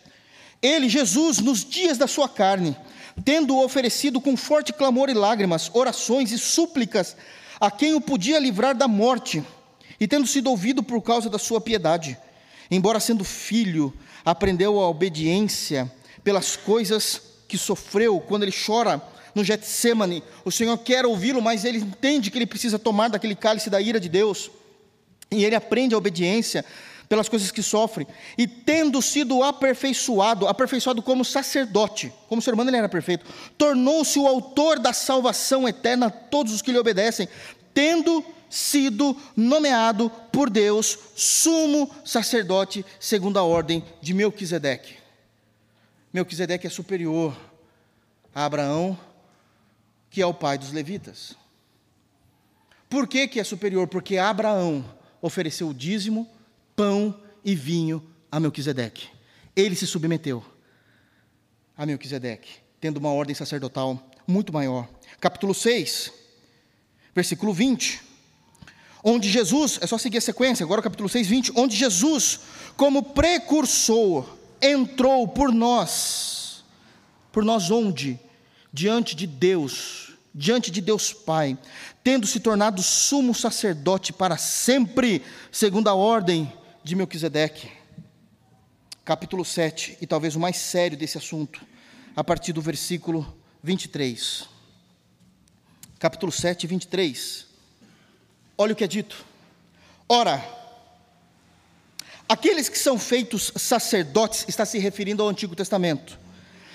Ele, 0.60 0.88
Jesus, 0.88 1.38
nos 1.38 1.64
dias 1.64 1.98
da 1.98 2.06
sua 2.06 2.28
carne, 2.28 2.76
tendo 3.24 3.58
oferecido 3.58 4.20
com 4.20 4.36
forte 4.36 4.72
clamor 4.72 5.08
e 5.08 5.14
lágrimas, 5.14 5.70
orações 5.74 6.32
e 6.32 6.38
súplicas 6.38 7.16
a 7.60 7.70
quem 7.70 7.94
o 7.94 8.00
podia 8.00 8.38
livrar 8.38 8.76
da 8.76 8.86
morte, 8.86 9.42
e 10.00 10.06
tendo 10.06 10.26
sido 10.26 10.48
ouvido 10.50 10.82
por 10.82 11.02
causa 11.02 11.28
da 11.28 11.38
sua 11.38 11.60
piedade, 11.60 12.16
embora 12.70 13.00
sendo 13.00 13.24
filho, 13.24 13.92
aprendeu 14.24 14.80
a 14.80 14.88
obediência 14.88 15.90
pelas 16.22 16.56
coisas 16.56 17.20
que 17.46 17.56
sofreu 17.56 18.20
quando 18.20 18.42
ele 18.42 18.52
chora 18.52 19.02
no 19.34 19.42
Getsemane. 19.42 20.22
O 20.44 20.50
Senhor 20.50 20.76
quer 20.78 21.06
ouvi-lo, 21.06 21.40
mas 21.40 21.64
ele 21.64 21.78
entende 21.78 22.30
que 22.30 22.38
ele 22.38 22.46
precisa 22.46 22.78
tomar 22.78 23.08
daquele 23.08 23.34
cálice 23.34 23.70
da 23.70 23.80
ira 23.80 23.98
de 23.98 24.08
Deus. 24.08 24.50
E 25.30 25.44
ele 25.44 25.54
aprende 25.54 25.94
a 25.94 25.98
obediência 25.98 26.64
pelas 27.08 27.28
coisas 27.28 27.50
que 27.50 27.62
sofre, 27.62 28.06
e 28.36 28.46
tendo 28.46 29.00
sido 29.00 29.42
aperfeiçoado, 29.42 30.46
aperfeiçoado 30.46 31.00
como 31.00 31.24
sacerdote, 31.24 32.12
como 32.28 32.42
ser 32.42 32.52
humano 32.52 32.68
ele 32.68 32.76
era 32.76 32.88
perfeito, 32.88 33.24
tornou-se 33.56 34.18
o 34.18 34.26
autor 34.26 34.78
da 34.78 34.92
salvação 34.92 35.66
eterna 35.66 36.08
a 36.08 36.10
todos 36.10 36.52
os 36.52 36.60
que 36.60 36.70
lhe 36.70 36.78
obedecem, 36.78 37.26
tendo 37.72 38.22
sido 38.50 39.16
nomeado 39.36 40.10
por 40.32 40.50
Deus 40.50 40.98
sumo 41.14 41.90
sacerdote 42.04 42.84
segundo 42.98 43.38
a 43.38 43.42
ordem 43.42 43.84
de 44.00 44.14
Melquisedeque. 44.14 44.96
Melquisedeque 46.12 46.66
é 46.66 46.70
superior 46.70 47.36
a 48.34 48.44
Abraão, 48.44 48.98
que 50.10 50.22
é 50.22 50.26
o 50.26 50.34
pai 50.34 50.56
dos 50.58 50.72
levitas. 50.72 51.36
Por 52.88 53.06
que, 53.06 53.28
que 53.28 53.38
é 53.38 53.44
superior? 53.44 53.86
Porque 53.86 54.16
Abraão 54.16 54.84
ofereceu 55.20 55.68
o 55.68 55.74
dízimo, 55.74 56.28
pão 56.74 57.20
e 57.44 57.54
vinho 57.54 58.02
a 58.30 58.40
Melquisedeque. 58.40 59.08
Ele 59.54 59.74
se 59.74 59.86
submeteu 59.86 60.44
a 61.76 61.84
Melquisedeque, 61.84 62.56
tendo 62.80 62.96
uma 62.96 63.12
ordem 63.12 63.34
sacerdotal 63.34 64.10
muito 64.26 64.52
maior. 64.52 64.88
Capítulo 65.20 65.54
6, 65.54 66.12
versículo 67.14 67.52
20. 67.52 68.07
Onde 69.02 69.30
Jesus, 69.30 69.78
é 69.80 69.86
só 69.86 69.96
seguir 69.96 70.18
a 70.18 70.20
sequência, 70.22 70.64
agora 70.64 70.80
o 70.80 70.84
capítulo 70.84 71.08
6, 71.08 71.26
20. 71.26 71.52
Onde 71.54 71.76
Jesus, 71.76 72.40
como 72.76 73.02
precursor, 73.02 74.26
entrou 74.60 75.28
por 75.28 75.52
nós. 75.52 76.64
Por 77.30 77.44
nós 77.44 77.70
onde? 77.70 78.18
Diante 78.72 79.14
de 79.14 79.26
Deus, 79.26 80.12
diante 80.34 80.70
de 80.70 80.80
Deus 80.80 81.12
Pai, 81.12 81.56
tendo 82.02 82.26
se 82.26 82.40
tornado 82.40 82.82
sumo 82.82 83.34
sacerdote 83.34 84.12
para 84.12 84.36
sempre, 84.36 85.22
segundo 85.52 85.88
a 85.88 85.94
ordem 85.94 86.52
de 86.82 86.96
Melquisedeque. 86.96 87.70
Capítulo 89.04 89.44
7, 89.44 89.98
e 90.00 90.06
talvez 90.06 90.36
o 90.36 90.40
mais 90.40 90.56
sério 90.56 90.98
desse 90.98 91.16
assunto, 91.16 91.64
a 92.14 92.22
partir 92.22 92.52
do 92.52 92.60
versículo 92.60 93.34
23. 93.62 94.48
Capítulo 95.98 96.30
7, 96.30 96.66
23. 96.66 97.47
Olha 98.60 98.72
o 98.72 98.76
que 98.76 98.82
é 98.82 98.88
dito. 98.88 99.24
Ora, 100.08 100.44
aqueles 102.28 102.68
que 102.68 102.76
são 102.76 102.98
feitos 102.98 103.52
sacerdotes, 103.54 104.44
está 104.48 104.66
se 104.66 104.78
referindo 104.78 105.22
ao 105.22 105.28
Antigo 105.28 105.54
Testamento. 105.54 106.18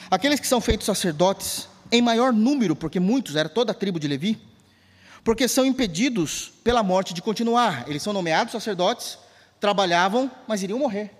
Aqueles 0.10 0.40
que 0.40 0.48
são 0.48 0.62
feitos 0.62 0.86
sacerdotes, 0.86 1.68
em 1.92 2.02
maior 2.02 2.32
número, 2.32 2.74
porque 2.74 3.02
muitos, 3.02 3.36
era 3.36 3.50
toda 3.50 3.74
a 3.74 3.76
tribo 3.76 4.00
de 4.00 4.08
Levi, 4.08 4.42
porque 5.26 5.46
são 5.48 5.66
impedidos 5.66 6.54
pela 6.64 6.82
morte 6.82 7.14
de 7.14 7.22
continuar. 7.22 7.88
Eles 7.90 8.02
são 8.02 8.14
nomeados 8.14 8.54
sacerdotes, 8.54 9.18
trabalhavam, 9.60 10.32
mas 10.48 10.64
iriam 10.64 10.80
morrer. 10.80 11.12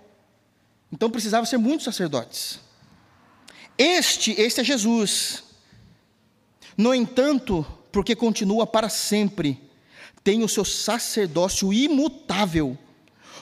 Então 0.90 1.10
precisavam 1.10 1.44
ser 1.44 1.58
muitos 1.58 1.84
sacerdotes. 1.84 2.58
Este, 3.76 4.32
este 4.40 4.62
é 4.62 4.64
Jesus. 4.64 5.42
No 6.76 6.94
entanto, 6.94 7.66
porque 7.92 8.16
continua 8.16 8.66
para 8.66 8.88
sempre, 8.88 9.60
tem 10.24 10.42
o 10.42 10.48
seu 10.48 10.64
sacerdócio 10.64 11.72
imutável. 11.72 12.78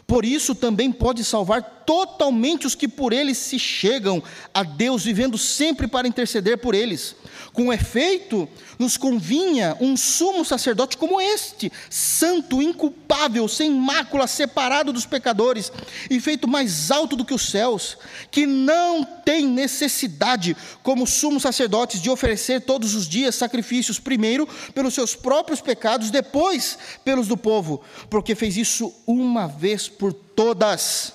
Por 0.06 0.24
isso 0.24 0.54
também 0.54 0.92
pode 0.92 1.24
salvar 1.24 1.82
totalmente 1.86 2.66
os 2.66 2.74
que 2.74 2.86
por 2.86 3.12
ele 3.12 3.34
se 3.34 3.58
chegam 3.58 4.22
a 4.52 4.62
Deus, 4.62 5.04
vivendo 5.04 5.36
sempre 5.36 5.86
para 5.86 6.06
interceder 6.08 6.58
por 6.58 6.74
eles. 6.74 7.16
Com 7.52 7.72
efeito, 7.72 8.48
nos 8.78 8.96
convinha 8.96 9.76
um 9.80 9.96
sumo 9.96 10.44
sacerdote 10.44 10.96
como 10.96 11.20
este, 11.20 11.70
santo, 11.90 12.62
inculpável, 12.62 13.46
sem 13.46 13.70
mácula, 13.70 14.26
separado 14.26 14.92
dos 14.92 15.04
pecadores 15.04 15.70
e 16.10 16.18
feito 16.20 16.48
mais 16.48 16.90
alto 16.90 17.14
do 17.14 17.24
que 17.24 17.34
os 17.34 17.50
céus, 17.50 17.98
que 18.30 18.46
não 18.46 19.04
tem 19.04 19.46
necessidade, 19.46 20.56
como 20.82 21.06
sumo 21.06 21.38
sacerdotes, 21.38 22.00
de 22.00 22.10
oferecer 22.10 22.62
todos 22.62 22.94
os 22.94 23.06
dias 23.08 23.34
sacrifícios, 23.34 23.98
primeiro 23.98 24.48
pelos 24.74 24.94
seus 24.94 25.14
próprios 25.14 25.60
pecados, 25.60 26.10
depois 26.10 26.78
pelos 27.04 27.28
do 27.28 27.36
povo, 27.36 27.82
porque 28.08 28.34
fez 28.34 28.56
isso 28.56 28.92
uma 29.06 29.46
vez 29.46 29.88
por 29.98 30.12
todas, 30.12 31.14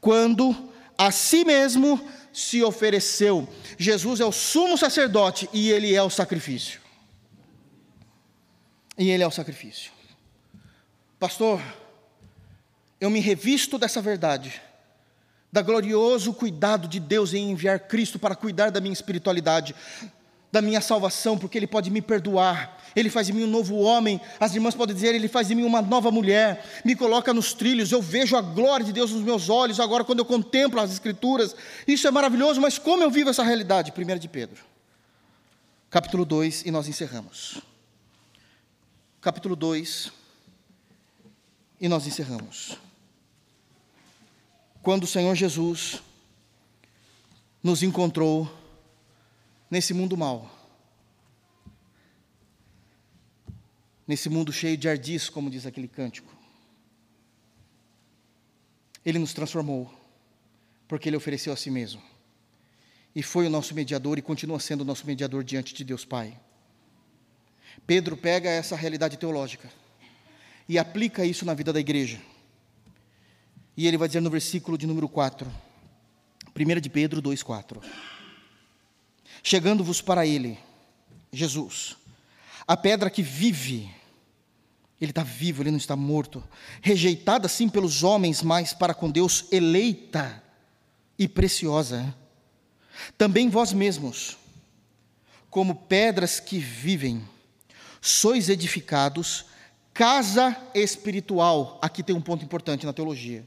quando 0.00 0.70
a 0.96 1.10
si 1.10 1.44
mesmo 1.44 2.00
se 2.32 2.62
ofereceu. 2.62 3.48
Jesus 3.78 4.20
é 4.20 4.24
o 4.24 4.32
sumo 4.32 4.76
sacerdote 4.76 5.48
e 5.52 5.70
ele 5.70 5.94
é 5.94 6.02
o 6.02 6.10
sacrifício. 6.10 6.80
E 8.96 9.10
ele 9.10 9.22
é 9.22 9.26
o 9.26 9.30
sacrifício. 9.30 9.92
Pastor, 11.18 11.60
eu 13.00 13.10
me 13.10 13.20
revisto 13.20 13.78
dessa 13.78 14.00
verdade, 14.00 14.60
da 15.50 15.62
glorioso 15.62 16.32
cuidado 16.32 16.86
de 16.86 17.00
Deus 17.00 17.34
em 17.34 17.50
enviar 17.50 17.80
Cristo 17.80 18.18
para 18.18 18.36
cuidar 18.36 18.70
da 18.70 18.80
minha 18.80 18.92
espiritualidade, 18.92 19.74
da 20.52 20.60
minha 20.60 20.80
salvação, 20.80 21.38
porque 21.38 21.56
Ele 21.56 21.66
pode 21.66 21.90
me 21.90 22.02
perdoar, 22.02 22.78
Ele 22.94 23.08
faz 23.08 23.28
de 23.28 23.32
mim 23.32 23.44
um 23.44 23.46
novo 23.46 23.76
homem. 23.76 24.20
As 24.38 24.54
irmãs 24.54 24.74
podem 24.74 24.94
dizer, 24.94 25.14
Ele 25.14 25.28
faz 25.28 25.48
de 25.48 25.54
mim 25.54 25.62
uma 25.62 25.80
nova 25.80 26.10
mulher, 26.10 26.82
me 26.84 26.96
coloca 26.96 27.32
nos 27.32 27.52
trilhos, 27.52 27.92
eu 27.92 28.02
vejo 28.02 28.36
a 28.36 28.40
glória 28.40 28.84
de 28.84 28.92
Deus 28.92 29.12
nos 29.12 29.22
meus 29.22 29.48
olhos, 29.48 29.78
agora 29.78 30.04
quando 30.04 30.18
eu 30.20 30.24
contemplo 30.24 30.80
as 30.80 30.90
Escrituras. 30.90 31.54
Isso 31.86 32.06
é 32.08 32.10
maravilhoso, 32.10 32.60
mas 32.60 32.78
como 32.78 33.02
eu 33.02 33.10
vivo 33.10 33.30
essa 33.30 33.42
realidade? 33.42 33.92
1 33.96 34.18
de 34.18 34.28
Pedro, 34.28 34.60
capítulo 35.88 36.24
2, 36.24 36.66
e 36.66 36.70
nós 36.70 36.88
encerramos. 36.88 37.60
Capítulo 39.20 39.54
2, 39.54 40.10
e 41.80 41.88
nós 41.88 42.06
encerramos. 42.06 42.76
Quando 44.82 45.04
o 45.04 45.06
Senhor 45.06 45.34
Jesus 45.34 46.00
nos 47.62 47.82
encontrou 47.82 48.59
nesse 49.70 49.94
mundo 49.94 50.16
mau. 50.16 50.50
Nesse 54.06 54.28
mundo 54.28 54.52
cheio 54.52 54.76
de 54.76 54.88
ardis, 54.88 55.28
como 55.28 55.48
diz 55.48 55.64
aquele 55.64 55.86
cântico. 55.86 56.34
Ele 59.04 59.18
nos 59.18 59.32
transformou, 59.32 59.88
porque 60.88 61.08
Ele 61.08 61.16
ofereceu 61.16 61.52
a 61.52 61.56
si 61.56 61.70
mesmo. 61.70 62.02
E 63.14 63.22
foi 63.22 63.46
o 63.46 63.50
nosso 63.50 63.74
mediador 63.74 64.18
e 64.18 64.22
continua 64.22 64.58
sendo 64.58 64.80
o 64.80 64.84
nosso 64.84 65.06
mediador 65.06 65.44
diante 65.44 65.72
de 65.72 65.84
Deus 65.84 66.04
Pai. 66.04 66.38
Pedro 67.86 68.16
pega 68.16 68.48
essa 68.48 68.76
realidade 68.76 69.16
teológica 69.16 69.70
e 70.68 70.78
aplica 70.78 71.24
isso 71.24 71.44
na 71.44 71.54
vida 71.54 71.72
da 71.72 71.80
igreja. 71.80 72.20
E 73.76 73.86
ele 73.86 73.96
vai 73.96 74.08
dizer 74.08 74.20
no 74.20 74.30
versículo 74.30 74.76
de 74.76 74.86
número 74.86 75.08
4, 75.08 75.50
1 76.54 76.80
de 76.80 76.90
Pedro 76.90 77.22
2,4: 77.22 77.82
Chegando-vos 79.42 80.00
para 80.00 80.26
ele, 80.26 80.58
Jesus, 81.32 81.96
a 82.66 82.76
pedra 82.76 83.08
que 83.10 83.22
vive, 83.22 83.90
ele 85.00 85.12
está 85.12 85.22
vivo, 85.22 85.62
ele 85.62 85.70
não 85.70 85.78
está 85.78 85.96
morto, 85.96 86.42
rejeitada 86.82 87.48
sim 87.48 87.68
pelos 87.68 88.02
homens, 88.02 88.42
mas 88.42 88.72
para 88.72 88.94
com 88.94 89.10
Deus 89.10 89.46
eleita 89.50 90.42
e 91.18 91.26
preciosa. 91.26 92.14
Também 93.16 93.48
vós 93.48 93.72
mesmos, 93.72 94.36
como 95.48 95.74
pedras 95.74 96.38
que 96.38 96.58
vivem, 96.58 97.26
sois 98.00 98.48
edificados, 98.48 99.46
casa 99.94 100.56
espiritual. 100.74 101.78
Aqui 101.82 102.02
tem 102.02 102.14
um 102.14 102.20
ponto 102.20 102.44
importante 102.44 102.86
na 102.86 102.92
teologia. 102.92 103.46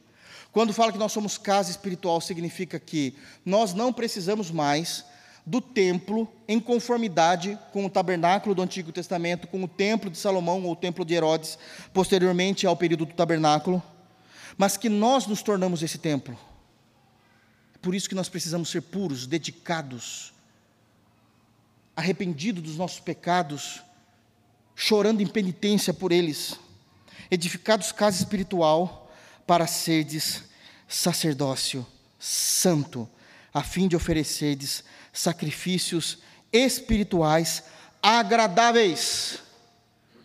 Quando 0.51 0.73
fala 0.73 0.91
que 0.91 0.97
nós 0.97 1.11
somos 1.11 1.37
casa 1.37 1.71
espiritual, 1.71 2.21
significa 2.21 2.79
que 2.79 3.15
nós 3.43 3.73
não 3.73 3.91
precisamos 3.91 4.51
mais 4.51 5.05
do 5.45 5.59
templo 5.59 6.27
em 6.47 6.59
conformidade 6.59 7.59
com 7.71 7.85
o 7.85 7.89
tabernáculo 7.89 8.55
do 8.55 8.61
Antigo 8.61 8.91
Testamento, 8.91 9.47
com 9.47 9.63
o 9.63 9.67
templo 9.67 10.09
de 10.09 10.17
Salomão 10.17 10.63
ou 10.63 10.71
o 10.71 10.75
templo 10.75 11.03
de 11.03 11.13
Herodes, 11.13 11.57
posteriormente 11.93 12.65
ao 12.65 12.77
período 12.77 13.05
do 13.05 13.13
tabernáculo, 13.13 13.83
mas 14.57 14.77
que 14.77 14.87
nós 14.87 15.27
nos 15.27 15.41
tornamos 15.41 15.83
esse 15.83 15.97
templo. 15.97 16.37
Por 17.81 17.93
isso 17.93 18.07
que 18.07 18.15
nós 18.15 18.29
precisamos 18.29 18.69
ser 18.69 18.81
puros, 18.81 19.27
dedicados, 19.27 20.33
arrependidos 21.95 22.63
dos 22.63 22.77
nossos 22.77 23.01
pecados, 23.01 23.81
chorando 24.75 25.21
em 25.21 25.27
penitência 25.27 25.93
por 25.93 26.11
eles, 26.11 26.57
edificados 27.29 27.91
casa 27.91 28.17
espiritual 28.17 29.11
para 29.45 29.67
serdes 29.67 30.43
sacerdócio 30.87 31.85
santo, 32.17 33.09
a 33.53 33.61
fim 33.61 33.87
de 33.87 33.95
oferecerdes 33.97 34.83
sacrifícios 35.13 36.17
espirituais 36.51 37.63
agradáveis. 38.01 39.39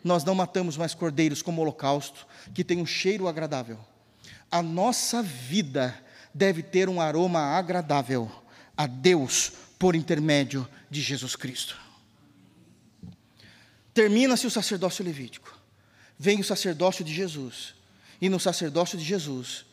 Nós 0.02 0.24
não 0.24 0.34
matamos 0.34 0.76
mais 0.76 0.94
cordeiros 0.94 1.42
como 1.42 1.60
holocausto, 1.60 2.26
que 2.54 2.64
tem 2.64 2.80
um 2.80 2.86
cheiro 2.86 3.28
agradável. 3.28 3.78
A 4.50 4.62
nossa 4.62 5.22
vida 5.22 5.94
deve 6.32 6.62
ter 6.62 6.88
um 6.88 7.00
aroma 7.00 7.40
agradável 7.40 8.30
a 8.76 8.86
Deus 8.86 9.52
por 9.78 9.94
intermédio 9.94 10.66
de 10.90 11.02
Jesus 11.02 11.36
Cristo. 11.36 11.76
Termina-se 13.92 14.46
o 14.46 14.50
sacerdócio 14.50 15.04
levítico, 15.04 15.58
vem 16.18 16.40
o 16.40 16.44
sacerdócio 16.44 17.04
de 17.04 17.12
Jesus, 17.12 17.74
e 18.20 18.28
no 18.28 18.38
sacerdócio 18.38 18.96
de 18.96 19.04
Jesus, 19.04 19.64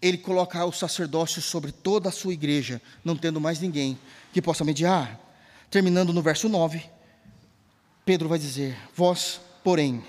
ele 0.00 0.18
coloca 0.18 0.64
o 0.64 0.72
sacerdócio 0.72 1.42
sobre 1.42 1.70
toda 1.70 2.08
a 2.08 2.12
sua 2.12 2.32
igreja, 2.32 2.80
não 3.04 3.16
tendo 3.16 3.40
mais 3.40 3.60
ninguém 3.60 3.98
que 4.32 4.42
possa 4.42 4.64
mediar. 4.64 5.20
Terminando 5.70 6.12
no 6.12 6.22
verso 6.22 6.48
9, 6.48 6.82
Pedro 8.04 8.28
vai 8.28 8.38
dizer: 8.38 8.76
Vós, 8.94 9.40
porém, 9.62 10.02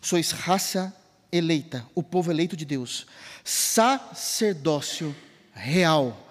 sois 0.00 0.30
raça 0.30 0.94
eleita, 1.30 1.84
o 1.94 2.02
povo 2.02 2.30
eleito 2.30 2.56
de 2.56 2.64
Deus, 2.64 3.06
sacerdócio 3.44 5.14
real. 5.52 6.26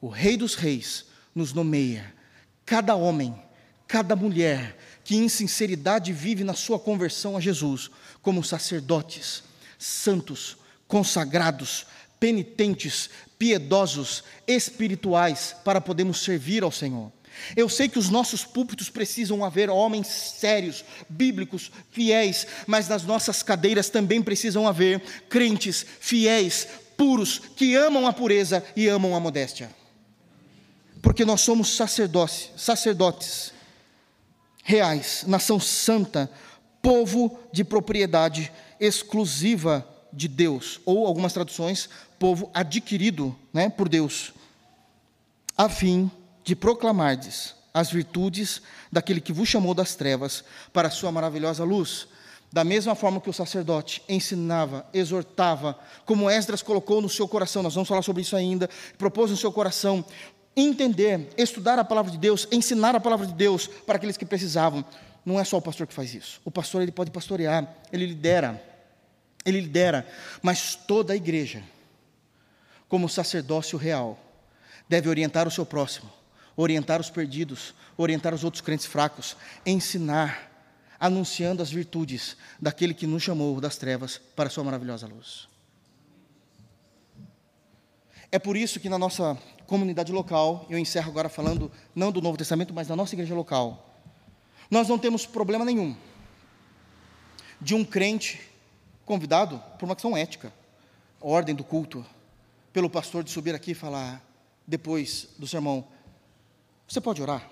O 0.00 0.08
Rei 0.08 0.36
dos 0.36 0.54
Reis 0.54 1.06
nos 1.34 1.52
nomeia, 1.52 2.14
cada 2.64 2.94
homem, 2.94 3.34
cada 3.86 4.14
mulher 4.14 4.76
que 5.04 5.16
em 5.16 5.28
sinceridade 5.28 6.12
vive 6.12 6.44
na 6.44 6.54
sua 6.54 6.78
conversão 6.78 7.36
a 7.36 7.40
Jesus, 7.40 7.90
como 8.22 8.44
sacerdotes, 8.44 9.42
santos, 9.78 10.56
consagrados, 10.86 11.86
penitentes, 12.20 13.10
piedosos, 13.38 14.24
espirituais, 14.46 15.54
para 15.64 15.80
podermos 15.80 16.22
servir 16.22 16.62
ao 16.62 16.72
Senhor. 16.72 17.12
Eu 17.56 17.68
sei 17.68 17.88
que 17.88 17.98
os 17.98 18.10
nossos 18.10 18.44
púlpitos 18.44 18.90
precisam 18.90 19.44
haver 19.44 19.70
homens 19.70 20.06
sérios, 20.06 20.84
bíblicos, 21.08 21.70
fiéis, 21.90 22.46
mas 22.66 22.88
nas 22.88 23.04
nossas 23.04 23.42
cadeiras 23.42 23.88
também 23.88 24.22
precisam 24.22 24.66
haver 24.66 25.00
crentes 25.28 25.86
fiéis, 26.00 26.66
puros, 26.96 27.40
que 27.56 27.76
amam 27.76 28.06
a 28.06 28.12
pureza 28.12 28.64
e 28.74 28.88
amam 28.88 29.14
a 29.14 29.20
modéstia. 29.20 29.70
Porque 31.00 31.24
nós 31.24 31.40
somos 31.40 31.76
sacerdotes, 31.76 32.50
sacerdotes 32.56 33.52
reais, 34.64 35.24
nação 35.26 35.60
santa, 35.60 36.30
povo 36.82 37.38
de 37.52 37.64
propriedade 37.64 38.52
exclusiva 38.80 39.86
de 40.12 40.26
Deus, 40.26 40.80
ou 40.84 41.06
algumas 41.06 41.32
traduções, 41.32 41.88
povo 42.18 42.50
adquirido 42.52 43.36
né, 43.52 43.68
por 43.68 43.88
Deus, 43.88 44.32
a 45.56 45.68
fim 45.68 46.10
de 46.44 46.56
proclamardes 46.56 47.54
as 47.72 47.90
virtudes 47.90 48.62
daquele 48.90 49.20
que 49.20 49.32
vos 49.32 49.48
chamou 49.48 49.74
das 49.74 49.94
trevas 49.94 50.44
para 50.72 50.88
a 50.88 50.90
sua 50.90 51.12
maravilhosa 51.12 51.64
luz. 51.64 52.08
Da 52.50 52.64
mesma 52.64 52.94
forma 52.94 53.20
que 53.20 53.28
o 53.28 53.32
sacerdote 53.32 54.02
ensinava, 54.08 54.86
exortava, 54.92 55.78
como 56.06 56.30
Esdras 56.30 56.62
colocou 56.62 57.02
no 57.02 57.08
seu 57.08 57.28
coração, 57.28 57.62
nós 57.62 57.74
vamos 57.74 57.88
falar 57.88 58.02
sobre 58.02 58.22
isso 58.22 58.34
ainda, 58.34 58.70
propôs 58.96 59.30
no 59.30 59.36
seu 59.36 59.52
coração 59.52 60.04
entender, 60.56 61.28
estudar 61.36 61.78
a 61.78 61.84
palavra 61.84 62.10
de 62.10 62.18
Deus, 62.18 62.48
ensinar 62.50 62.96
a 62.96 63.00
palavra 63.00 63.26
de 63.26 63.34
Deus 63.34 63.66
para 63.66 63.96
aqueles 63.96 64.16
que 64.16 64.24
precisavam. 64.24 64.84
Não 65.24 65.38
é 65.38 65.44
só 65.44 65.58
o 65.58 65.62
pastor 65.62 65.86
que 65.86 65.94
faz 65.94 66.14
isso. 66.14 66.40
O 66.44 66.50
pastor 66.50 66.82
ele 66.82 66.90
pode 66.90 67.10
pastorear, 67.10 67.68
ele 67.92 68.06
lidera, 68.06 68.60
ele 69.44 69.60
lidera, 69.60 70.06
mas 70.42 70.74
toda 70.74 71.12
a 71.12 71.16
igreja, 71.16 71.62
como 72.88 73.08
sacerdócio 73.08 73.78
real, 73.78 74.18
deve 74.88 75.08
orientar 75.08 75.46
o 75.46 75.50
seu 75.50 75.66
próximo, 75.66 76.10
orientar 76.56 77.00
os 77.00 77.10
perdidos, 77.10 77.74
orientar 77.96 78.34
os 78.34 78.44
outros 78.44 78.60
crentes 78.60 78.86
fracos, 78.86 79.36
ensinar, 79.64 80.50
anunciando 80.98 81.62
as 81.62 81.70
virtudes 81.70 82.36
daquele 82.60 82.94
que 82.94 83.06
nos 83.06 83.22
chamou 83.22 83.60
das 83.60 83.76
trevas 83.76 84.18
para 84.34 84.48
a 84.48 84.50
sua 84.50 84.64
maravilhosa 84.64 85.06
luz. 85.06 85.48
É 88.30 88.38
por 88.38 88.56
isso 88.56 88.80
que 88.80 88.88
na 88.88 88.98
nossa 88.98 89.38
comunidade 89.66 90.12
local, 90.12 90.66
eu 90.68 90.78
encerro 90.78 91.10
agora 91.10 91.28
falando 91.28 91.70
não 91.94 92.10
do 92.10 92.20
Novo 92.20 92.36
Testamento, 92.36 92.74
mas 92.74 92.88
da 92.88 92.96
nossa 92.96 93.14
igreja 93.14 93.34
local, 93.34 93.96
nós 94.70 94.88
não 94.88 94.98
temos 94.98 95.26
problema 95.26 95.64
nenhum 95.64 95.96
de 97.60 97.74
um 97.74 97.84
crente 97.84 98.40
convidado 99.04 99.62
por 99.78 99.86
uma 99.86 99.94
questão 99.94 100.16
ética, 100.16 100.52
ordem 101.20 101.54
do 101.54 101.64
culto, 101.64 102.04
pelo 102.78 102.88
pastor 102.88 103.24
de 103.24 103.30
subir 103.32 103.56
aqui 103.56 103.72
e 103.72 103.74
falar 103.74 104.24
depois 104.64 105.30
do 105.36 105.48
sermão, 105.48 105.84
você 106.86 107.00
pode 107.00 107.20
orar 107.20 107.50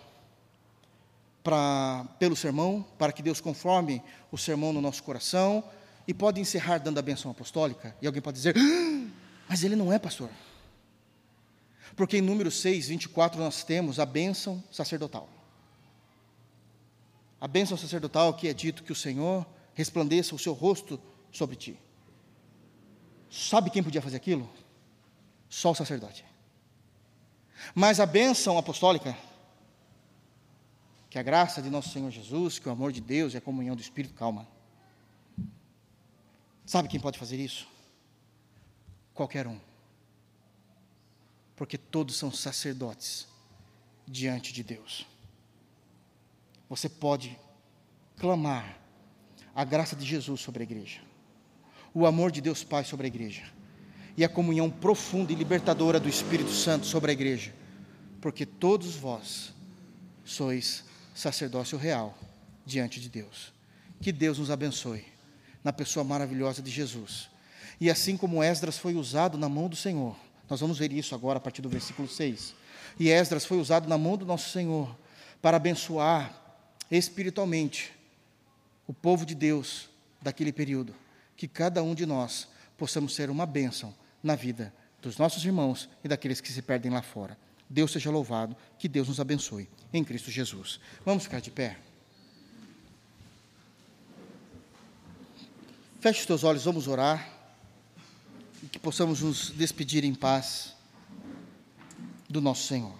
para 1.42 2.04
pelo 2.16 2.36
sermão, 2.36 2.86
para 2.96 3.12
que 3.12 3.24
Deus 3.24 3.40
conforme 3.40 4.00
o 4.30 4.38
sermão 4.38 4.72
no 4.72 4.80
nosso 4.80 5.02
coração 5.02 5.64
e 6.06 6.14
pode 6.14 6.40
encerrar 6.40 6.78
dando 6.78 6.98
a 6.98 7.02
benção 7.02 7.28
apostólica. 7.28 7.96
E 8.00 8.06
alguém 8.06 8.22
pode 8.22 8.36
dizer: 8.36 8.54
ah, 8.56 9.10
"Mas 9.48 9.64
ele 9.64 9.74
não 9.74 9.92
é 9.92 9.98
pastor". 9.98 10.30
Porque 11.96 12.18
em 12.18 12.22
número 12.22 12.52
6, 12.52 12.86
24 12.86 13.40
nós 13.40 13.64
temos 13.64 13.98
a 13.98 14.06
bênção 14.06 14.62
sacerdotal. 14.70 15.28
A 17.40 17.48
bênção 17.48 17.76
sacerdotal 17.76 18.32
que 18.34 18.46
é 18.46 18.54
dito 18.54 18.84
que 18.84 18.92
o 18.92 18.94
Senhor 18.94 19.44
resplandeça 19.74 20.36
o 20.36 20.38
seu 20.38 20.52
rosto 20.52 21.00
sobre 21.32 21.56
ti. 21.56 21.76
Sabe 23.28 23.70
quem 23.70 23.82
podia 23.82 24.00
fazer 24.00 24.18
aquilo? 24.18 24.48
Só 25.48 25.70
o 25.70 25.74
sacerdote. 25.74 26.24
Mas 27.74 28.00
a 28.00 28.06
bênção 28.06 28.58
apostólica, 28.58 29.16
que 31.08 31.18
a 31.18 31.22
graça 31.22 31.62
de 31.62 31.70
nosso 31.70 31.90
Senhor 31.90 32.10
Jesus, 32.10 32.58
que 32.58 32.68
o 32.68 32.72
amor 32.72 32.92
de 32.92 33.00
Deus 33.00 33.34
e 33.34 33.36
a 33.36 33.40
comunhão 33.40 33.76
do 33.76 33.82
Espírito, 33.82 34.14
calma. 34.14 34.46
Sabe 36.64 36.88
quem 36.88 37.00
pode 37.00 37.18
fazer 37.18 37.38
isso? 37.38 37.66
Qualquer 39.14 39.46
um. 39.46 39.58
Porque 41.54 41.78
todos 41.78 42.16
são 42.16 42.30
sacerdotes 42.30 43.26
diante 44.06 44.52
de 44.52 44.62
Deus. 44.62 45.06
Você 46.68 46.88
pode 46.88 47.38
clamar 48.16 48.78
a 49.54 49.64
graça 49.64 49.96
de 49.96 50.04
Jesus 50.04 50.40
sobre 50.40 50.62
a 50.62 50.64
igreja, 50.64 51.00
o 51.94 52.04
amor 52.04 52.30
de 52.30 52.42
Deus 52.42 52.62
Pai 52.62 52.84
sobre 52.84 53.06
a 53.06 53.08
igreja 53.08 53.55
e 54.16 54.24
a 54.24 54.28
comunhão 54.28 54.70
profunda 54.70 55.32
e 55.32 55.36
libertadora 55.36 56.00
do 56.00 56.08
Espírito 56.08 56.50
Santo 56.50 56.86
sobre 56.86 57.10
a 57.10 57.14
igreja 57.14 57.52
porque 58.26 58.44
todos 58.44 58.96
vós 58.96 59.52
sois 60.24 60.82
sacerdócio 61.14 61.78
real 61.78 62.18
diante 62.64 63.00
de 63.00 63.08
Deus. 63.08 63.52
Que 64.00 64.10
Deus 64.10 64.40
nos 64.40 64.50
abençoe 64.50 65.04
na 65.62 65.72
pessoa 65.72 66.02
maravilhosa 66.02 66.60
de 66.60 66.68
Jesus. 66.68 67.30
E 67.80 67.88
assim 67.88 68.16
como 68.16 68.42
Esdras 68.42 68.78
foi 68.78 68.96
usado 68.96 69.38
na 69.38 69.48
mão 69.48 69.68
do 69.68 69.76
Senhor, 69.76 70.16
nós 70.50 70.58
vamos 70.58 70.76
ver 70.76 70.92
isso 70.92 71.14
agora 71.14 71.36
a 71.36 71.40
partir 71.40 71.62
do 71.62 71.68
versículo 71.68 72.08
6. 72.08 72.52
E 72.98 73.10
Esdras 73.10 73.44
foi 73.44 73.58
usado 73.58 73.88
na 73.88 73.96
mão 73.96 74.16
do 74.16 74.26
nosso 74.26 74.50
Senhor 74.50 74.98
para 75.40 75.58
abençoar 75.58 76.34
espiritualmente 76.90 77.92
o 78.88 78.92
povo 78.92 79.24
de 79.24 79.36
Deus 79.36 79.88
daquele 80.20 80.52
período. 80.52 80.92
Que 81.36 81.46
cada 81.46 81.80
um 81.80 81.94
de 81.94 82.04
nós 82.04 82.48
possamos 82.76 83.14
ser 83.14 83.30
uma 83.30 83.46
bênção 83.46 83.94
na 84.26 84.34
vida 84.34 84.74
dos 85.00 85.16
nossos 85.16 85.44
irmãos 85.44 85.88
e 86.02 86.08
daqueles 86.08 86.40
que 86.40 86.52
se 86.52 86.60
perdem 86.60 86.90
lá 86.90 87.00
fora. 87.00 87.38
Deus 87.70 87.92
seja 87.92 88.10
louvado, 88.10 88.56
que 88.78 88.88
Deus 88.88 89.08
nos 89.08 89.20
abençoe 89.20 89.68
em 89.92 90.02
Cristo 90.02 90.30
Jesus. 90.30 90.80
Vamos 91.04 91.24
ficar 91.24 91.40
de 91.40 91.50
pé. 91.50 91.78
Feche 96.00 96.20
os 96.20 96.26
teus 96.26 96.44
olhos, 96.44 96.64
vamos 96.64 96.88
orar 96.88 97.28
e 98.62 98.66
que 98.66 98.78
possamos 98.78 99.22
nos 99.22 99.50
despedir 99.50 100.04
em 100.04 100.14
paz 100.14 100.74
do 102.28 102.40
nosso 102.40 102.66
Senhor. 102.66 102.94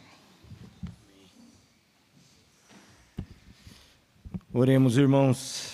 Oremos, 4.52 4.96
irmãos. 4.96 5.72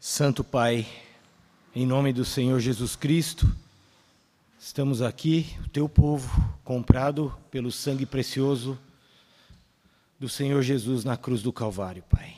Santo 0.00 0.42
Pai, 0.42 0.86
em 1.78 1.84
nome 1.84 2.10
do 2.10 2.24
Senhor 2.24 2.58
Jesus 2.58 2.96
Cristo, 2.96 3.54
estamos 4.58 5.02
aqui, 5.02 5.54
o 5.62 5.68
teu 5.68 5.86
povo, 5.86 6.42
comprado 6.64 7.36
pelo 7.50 7.70
sangue 7.70 8.06
precioso 8.06 8.78
do 10.18 10.26
Senhor 10.26 10.62
Jesus 10.62 11.04
na 11.04 11.18
cruz 11.18 11.42
do 11.42 11.52
Calvário, 11.52 12.02
Pai. 12.08 12.34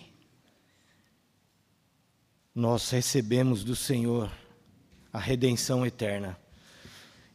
Nós 2.52 2.90
recebemos 2.90 3.62
do 3.62 3.76
Senhor 3.76 4.28
a 5.12 5.20
redenção 5.20 5.86
eterna. 5.86 6.36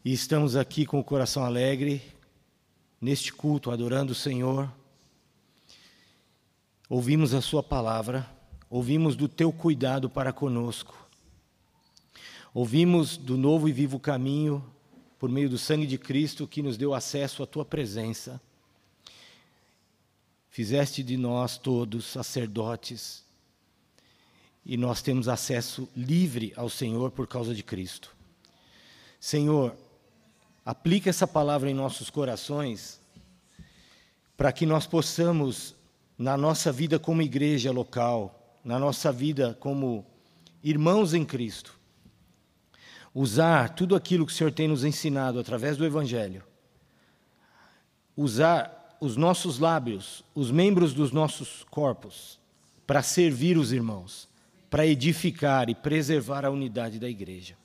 E 0.04 0.12
estamos 0.12 0.58
aqui 0.58 0.86
com 0.86 1.00
o 1.00 1.06
coração 1.06 1.46
alegre, 1.46 2.02
neste 3.00 3.32
culto, 3.32 3.72
adorando 3.72 4.12
o 4.12 4.16
Senhor. 4.16 4.70
Ouvimos 6.90 7.34
a 7.34 7.40
Sua 7.40 7.64
palavra, 7.64 8.30
ouvimos 8.70 9.16
do 9.16 9.30
Teu 9.30 9.54
cuidado 9.54 10.10
para 10.10 10.34
conosco. 10.34 11.03
Ouvimos 12.54 13.18
do 13.18 13.36
novo 13.36 13.68
e 13.68 13.72
vivo 13.72 14.00
caminho, 14.00 14.64
por 15.18 15.28
meio 15.28 15.50
do 15.50 15.58
sangue 15.58 15.88
de 15.88 15.98
Cristo, 15.98 16.48
que 16.48 16.62
nos 16.62 16.78
deu 16.78 16.94
acesso 16.94 17.42
à 17.42 17.48
tua 17.48 17.66
presença. 17.66 18.40
Fizeste 20.52 21.02
de 21.02 21.18
nós 21.18 21.58
todos 21.58 22.06
sacerdotes, 22.06 23.24
e 24.64 24.78
nós 24.78 25.02
temos 25.02 25.28
acesso 25.28 25.90
livre 25.98 26.54
ao 26.56 26.70
Senhor 26.70 27.10
por 27.10 27.28
causa 27.28 27.56
de 27.56 27.64
Cristo. 27.64 28.16
Senhor, 29.20 29.76
aplica 30.64 31.10
essa 31.10 31.26
palavra 31.26 31.72
em 31.72 31.74
nossos 31.74 32.12
corações, 32.12 33.02
para 34.38 34.52
que 34.52 34.68
nós 34.68 34.86
possamos, 34.86 35.74
na 36.16 36.38
nossa 36.38 36.72
vida 36.72 37.00
como 37.00 37.24
igreja 37.24 37.72
local, 37.72 38.60
na 38.64 38.78
nossa 38.78 39.12
vida 39.12 39.58
como 39.60 40.06
irmãos 40.64 41.16
em 41.16 41.26
Cristo, 41.26 41.82
usar 43.14 43.70
tudo 43.70 43.96
aquilo 43.96 44.26
que 44.26 44.32
o 44.32 44.36
Senhor 44.36 44.52
tem 44.52 44.68
nos 44.68 44.84
ensinado 44.84 45.40
através 45.40 45.78
do 45.78 45.86
Evangelho, 45.86 46.44
usar 48.18 48.98
os 49.00 49.16
nossos 49.18 49.60
lábios, 49.60 50.24
os 50.34 50.50
membros 50.50 50.94
dos 50.94 51.12
nossos 51.12 51.64
corpos, 51.70 52.40
para 52.88 53.04
servir 53.04 53.58
os 53.58 53.72
irmãos, 53.72 54.28
para 54.70 54.88
edificar 54.88 55.70
e 55.70 55.76
preservar 55.76 56.46
a 56.46 56.50
unidade 56.50 57.00
da 57.00 57.10
igreja, 57.10 57.56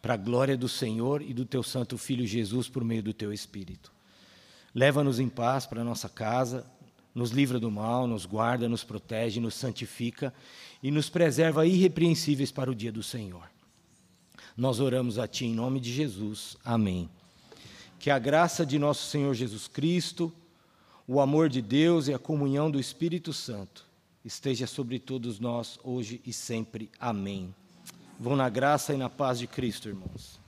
para 0.00 0.14
a 0.14 0.16
glória 0.16 0.56
do 0.56 0.68
Senhor 0.68 1.22
e 1.22 1.32
do 1.32 1.44
teu 1.44 1.62
Santo 1.62 1.96
Filho 1.96 2.26
Jesus 2.26 2.68
por 2.68 2.82
meio 2.82 3.02
do 3.02 3.12
teu 3.12 3.32
Espírito. 3.32 3.92
Leva-nos 4.74 5.18
em 5.18 5.28
paz 5.28 5.66
para 5.66 5.80
a 5.80 5.84
nossa 5.84 6.08
casa, 6.08 6.66
nos 7.14 7.30
livra 7.30 7.58
do 7.58 7.70
mal, 7.70 8.06
nos 8.06 8.26
guarda, 8.26 8.68
nos 8.68 8.84
protege, 8.84 9.40
nos 9.40 9.54
santifica 9.54 10.34
e 10.82 10.90
nos 10.90 11.08
preserva 11.08 11.66
irrepreensíveis 11.66 12.52
para 12.52 12.70
o 12.70 12.74
dia 12.74 12.92
do 12.92 13.02
Senhor. 13.02 13.55
Nós 14.56 14.80
oramos 14.80 15.18
a 15.18 15.28
Ti 15.28 15.44
em 15.46 15.54
nome 15.54 15.78
de 15.78 15.92
Jesus. 15.92 16.56
Amém. 16.64 17.10
Que 17.98 18.10
a 18.10 18.18
graça 18.18 18.64
de 18.64 18.78
nosso 18.78 19.10
Senhor 19.10 19.34
Jesus 19.34 19.68
Cristo, 19.68 20.32
o 21.06 21.20
amor 21.20 21.48
de 21.48 21.60
Deus 21.60 22.08
e 22.08 22.14
a 22.14 22.18
comunhão 22.18 22.70
do 22.70 22.80
Espírito 22.80 23.32
Santo 23.32 23.84
esteja 24.24 24.66
sobre 24.66 24.98
todos 24.98 25.38
nós 25.38 25.78
hoje 25.84 26.20
e 26.24 26.32
sempre. 26.32 26.90
Amém. 26.98 27.54
Vão 28.18 28.34
na 28.34 28.48
graça 28.48 28.94
e 28.94 28.96
na 28.96 29.10
paz 29.10 29.38
de 29.38 29.46
Cristo, 29.46 29.88
irmãos. 29.88 30.45